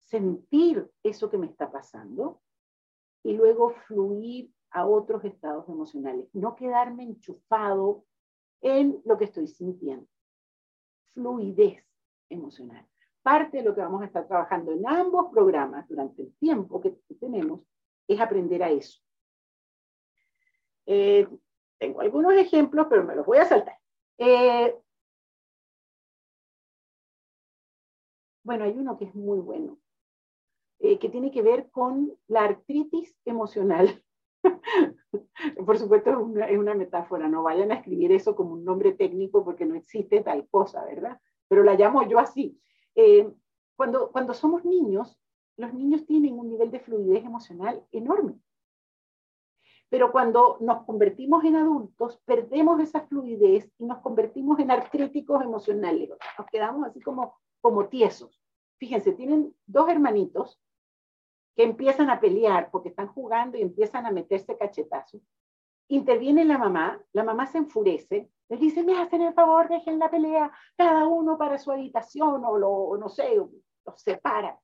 sentir 0.00 0.90
eso 1.02 1.30
que 1.30 1.38
me 1.38 1.46
está 1.46 1.70
pasando 1.70 2.40
y 3.24 3.32
luego 3.32 3.70
fluir 3.86 4.52
a 4.70 4.86
otros 4.86 5.24
estados 5.24 5.68
emocionales, 5.68 6.28
no 6.32 6.54
quedarme 6.54 7.04
enchufado 7.04 8.04
en 8.60 9.00
lo 9.04 9.16
que 9.16 9.24
estoy 9.24 9.48
sintiendo. 9.48 10.06
Fluidez 11.14 11.84
emocional. 12.28 12.86
Parte 13.22 13.58
de 13.58 13.62
lo 13.62 13.74
que 13.74 13.80
vamos 13.80 14.02
a 14.02 14.06
estar 14.06 14.28
trabajando 14.28 14.72
en 14.72 14.86
ambos 14.86 15.30
programas 15.32 15.88
durante 15.88 16.22
el 16.22 16.34
tiempo 16.36 16.80
que 16.80 16.90
tenemos 17.18 17.60
es 18.06 18.20
aprender 18.20 18.62
a 18.62 18.70
eso. 18.70 19.00
Eh, 20.86 21.26
tengo 21.78 22.00
algunos 22.00 22.34
ejemplos, 22.34 22.86
pero 22.90 23.04
me 23.04 23.14
los 23.14 23.24
voy 23.24 23.38
a 23.38 23.46
saltar. 23.46 23.78
Eh, 24.18 24.76
bueno, 28.42 28.64
hay 28.64 28.76
uno 28.76 28.98
que 28.98 29.06
es 29.06 29.14
muy 29.14 29.38
bueno, 29.38 29.78
eh, 30.84 30.98
que 30.98 31.08
tiene 31.08 31.30
que 31.30 31.40
ver 31.40 31.70
con 31.70 32.12
la 32.26 32.44
artritis 32.44 33.16
emocional. 33.24 34.04
Por 35.66 35.78
supuesto, 35.78 36.10
es 36.10 36.58
una, 36.58 36.74
metáfora, 36.74 37.26
no 37.26 37.42
vayan 37.42 37.72
a 37.72 37.76
escribir 37.76 38.12
eso 38.12 38.36
como 38.36 38.52
un 38.52 38.66
nombre 38.66 38.92
técnico 38.92 39.42
porque 39.42 39.64
no 39.64 39.76
existe 39.76 40.20
tal 40.20 40.46
cosa, 40.46 40.84
¿verdad? 40.84 41.18
Pero 41.48 41.62
la 41.62 41.72
llamo 41.72 42.06
yo 42.06 42.18
así. 42.18 42.60
Eh, 42.94 43.32
cuando, 43.76 44.12
cuando 44.12 44.34
somos 44.34 44.66
niños, 44.66 45.18
los 45.56 45.72
niños 45.72 46.04
tienen 46.04 46.38
un 46.38 46.50
nivel 46.50 46.70
de 46.70 46.80
fluidez 46.80 47.24
emocional 47.24 47.82
enorme. 47.90 48.34
Pero 49.88 50.12
cuando 50.12 50.58
nos 50.60 50.84
convertimos 50.84 51.44
en 51.44 51.56
adultos, 51.56 52.20
perdemos 52.26 52.78
esa 52.80 53.06
fluidez 53.06 53.72
y 53.78 53.86
nos 53.86 54.00
convertimos 54.02 54.58
en 54.58 54.70
artríticos 54.70 55.42
emocionales. 55.42 56.10
Nos 56.38 56.46
quedamos 56.48 56.86
así 56.86 57.00
como, 57.00 57.38
como 57.62 57.88
tiesos. 57.88 58.38
Fíjense, 58.76 59.12
tienen 59.12 59.54
dos 59.64 59.88
hermanitos 59.88 60.60
que 61.54 61.62
empiezan 61.62 62.10
a 62.10 62.20
pelear 62.20 62.70
porque 62.70 62.88
están 62.88 63.08
jugando 63.08 63.56
y 63.56 63.62
empiezan 63.62 64.06
a 64.06 64.10
meterse 64.10 64.56
cachetazos. 64.56 65.22
Interviene 65.88 66.44
la 66.44 66.58
mamá, 66.58 67.00
la 67.12 67.24
mamá 67.24 67.46
se 67.46 67.58
enfurece, 67.58 68.30
les 68.48 68.60
dice, 68.60 68.82
me 68.82 69.00
hacen 69.00 69.22
el 69.22 69.34
favor, 69.34 69.68
dejen 69.68 69.98
la 69.98 70.10
pelea, 70.10 70.52
cada 70.76 71.06
uno 71.06 71.38
para 71.38 71.58
su 71.58 71.70
habitación 71.70 72.44
o, 72.44 72.58
lo, 72.58 72.96
no 72.98 73.08
sé, 73.08 73.36
los 73.36 73.54
separa. 73.96 74.58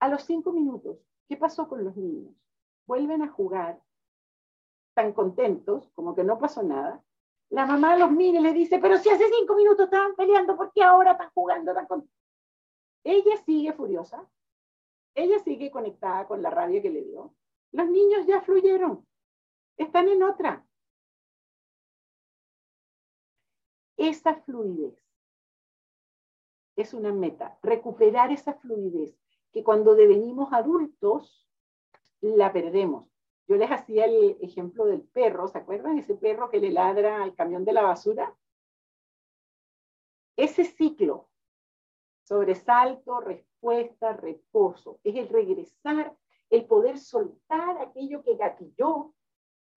A 0.00 0.08
los 0.08 0.22
cinco 0.24 0.52
minutos, 0.52 0.98
¿qué 1.28 1.36
pasó 1.36 1.68
con 1.68 1.84
los 1.84 1.96
niños? 1.96 2.34
Vuelven 2.86 3.22
a 3.22 3.28
jugar 3.28 3.80
tan 4.94 5.12
contentos, 5.12 5.90
como 5.94 6.14
que 6.14 6.24
no 6.24 6.38
pasó 6.38 6.62
nada. 6.62 7.02
La 7.50 7.66
mamá 7.66 7.96
los 7.96 8.10
mira 8.10 8.38
y 8.38 8.42
le 8.42 8.52
dice, 8.52 8.78
pero 8.78 8.96
si 8.98 9.10
hace 9.10 9.28
cinco 9.30 9.54
minutos 9.54 9.84
estaban 9.84 10.14
peleando, 10.14 10.56
¿por 10.56 10.72
qué 10.72 10.82
ahora 10.82 11.12
están 11.12 11.30
jugando 11.34 11.74
tan 11.74 11.86
contentos? 11.86 12.16
Ella 13.02 13.36
sigue 13.44 13.72
furiosa, 13.72 14.26
ella 15.14 15.38
sigue 15.40 15.70
conectada 15.70 16.26
con 16.26 16.42
la 16.42 16.50
rabia 16.50 16.82
que 16.82 16.90
le 16.90 17.02
dio. 17.02 17.34
Los 17.72 17.88
niños 17.88 18.26
ya 18.26 18.40
fluyeron, 18.40 19.06
están 19.76 20.08
en 20.08 20.22
otra. 20.22 20.64
Esa 23.96 24.34
fluidez 24.42 25.00
es 26.76 26.92
una 26.92 27.12
meta, 27.12 27.58
recuperar 27.62 28.32
esa 28.32 28.54
fluidez 28.54 29.16
que 29.52 29.62
cuando 29.62 29.94
devenimos 29.94 30.52
adultos 30.52 31.48
la 32.20 32.52
perdemos. 32.52 33.08
Yo 33.46 33.56
les 33.56 33.70
hacía 33.70 34.06
el 34.06 34.38
ejemplo 34.40 34.86
del 34.86 35.02
perro, 35.02 35.48
¿se 35.48 35.58
acuerdan? 35.58 35.98
Ese 35.98 36.14
perro 36.14 36.50
que 36.50 36.60
le 36.60 36.70
ladra 36.70 37.22
al 37.22 37.34
camión 37.34 37.64
de 37.64 37.72
la 37.72 37.82
basura. 37.82 38.34
Ese 40.36 40.64
ciclo, 40.64 41.28
sobresalto, 42.24 43.20
respuesta, 43.64 44.12
reposo, 44.12 45.00
es 45.04 45.16
el 45.16 45.28
regresar, 45.28 46.14
el 46.50 46.66
poder 46.66 46.98
soltar 46.98 47.78
aquello 47.80 48.22
que 48.22 48.36
gatilló 48.36 49.14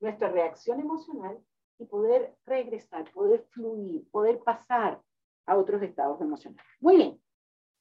nuestra 0.02 0.30
reacción 0.30 0.80
emocional 0.80 1.42
y 1.80 1.86
poder 1.86 2.36
regresar, 2.46 3.10
poder 3.14 3.46
fluir, 3.52 4.10
poder 4.12 4.40
pasar 4.40 5.02
a 5.46 5.58
otros 5.58 5.82
estados 5.82 6.20
emocionales. 6.20 6.66
Muy 6.82 6.98
bien. 6.98 7.22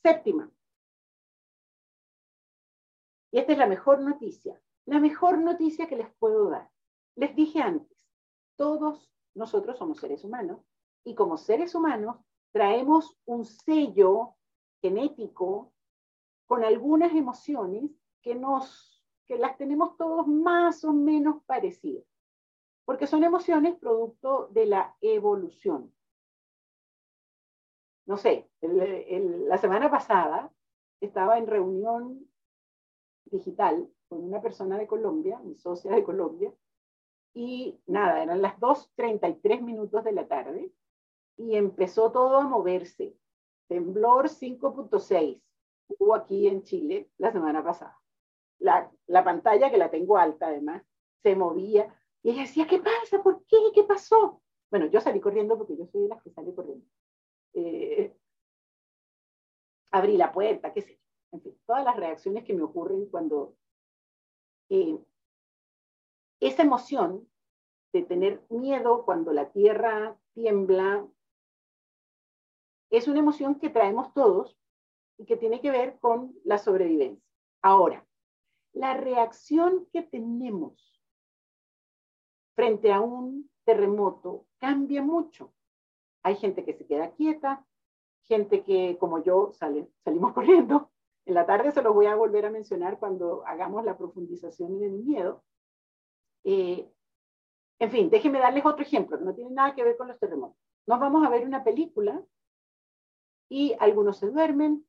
Séptima. 0.02 0.50
Y 3.32 3.38
esta 3.38 3.52
es 3.52 3.58
la 3.58 3.66
mejor 3.66 4.00
noticia. 4.00 4.60
La 4.84 5.00
mejor 5.00 5.38
noticia 5.38 5.88
que 5.88 5.96
les 5.96 6.14
puedo 6.18 6.48
dar. 6.48 6.70
Les 7.16 7.34
dije 7.34 7.60
antes, 7.60 7.98
todos 8.56 9.10
nosotros 9.34 9.76
somos 9.76 9.98
seres 9.98 10.22
humanos 10.22 10.60
y 11.04 11.14
como 11.14 11.36
seres 11.36 11.74
humanos 11.74 12.18
traemos 12.52 13.18
un 13.24 13.44
sello 13.44 14.36
genético 14.80 15.72
con 16.46 16.64
algunas 16.64 17.12
emociones 17.12 17.90
que 18.22 18.34
nos 18.34 18.96
que 19.26 19.36
las 19.36 19.58
tenemos 19.58 19.96
todos 19.96 20.26
más 20.26 20.84
o 20.84 20.92
menos 20.92 21.42
parecidas, 21.46 22.04
porque 22.84 23.06
son 23.06 23.24
emociones 23.24 23.76
producto 23.76 24.48
de 24.52 24.66
la 24.66 24.96
evolución. 25.00 25.92
No 28.06 28.16
sé, 28.16 28.48
la 28.60 29.58
semana 29.58 29.90
pasada 29.90 30.52
estaba 31.00 31.38
en 31.38 31.48
reunión 31.48 32.30
digital 33.24 33.90
con 34.08 34.22
una 34.22 34.40
persona 34.40 34.78
de 34.78 34.86
Colombia, 34.86 35.40
mi 35.40 35.56
socia 35.56 35.90
de 35.90 36.04
Colombia, 36.04 36.54
y 37.34 37.80
nada, 37.86 38.22
eran 38.22 38.40
las 38.40 38.58
2.33 38.60 39.60
minutos 39.60 40.04
de 40.04 40.12
la 40.12 40.28
tarde 40.28 40.72
y 41.36 41.56
empezó 41.56 42.12
todo 42.12 42.38
a 42.38 42.48
moverse. 42.48 43.14
Temblor 43.68 44.28
5.6, 44.28 45.42
hubo 45.88 46.14
aquí 46.14 46.48
en 46.48 46.62
Chile 46.62 47.10
la 47.18 47.32
semana 47.32 47.62
pasada. 47.62 47.98
La, 48.58 48.90
la 49.06 49.24
pantalla, 49.24 49.70
que 49.70 49.78
la 49.78 49.90
tengo 49.90 50.16
alta 50.16 50.48
además, 50.48 50.82
se 51.22 51.36
movía 51.36 51.94
y 52.22 52.30
ella 52.30 52.42
decía, 52.42 52.66
¿qué 52.66 52.78
pasa? 52.78 53.22
¿Por 53.22 53.44
qué? 53.46 53.56
¿Qué 53.74 53.84
pasó? 53.84 54.42
Bueno, 54.70 54.86
yo 54.86 55.00
salí 55.00 55.20
corriendo 55.20 55.56
porque 55.56 55.76
yo 55.76 55.86
soy 55.86 56.02
de 56.02 56.08
las 56.08 56.22
que 56.22 56.30
sale 56.30 56.54
corriendo. 56.54 56.86
Eh, 57.54 58.16
abrí 59.90 60.16
la 60.16 60.32
puerta, 60.32 60.72
qué 60.72 60.82
sé 60.82 60.94
yo. 60.94 61.00
En 61.32 61.42
fin, 61.42 61.58
todas 61.66 61.84
las 61.84 61.96
reacciones 61.96 62.44
que 62.44 62.54
me 62.54 62.62
ocurren 62.62 63.06
cuando 63.06 63.56
eh, 64.68 64.98
esa 66.40 66.62
emoción 66.62 67.28
de 67.92 68.02
tener 68.02 68.42
miedo 68.50 69.04
cuando 69.04 69.32
la 69.32 69.50
tierra 69.52 70.18
tiembla 70.34 71.06
es 72.90 73.08
una 73.08 73.20
emoción 73.20 73.58
que 73.58 73.70
traemos 73.70 74.12
todos 74.14 74.58
y 75.18 75.24
que 75.24 75.36
tiene 75.36 75.60
que 75.60 75.70
ver 75.70 75.98
con 75.98 76.34
la 76.44 76.58
sobrevivencia. 76.58 77.24
Ahora, 77.62 78.06
la 78.72 78.94
reacción 78.94 79.86
que 79.92 80.02
tenemos 80.02 81.02
frente 82.54 82.92
a 82.92 83.00
un 83.00 83.50
terremoto 83.64 84.46
cambia 84.58 85.02
mucho. 85.02 85.52
Hay 86.22 86.36
gente 86.36 86.64
que 86.64 86.74
se 86.74 86.86
queda 86.86 87.12
quieta, 87.12 87.64
gente 88.24 88.62
que, 88.62 88.96
como 88.98 89.22
yo, 89.22 89.52
sale, 89.52 89.88
salimos 90.04 90.32
corriendo. 90.34 90.90
En 91.24 91.34
la 91.34 91.46
tarde 91.46 91.72
se 91.72 91.82
lo 91.82 91.92
voy 91.92 92.06
a 92.06 92.14
volver 92.14 92.46
a 92.46 92.50
mencionar 92.50 92.98
cuando 92.98 93.44
hagamos 93.46 93.84
la 93.84 93.96
profundización 93.96 94.76
en 94.76 94.82
el 94.84 94.92
miedo. 94.92 95.44
Eh, 96.44 96.88
en 97.78 97.90
fin, 97.90 98.10
déjenme 98.10 98.38
darles 98.38 98.64
otro 98.64 98.82
ejemplo 98.82 99.18
que 99.18 99.24
no 99.24 99.34
tiene 99.34 99.50
nada 99.50 99.74
que 99.74 99.82
ver 99.82 99.96
con 99.96 100.08
los 100.08 100.18
terremotos. 100.18 100.56
Nos 100.86 101.00
vamos 101.00 101.26
a 101.26 101.28
ver 101.28 101.44
una 101.44 101.64
película 101.64 102.24
y 103.48 103.74
algunos 103.80 104.18
se 104.18 104.30
duermen, 104.30 104.86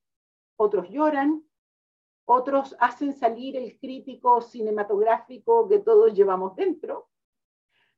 otros 0.57 0.89
lloran, 0.89 1.43
otros 2.25 2.75
hacen 2.79 3.13
salir 3.13 3.55
el 3.55 3.79
crítico 3.79 4.41
cinematográfico 4.41 5.69
que 5.69 5.79
todos 5.79 6.13
llevamos 6.13 6.55
dentro, 6.55 7.09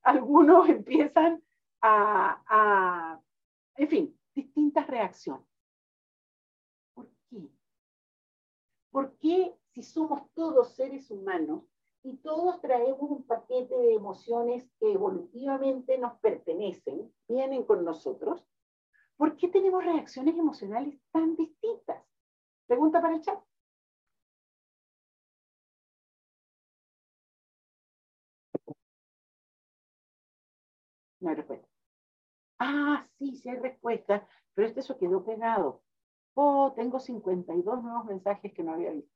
algunos 0.04 0.70
empiezan 0.70 1.44
a, 1.82 2.44
a 2.48 3.22
en 3.78 3.88
fin, 3.88 4.20
distintas 4.36 4.88
reacciones. 4.88 5.48
¿Por 6.94 7.10
qué? 7.30 7.50
¿Por 8.92 9.18
qué 9.18 9.56
si 9.72 9.84
somos 9.84 10.30
todos 10.34 10.76
seres 10.76 11.10
humanos 11.10 11.64
y 12.04 12.18
todos 12.18 12.62
traemos 12.62 13.02
un 13.02 13.24
paquete 13.24 13.76
de 13.76 13.94
emociones 13.94 14.70
que 14.80 14.92
evolutivamente 14.92 15.98
nos 15.98 16.20
pertenecen, 16.20 17.14
vienen 17.28 17.64
con 17.64 17.84
nosotros, 17.84 18.46
¿por 19.18 19.36
qué 19.36 19.48
tenemos 19.48 19.84
reacciones 19.84 20.38
emocionales 20.38 21.00
tan 21.12 21.36
distintas? 21.36 22.04
Pregunta 22.70 23.02
para 23.02 23.16
el 23.16 23.22
chat. 23.22 23.38
No 31.22 31.30
hay 31.30 31.36
respuesta. 31.36 31.68
Ah, 32.60 33.08
sí, 33.20 33.36
sí 33.38 33.50
hay 33.50 33.58
respuesta, 33.60 34.28
pero 34.56 34.68
este 34.68 34.82
eso 34.82 34.98
quedó 34.98 35.26
pegado. 35.26 35.84
Oh, 36.36 36.74
tengo 36.76 37.00
52 37.00 37.84
nuevos 37.84 38.06
mensajes 38.06 38.54
que 38.54 38.64
no 38.64 38.74
había 38.74 38.92
visto. 38.92 39.14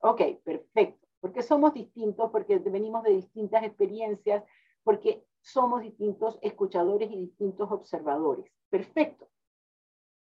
Ok, 0.00 0.20
perfecto. 0.44 1.06
Porque 1.20 1.42
somos 1.42 1.72
distintos, 1.74 2.30
porque 2.30 2.58
venimos 2.58 3.02
de 3.04 3.12
distintas 3.12 3.62
experiencias, 3.64 4.44
porque 4.82 5.24
somos 5.40 5.82
distintos 5.82 6.38
escuchadores 6.42 7.10
y 7.10 7.16
distintos 7.16 7.70
observadores. 7.70 8.46
Perfecto. 8.70 9.28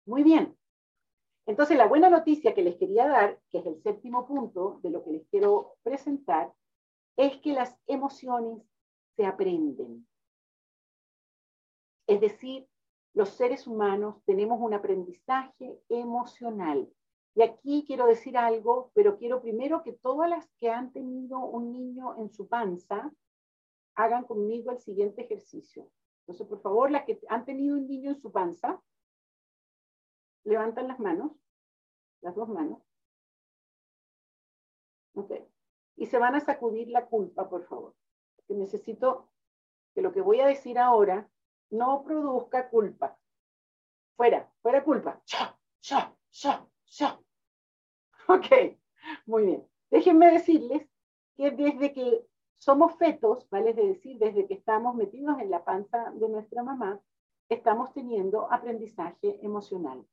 Muy 0.07 0.23
bien. 0.25 0.57
Entonces, 1.47 1.77
la 1.77 1.89
buena 1.89 2.11
noticia 2.11 2.55
que 2.55 2.63
les 2.63 2.77
quería 2.77 3.09
dar, 3.09 3.41
que 3.51 3.59
es 3.59 3.67
el 3.67 3.83
séptimo 3.83 4.27
punto 4.27 4.79
de 4.83 4.91
lo 4.91 5.03
que 5.03 5.13
les 5.13 5.27
quiero 5.29 5.77
presentar, 5.83 6.53
es 7.17 7.37
que 7.39 7.53
las 7.53 7.77
emociones 7.87 8.63
se 9.17 9.27
aprenden. 9.27 10.07
Es 12.07 12.21
decir, 12.21 12.69
los 13.15 13.31
seres 13.31 13.67
humanos 13.67 14.17
tenemos 14.25 14.61
un 14.61 14.75
aprendizaje 14.75 15.81
emocional. 15.89 16.89
Y 17.35 17.43
aquí 17.43 17.85
quiero 17.87 18.07
decir 18.07 18.37
algo, 18.37 18.91
pero 18.95 19.17
quiero 19.17 19.41
primero 19.41 19.83
que 19.83 19.93
todas 19.93 20.29
las 20.29 20.49
que 20.59 20.71
han 20.71 20.93
tenido 20.93 21.39
un 21.39 21.73
niño 21.73 22.17
en 22.19 22.31
su 22.31 22.49
panza 22.49 23.13
hagan 23.95 24.25
conmigo 24.25 24.71
el 24.71 24.79
siguiente 24.79 25.23
ejercicio. 25.23 25.91
Entonces, 26.21 26.47
por 26.47 26.61
favor, 26.61 26.91
las 26.91 27.05
que 27.05 27.21
han 27.29 27.45
tenido 27.45 27.77
un 27.77 27.87
niño 27.87 28.11
en 28.11 28.21
su 28.21 28.31
panza, 28.31 28.81
levantan 30.45 30.89
las 30.89 30.99
manos, 30.99 31.33
las 32.21 32.35
dos 32.35 32.49
manos. 32.49 32.81
Ok. 35.15 35.33
Y 35.97 36.07
se 36.07 36.19
van 36.19 36.35
a 36.35 36.41
sacudir 36.41 36.89
la 36.89 37.07
culpa, 37.07 37.49
por 37.49 37.65
favor. 37.65 37.95
Que 38.47 38.55
necesito 38.55 39.29
que 39.95 40.03
lo 40.03 40.13
que 40.13 40.21
voy 40.21 40.41
a 40.41 40.47
decir 40.47 40.79
ahora 40.79 41.29
no 41.71 42.03
produzca 42.05 42.69
culpa. 42.69 43.19
Fuera, 44.17 44.51
fuera 44.63 44.85
culpa. 44.85 45.21
Ya, 45.27 45.59
ya, 45.83 46.17
ya, 46.31 46.67
ya. 46.87 47.21
Ok, 48.29 48.79
muy 49.27 49.45
bien. 49.47 49.69
Déjenme 49.91 50.31
decirles 50.31 50.89
que 51.37 51.51
desde 51.51 51.93
que 51.93 52.27
somos 52.59 52.97
fetos, 52.97 53.49
vale 53.51 53.73
decir, 53.73 54.19
desde 54.19 54.47
que 54.47 54.55
estamos 54.55 54.95
metidos 54.95 55.41
en 55.41 55.51
la 55.51 55.65
panza 55.65 56.11
de 56.13 56.29
nuestra 56.29 56.63
mamá, 56.63 57.01
estamos 57.49 57.93
teniendo 57.93 58.53
aprendizaje 58.53 59.45
emocional. 59.45 60.07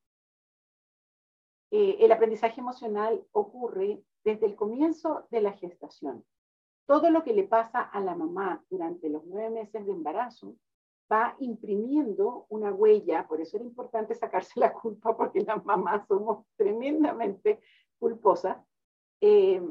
Eh, 1.71 1.97
el 1.99 2.11
aprendizaje 2.11 2.61
emocional 2.61 3.23
ocurre 3.31 4.01
desde 4.23 4.45
el 4.45 4.55
comienzo 4.55 5.27
de 5.31 5.41
la 5.41 5.53
gestación. 5.53 6.23
Todo 6.85 7.09
lo 7.09 7.23
que 7.23 7.33
le 7.33 7.43
pasa 7.43 7.81
a 7.81 7.99
la 7.99 8.15
mamá 8.15 8.63
durante 8.69 9.09
los 9.09 9.25
nueve 9.25 9.49
meses 9.49 9.85
de 9.85 9.91
embarazo 9.91 10.55
va 11.11 11.35
imprimiendo 11.39 12.45
una 12.49 12.73
huella, 12.73 13.27
por 13.27 13.41
eso 13.41 13.57
era 13.57 13.65
importante 13.65 14.13
sacarse 14.15 14.59
la 14.59 14.73
culpa, 14.73 15.15
porque 15.15 15.41
las 15.41 15.63
mamás 15.65 16.07
somos 16.07 16.45
tremendamente 16.55 17.59
culposas, 17.99 18.57
eh, 19.21 19.61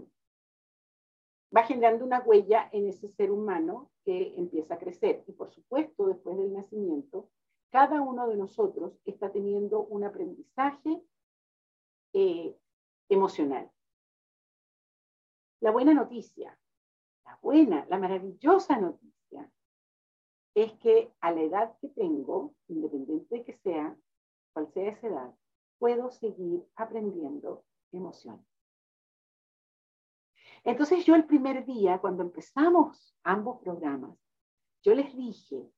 va 1.54 1.62
generando 1.62 2.04
una 2.04 2.20
huella 2.20 2.68
en 2.72 2.88
ese 2.88 3.08
ser 3.08 3.30
humano 3.30 3.90
que 4.04 4.34
empieza 4.36 4.74
a 4.74 4.78
crecer. 4.78 5.24
Y 5.26 5.32
por 5.32 5.50
supuesto, 5.50 6.06
después 6.06 6.36
del 6.36 6.52
nacimiento, 6.52 7.28
cada 7.70 8.00
uno 8.02 8.26
de 8.28 8.36
nosotros 8.36 8.98
está 9.04 9.30
teniendo 9.30 9.80
un 9.80 10.04
aprendizaje 10.04 11.02
eh, 12.18 12.56
emocional. 13.10 13.70
La 15.60 15.70
buena 15.70 15.92
noticia, 15.92 16.58
la 17.26 17.38
buena, 17.42 17.84
la 17.90 17.98
maravillosa 17.98 18.80
noticia, 18.80 19.52
es 20.54 20.72
que 20.78 21.12
a 21.20 21.30
la 21.32 21.42
edad 21.42 21.78
que 21.78 21.90
tengo, 21.90 22.54
independiente 22.68 23.34
de 23.34 23.44
que 23.44 23.52
sea, 23.58 23.94
cual 24.54 24.72
sea 24.72 24.92
esa 24.92 25.08
edad, 25.08 25.34
puedo 25.78 26.10
seguir 26.10 26.66
aprendiendo 26.76 27.66
emociones. 27.92 28.46
Entonces 30.64 31.04
yo 31.04 31.16
el 31.16 31.26
primer 31.26 31.66
día, 31.66 31.98
cuando 31.98 32.22
empezamos 32.22 33.14
ambos 33.24 33.60
programas, 33.60 34.16
yo 34.82 34.94
les 34.94 35.14
dije, 35.14 35.70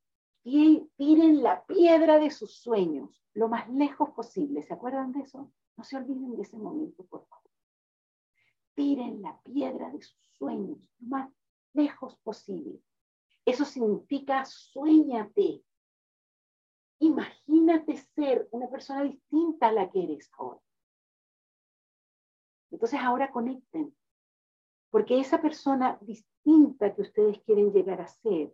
tiren 0.45 1.43
la 1.43 1.65
piedra 1.65 2.21
de 2.21 2.31
sus 2.31 2.61
sueños 2.61 3.25
lo 3.35 3.49
más 3.49 3.69
lejos 3.69 4.11
posible. 4.11 4.63
¿Se 4.63 4.73
acuerdan 4.73 5.11
de 5.11 5.23
eso? 5.23 5.51
No 5.79 5.85
se 5.85 5.97
olviden 5.97 6.35
de 6.35 6.43
ese 6.43 6.57
momento, 6.59 7.07
por 7.07 7.25
favor. 7.29 7.51
Tiren 8.75 9.23
la 9.23 9.41
piedra 9.43 9.91
de 9.91 10.03
sus 10.03 10.19
sueños 10.37 10.77
lo 10.99 11.09
más 11.09 11.33
lejos 11.73 12.17
posible. 12.19 12.83
Eso 13.45 13.65
significa 13.65 14.45
sueñate. 14.45 15.63
Imagínate 16.99 17.97
ser 17.97 18.49
una 18.51 18.69
persona 18.69 19.05
distinta 19.05 19.69
a 19.69 19.73
la 19.73 19.89
que 19.89 20.03
eres 20.03 20.29
ahora. 20.37 20.61
Entonces 22.73 22.99
ahora 23.01 23.31
conecten 23.31 23.97
porque 24.91 25.21
esa 25.21 25.41
persona 25.41 25.97
distinta 26.01 26.93
que 26.93 27.03
ustedes 27.03 27.41
quieren 27.45 27.73
llegar 27.73 28.01
a 28.01 28.09
ser, 28.09 28.53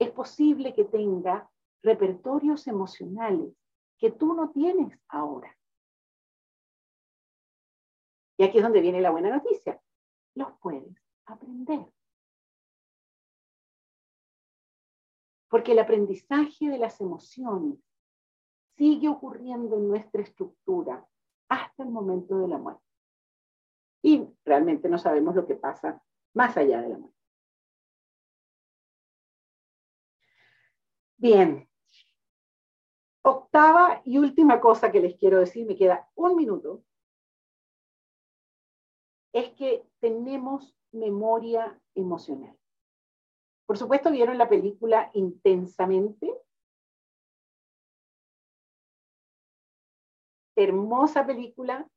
es 0.00 0.10
posible 0.10 0.74
que 0.74 0.84
tenga 0.84 1.48
repertorios 1.82 2.66
emocionales 2.66 3.54
que 3.98 4.10
tú 4.10 4.34
no 4.34 4.50
tienes 4.50 4.98
ahora. 5.06 5.56
Y 8.40 8.42
aquí 8.42 8.56
es 8.56 8.62
donde 8.62 8.80
viene 8.80 9.02
la 9.02 9.10
buena 9.10 9.28
noticia. 9.28 9.78
Los 10.34 10.48
puedes 10.62 10.96
aprender. 11.26 11.84
Porque 15.50 15.72
el 15.72 15.78
aprendizaje 15.78 16.70
de 16.70 16.78
las 16.78 16.98
emociones 17.02 17.78
sigue 18.78 19.10
ocurriendo 19.10 19.76
en 19.76 19.88
nuestra 19.88 20.22
estructura 20.22 21.06
hasta 21.50 21.82
el 21.82 21.90
momento 21.90 22.38
de 22.38 22.48
la 22.48 22.56
muerte 22.56 22.82
y 24.00 24.26
realmente 24.42 24.88
no 24.88 24.96
sabemos 24.96 25.34
lo 25.34 25.46
que 25.46 25.56
pasa 25.56 26.02
más 26.32 26.56
allá 26.56 26.80
de 26.80 26.88
la 26.88 26.96
muerte. 26.96 27.18
Bien. 31.18 31.68
octava 33.20 34.00
y 34.06 34.16
última 34.16 34.58
cosa 34.62 34.90
que 34.90 35.00
les 35.00 35.18
quiero 35.18 35.40
decir, 35.40 35.66
me 35.66 35.76
queda 35.76 36.08
un 36.14 36.36
minuto, 36.36 36.82
es 39.32 39.50
que 39.50 39.84
tenemos 40.00 40.74
memoria 40.92 41.80
emocional. 41.94 42.56
Por 43.66 43.78
supuesto, 43.78 44.10
vieron 44.10 44.36
la 44.36 44.48
película 44.48 45.10
intensamente. 45.14 46.34
Hermosa 50.56 51.24
película. 51.24 51.88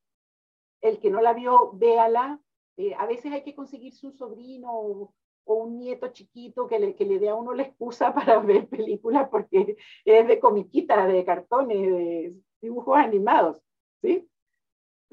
El 0.81 0.99
que 0.99 1.09
no 1.09 1.21
la 1.21 1.33
vio, 1.33 1.71
véala. 1.73 2.39
Eh, 2.77 2.93
a 2.93 3.05
veces 3.07 3.31
hay 3.31 3.43
que 3.43 3.55
conseguir 3.55 3.93
su 3.93 4.11
sobrino 4.11 4.71
o, 4.71 5.13
un 5.45 5.77
nieto 5.77 6.07
chiquito 6.07 6.67
que 6.67 6.79
le, 6.79 6.95
que 6.95 7.05
le 7.05 7.19
dé 7.19 7.29
a 7.29 7.35
uno 7.35 7.53
la 7.53 7.63
excusa 7.63 8.13
para 8.15 8.39
ver 8.39 8.69
películas 8.69 9.27
porque 9.29 9.75
es 10.05 10.27
de 10.27 10.39
comiquitas, 10.39 11.07
de 11.07 11.25
cartones, 11.25 11.81
de 11.81 12.35
dibujos 12.61 12.97
animados. 12.97 13.61
¿sí? 14.01 14.29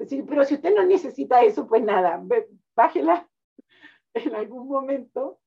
Pero 0.09 0.45
si 0.45 0.55
usted 0.55 0.75
no 0.75 0.85
necesita 0.85 1.43
eso, 1.43 1.67
pues 1.67 1.83
nada, 1.83 2.23
bájela 2.75 3.29
en 4.13 4.35
algún 4.35 4.67
momento, 4.67 5.39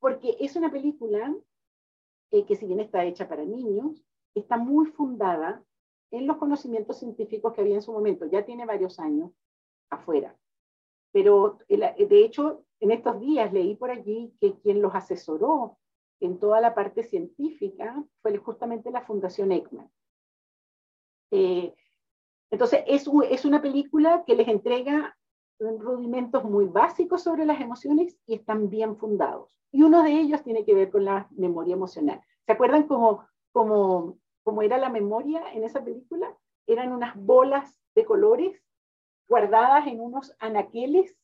porque 0.00 0.36
es 0.40 0.56
una 0.56 0.70
película 0.70 1.34
eh, 2.30 2.44
que 2.44 2.56
si 2.56 2.66
bien 2.66 2.80
está 2.80 3.04
hecha 3.04 3.28
para 3.28 3.44
niños, 3.44 4.04
está 4.34 4.56
muy 4.56 4.86
fundada 4.86 5.62
en 6.10 6.26
los 6.26 6.36
conocimientos 6.36 6.98
científicos 6.98 7.52
que 7.52 7.60
había 7.60 7.76
en 7.76 7.82
su 7.82 7.92
momento. 7.92 8.26
Ya 8.26 8.44
tiene 8.44 8.66
varios 8.66 8.98
años 8.98 9.32
afuera. 9.90 10.36
Pero 11.12 11.58
de 11.68 12.24
hecho, 12.24 12.64
en 12.80 12.90
estos 12.90 13.20
días 13.20 13.52
leí 13.52 13.76
por 13.76 13.90
allí 13.90 14.34
que 14.40 14.58
quien 14.60 14.82
los 14.82 14.94
asesoró 14.94 15.78
en 16.20 16.38
toda 16.38 16.60
la 16.60 16.74
parte 16.74 17.02
científica 17.02 18.04
fue 18.20 18.36
justamente 18.38 18.90
la 18.90 19.02
Fundación 19.02 19.52
Ekman. 19.52 19.90
Eh, 21.30 21.74
entonces, 22.54 22.84
es, 22.86 23.10
es 23.30 23.44
una 23.44 23.60
película 23.60 24.22
que 24.24 24.36
les 24.36 24.46
entrega 24.46 25.16
rudimentos 25.58 26.44
muy 26.44 26.66
básicos 26.66 27.20
sobre 27.20 27.44
las 27.44 27.60
emociones 27.60 28.16
y 28.26 28.34
están 28.34 28.70
bien 28.70 28.96
fundados. 28.96 29.58
Y 29.72 29.82
uno 29.82 30.04
de 30.04 30.12
ellos 30.12 30.44
tiene 30.44 30.64
que 30.64 30.72
ver 30.72 30.92
con 30.92 31.04
la 31.04 31.26
memoria 31.32 31.74
emocional. 31.74 32.20
¿Se 32.46 32.52
acuerdan 32.52 32.84
cómo, 32.84 33.26
cómo, 33.50 34.18
cómo 34.44 34.62
era 34.62 34.78
la 34.78 34.88
memoria 34.88 35.42
en 35.52 35.64
esa 35.64 35.82
película? 35.82 36.32
Eran 36.68 36.92
unas 36.92 37.16
bolas 37.16 37.76
de 37.96 38.04
colores 38.04 38.62
guardadas 39.28 39.88
en 39.88 40.00
unos 40.00 40.32
anaqueles 40.38 41.16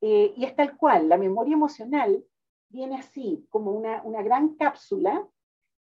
eh, 0.00 0.32
y 0.34 0.44
es 0.46 0.56
tal 0.56 0.74
cual. 0.78 1.10
La 1.10 1.18
memoria 1.18 1.52
emocional 1.52 2.24
viene 2.70 2.96
así, 2.96 3.46
como 3.50 3.72
una, 3.72 4.02
una 4.04 4.22
gran 4.22 4.54
cápsula 4.54 5.28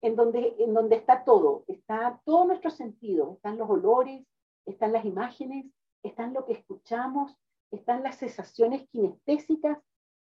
en 0.02 0.18
donde, 0.18 0.54
en 0.60 0.74
donde 0.74 0.98
está 0.98 1.24
todo. 1.24 1.64
Está 1.68 2.20
todo 2.26 2.44
nuestro 2.44 2.72
sentido. 2.72 3.36
Están 3.36 3.58
los 3.58 3.70
olores, 3.70 4.26
están 4.70 4.94
las 4.94 5.06
imágenes, 5.06 5.66
están 6.04 6.34
lo 6.34 6.46
que 6.46 6.54
escuchamos, 6.54 7.36
están 7.72 8.04
las 8.04 8.18
sensaciones 8.18 8.88
kinestésicas. 8.90 9.80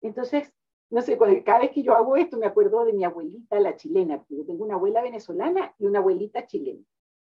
Entonces, 0.00 0.52
no 0.90 1.00
sé, 1.00 1.16
cada 1.44 1.60
vez 1.60 1.70
que 1.70 1.82
yo 1.82 1.94
hago 1.94 2.16
esto 2.16 2.36
me 2.36 2.46
acuerdo 2.46 2.84
de 2.84 2.92
mi 2.92 3.04
abuelita, 3.04 3.58
la 3.60 3.76
chilena, 3.76 4.18
porque 4.18 4.36
yo 4.36 4.44
tengo 4.44 4.64
una 4.64 4.74
abuela 4.74 5.02
venezolana 5.02 5.74
y 5.78 5.86
una 5.86 6.00
abuelita 6.00 6.46
chilena. 6.46 6.84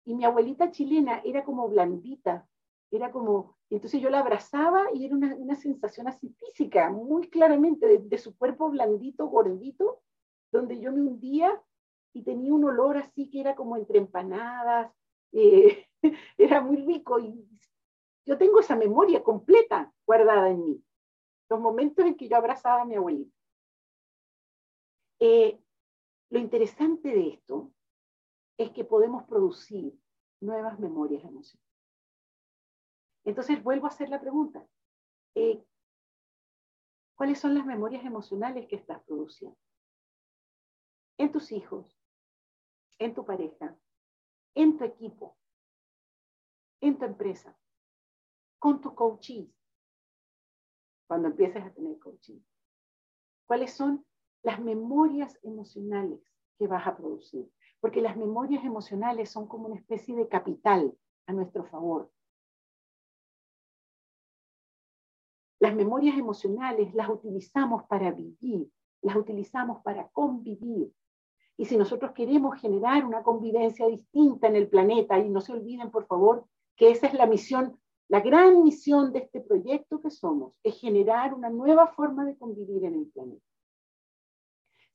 Y 0.05 0.13
mi 0.13 0.25
abuelita 0.25 0.71
chilena 0.71 1.21
era 1.23 1.43
como 1.43 1.67
blandita, 1.69 2.47
era 2.91 3.11
como, 3.11 3.57
entonces 3.69 4.01
yo 4.01 4.09
la 4.09 4.19
abrazaba 4.19 4.85
y 4.93 5.05
era 5.05 5.15
una, 5.15 5.35
una 5.35 5.55
sensación 5.55 6.07
así 6.07 6.29
física, 6.29 6.89
muy 6.89 7.29
claramente, 7.29 7.99
de, 7.99 8.17
su 8.17 8.37
cuerpo 8.37 8.69
blandito, 8.69 9.27
gordito, 9.27 10.01
donde 10.51 10.79
yo 10.79 10.91
me 10.91 11.01
hundía 11.01 11.61
y 12.13 12.23
tenía 12.23 12.53
un 12.53 12.65
olor 12.65 12.97
así 12.97 13.29
que 13.29 13.41
era 13.41 13.55
como 13.55 13.77
entre 13.77 13.97
empanadas, 13.97 14.91
eh, 15.31 15.85
era 16.37 16.61
muy 16.61 16.77
rico 16.77 17.19
y 17.19 17.47
yo 18.25 18.37
tengo 18.37 18.59
esa 18.59 18.75
memoria 18.75 19.23
completa 19.23 19.93
guardada 20.05 20.49
en 20.49 20.63
mí, 20.63 20.83
los 21.49 21.59
momentos 21.59 22.05
en 22.05 22.15
que 22.15 22.27
yo 22.27 22.37
abrazaba 22.37 22.81
a 22.81 22.85
mi 22.85 22.95
abuelita. 22.95 23.35
Eh, 25.19 25.59
lo 26.29 26.39
interesante 26.39 27.09
de 27.09 27.29
esto 27.29 27.71
es 28.57 28.71
que 28.71 28.83
podemos 28.83 29.23
producir 29.23 29.93
nuevas 30.41 30.79
memorias 30.79 31.23
emocionales. 31.23 31.65
Entonces 33.23 33.63
vuelvo 33.63 33.85
a 33.85 33.89
hacer 33.89 34.09
la 34.09 34.21
pregunta. 34.21 34.65
Eh, 35.35 35.63
¿Cuáles 37.15 37.39
son 37.39 37.55
las 37.55 37.65
memorias 37.65 38.05
emocionales 38.05 38.67
que 38.67 38.75
estás 38.75 39.01
produciendo? 39.03 39.57
En 41.17 41.31
tus 41.31 41.51
hijos, 41.51 41.97
en 42.99 43.13
tu 43.13 43.25
pareja, 43.25 43.77
en 44.53 44.77
tu 44.77 44.83
equipo, 44.83 45.37
en 46.81 46.97
tu 46.97 47.05
empresa 47.05 47.57
con 48.59 48.81
tu 48.81 48.95
coaching, 48.95 49.45
cuando 51.07 51.27
empieces 51.27 51.63
a 51.63 51.71
tener 51.71 51.99
coaching. 51.99 52.39
¿Cuáles 53.45 53.73
son 53.73 54.03
las 54.41 54.59
memorias 54.59 55.37
emocionales 55.43 56.19
que 56.57 56.65
vas 56.65 56.87
a 56.87 56.97
producir? 56.97 57.47
Porque 57.79 58.01
las 58.01 58.17
memorias 58.17 58.65
emocionales 58.65 59.29
son 59.29 59.47
como 59.47 59.67
una 59.67 59.75
especie 59.75 60.15
de 60.15 60.27
capital 60.27 60.97
a 61.27 61.33
nuestro 61.33 61.63
favor. 61.65 62.11
Las 65.59 65.75
memorias 65.75 66.17
emocionales 66.17 66.93
las 66.95 67.09
utilizamos 67.09 67.83
para 67.83 68.11
vivir, 68.11 68.67
las 69.01 69.15
utilizamos 69.15 69.83
para 69.83 70.07
convivir. 70.09 70.91
Y 71.57 71.65
si 71.65 71.77
nosotros 71.77 72.11
queremos 72.13 72.59
generar 72.59 73.05
una 73.05 73.23
convivencia 73.23 73.87
distinta 73.87 74.47
en 74.47 74.55
el 74.55 74.67
planeta, 74.67 75.19
y 75.19 75.29
no 75.29 75.39
se 75.39 75.53
olviden, 75.53 75.91
por 75.91 76.07
favor, 76.07 76.47
que 76.75 76.91
esa 76.91 77.07
es 77.07 77.13
la 77.13 77.25
misión, 77.25 77.79
la 78.07 78.19
gran 78.19 78.63
misión 78.63 79.11
de 79.11 79.19
este 79.19 79.41
proyecto 79.41 80.01
que 80.01 80.11
somos, 80.11 80.53
es 80.63 80.79
generar 80.79 81.33
una 81.33 81.49
nueva 81.49 81.87
forma 81.87 82.25
de 82.25 82.37
convivir 82.37 82.83
en 82.85 82.95
el 82.95 83.07
planeta. 83.07 83.45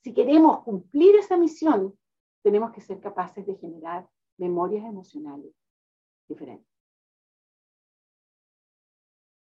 Si 0.02 0.14
queremos 0.14 0.62
cumplir 0.64 1.16
esa 1.16 1.36
misión, 1.36 1.98
tenemos 2.42 2.72
que 2.72 2.80
ser 2.80 3.00
capaces 3.00 3.46
de 3.46 3.56
generar 3.56 4.08
memorias 4.38 4.84
emocionales 4.84 5.52
diferentes, 6.26 6.66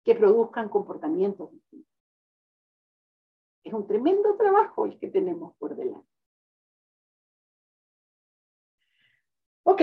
que 0.05 0.14
produzcan 0.14 0.68
comportamientos 0.68 1.51
distintos. 1.51 1.93
Es 3.64 3.72
un 3.72 3.87
tremendo 3.87 4.37
trabajo 4.37 4.85
el 4.87 4.99
que 4.99 5.09
tenemos 5.09 5.55
por 5.57 5.76
delante. 5.76 6.09
Ok, 9.64 9.80